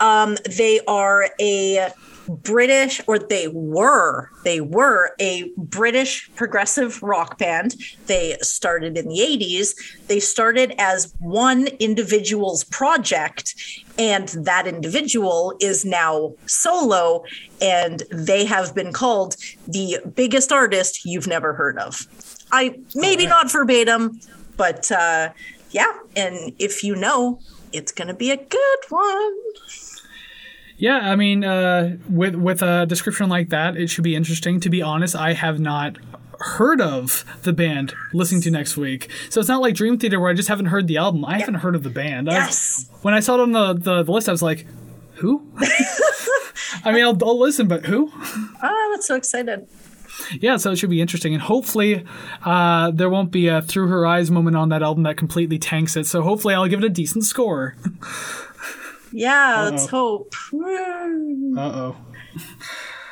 [0.00, 1.90] Um, they are a
[2.28, 7.76] British, or they were, they were a British progressive rock band.
[8.06, 9.74] They started in the 80s.
[10.06, 13.54] They started as one individual's project,
[13.98, 17.24] and that individual is now solo,
[17.60, 19.36] and they have been called
[19.66, 22.06] the biggest artist you've never heard of.
[22.52, 24.20] I maybe not verbatim,
[24.56, 25.30] but uh,
[25.70, 27.40] yeah, and if you know,
[27.72, 29.32] it's going to be a good one.
[30.76, 34.60] Yeah, I mean, uh, with with a description like that, it should be interesting.
[34.60, 35.96] To be honest, I have not
[36.40, 40.30] heard of the band listening to next week, so it's not like Dream Theater where
[40.30, 41.24] I just haven't heard the album.
[41.24, 42.28] I haven't heard of the band.
[42.28, 42.90] I- Yes.
[43.02, 44.66] when I saw it on the, the, the list, I was like,
[45.14, 45.46] who?
[46.84, 48.10] I mean, I'll, I'll listen, but who?
[48.62, 49.68] Oh, that's so excited.
[50.40, 52.04] Yeah, so it should be interesting, and hopefully,
[52.44, 55.96] uh, there won't be a through her eyes moment on that album that completely tanks
[55.96, 56.06] it.
[56.06, 57.76] So hopefully, I'll give it a decent score.
[59.14, 60.34] Yeah, let's hope.
[60.52, 61.96] Uh oh.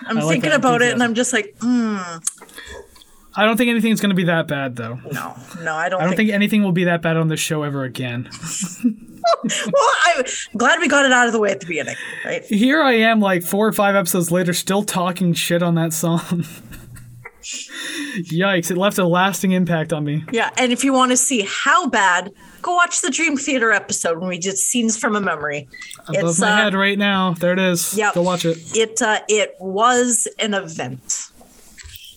[0.04, 1.02] I'm like thinking about it and.
[1.02, 2.20] I'm just like, mm,
[3.34, 4.96] I don't think anything's going to be that bad, though.
[5.12, 6.16] no, no, I don't, I don't think.
[6.16, 8.28] think anything will be that bad on this show ever again.
[9.44, 10.24] well, I'm
[10.56, 12.44] glad we got it out of the way at the beginning, right?
[12.44, 16.18] Here I am, like four or five episodes later, still talking shit on that song.
[17.42, 18.70] Yikes!
[18.70, 20.24] It left a lasting impact on me.
[20.32, 24.18] Yeah, and if you want to see how bad go watch the Dream Theater episode
[24.18, 25.68] when we did scenes from a memory.
[26.08, 27.34] Above it's my uh, head right now.
[27.34, 27.94] There it is.
[27.96, 28.12] yeah.
[28.14, 28.58] Go watch it.
[28.76, 31.28] It uh, it was an event.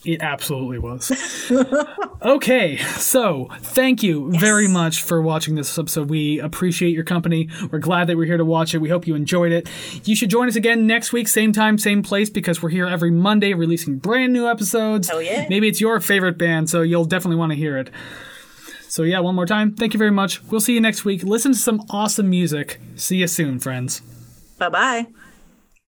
[0.06, 1.12] It absolutely was.
[2.22, 6.12] okay, so thank you very much for watching this episode.
[6.12, 7.50] We appreciate your company.
[7.72, 8.78] We're glad that we're here to watch it.
[8.78, 9.68] We hope you enjoyed it.
[10.04, 13.10] You should join us again next week, same time, same place, because we're here every
[13.10, 15.10] Monday releasing brand new episodes.
[15.10, 15.48] Hell yeah.
[15.50, 17.90] Maybe it's your favorite band, so you'll definitely want to hear it.
[18.96, 20.42] So, yeah, one more time, thank you very much.
[20.46, 21.22] We'll see you next week.
[21.22, 22.80] Listen to some awesome music.
[22.96, 24.00] See you soon, friends.
[24.58, 25.08] Bye bye.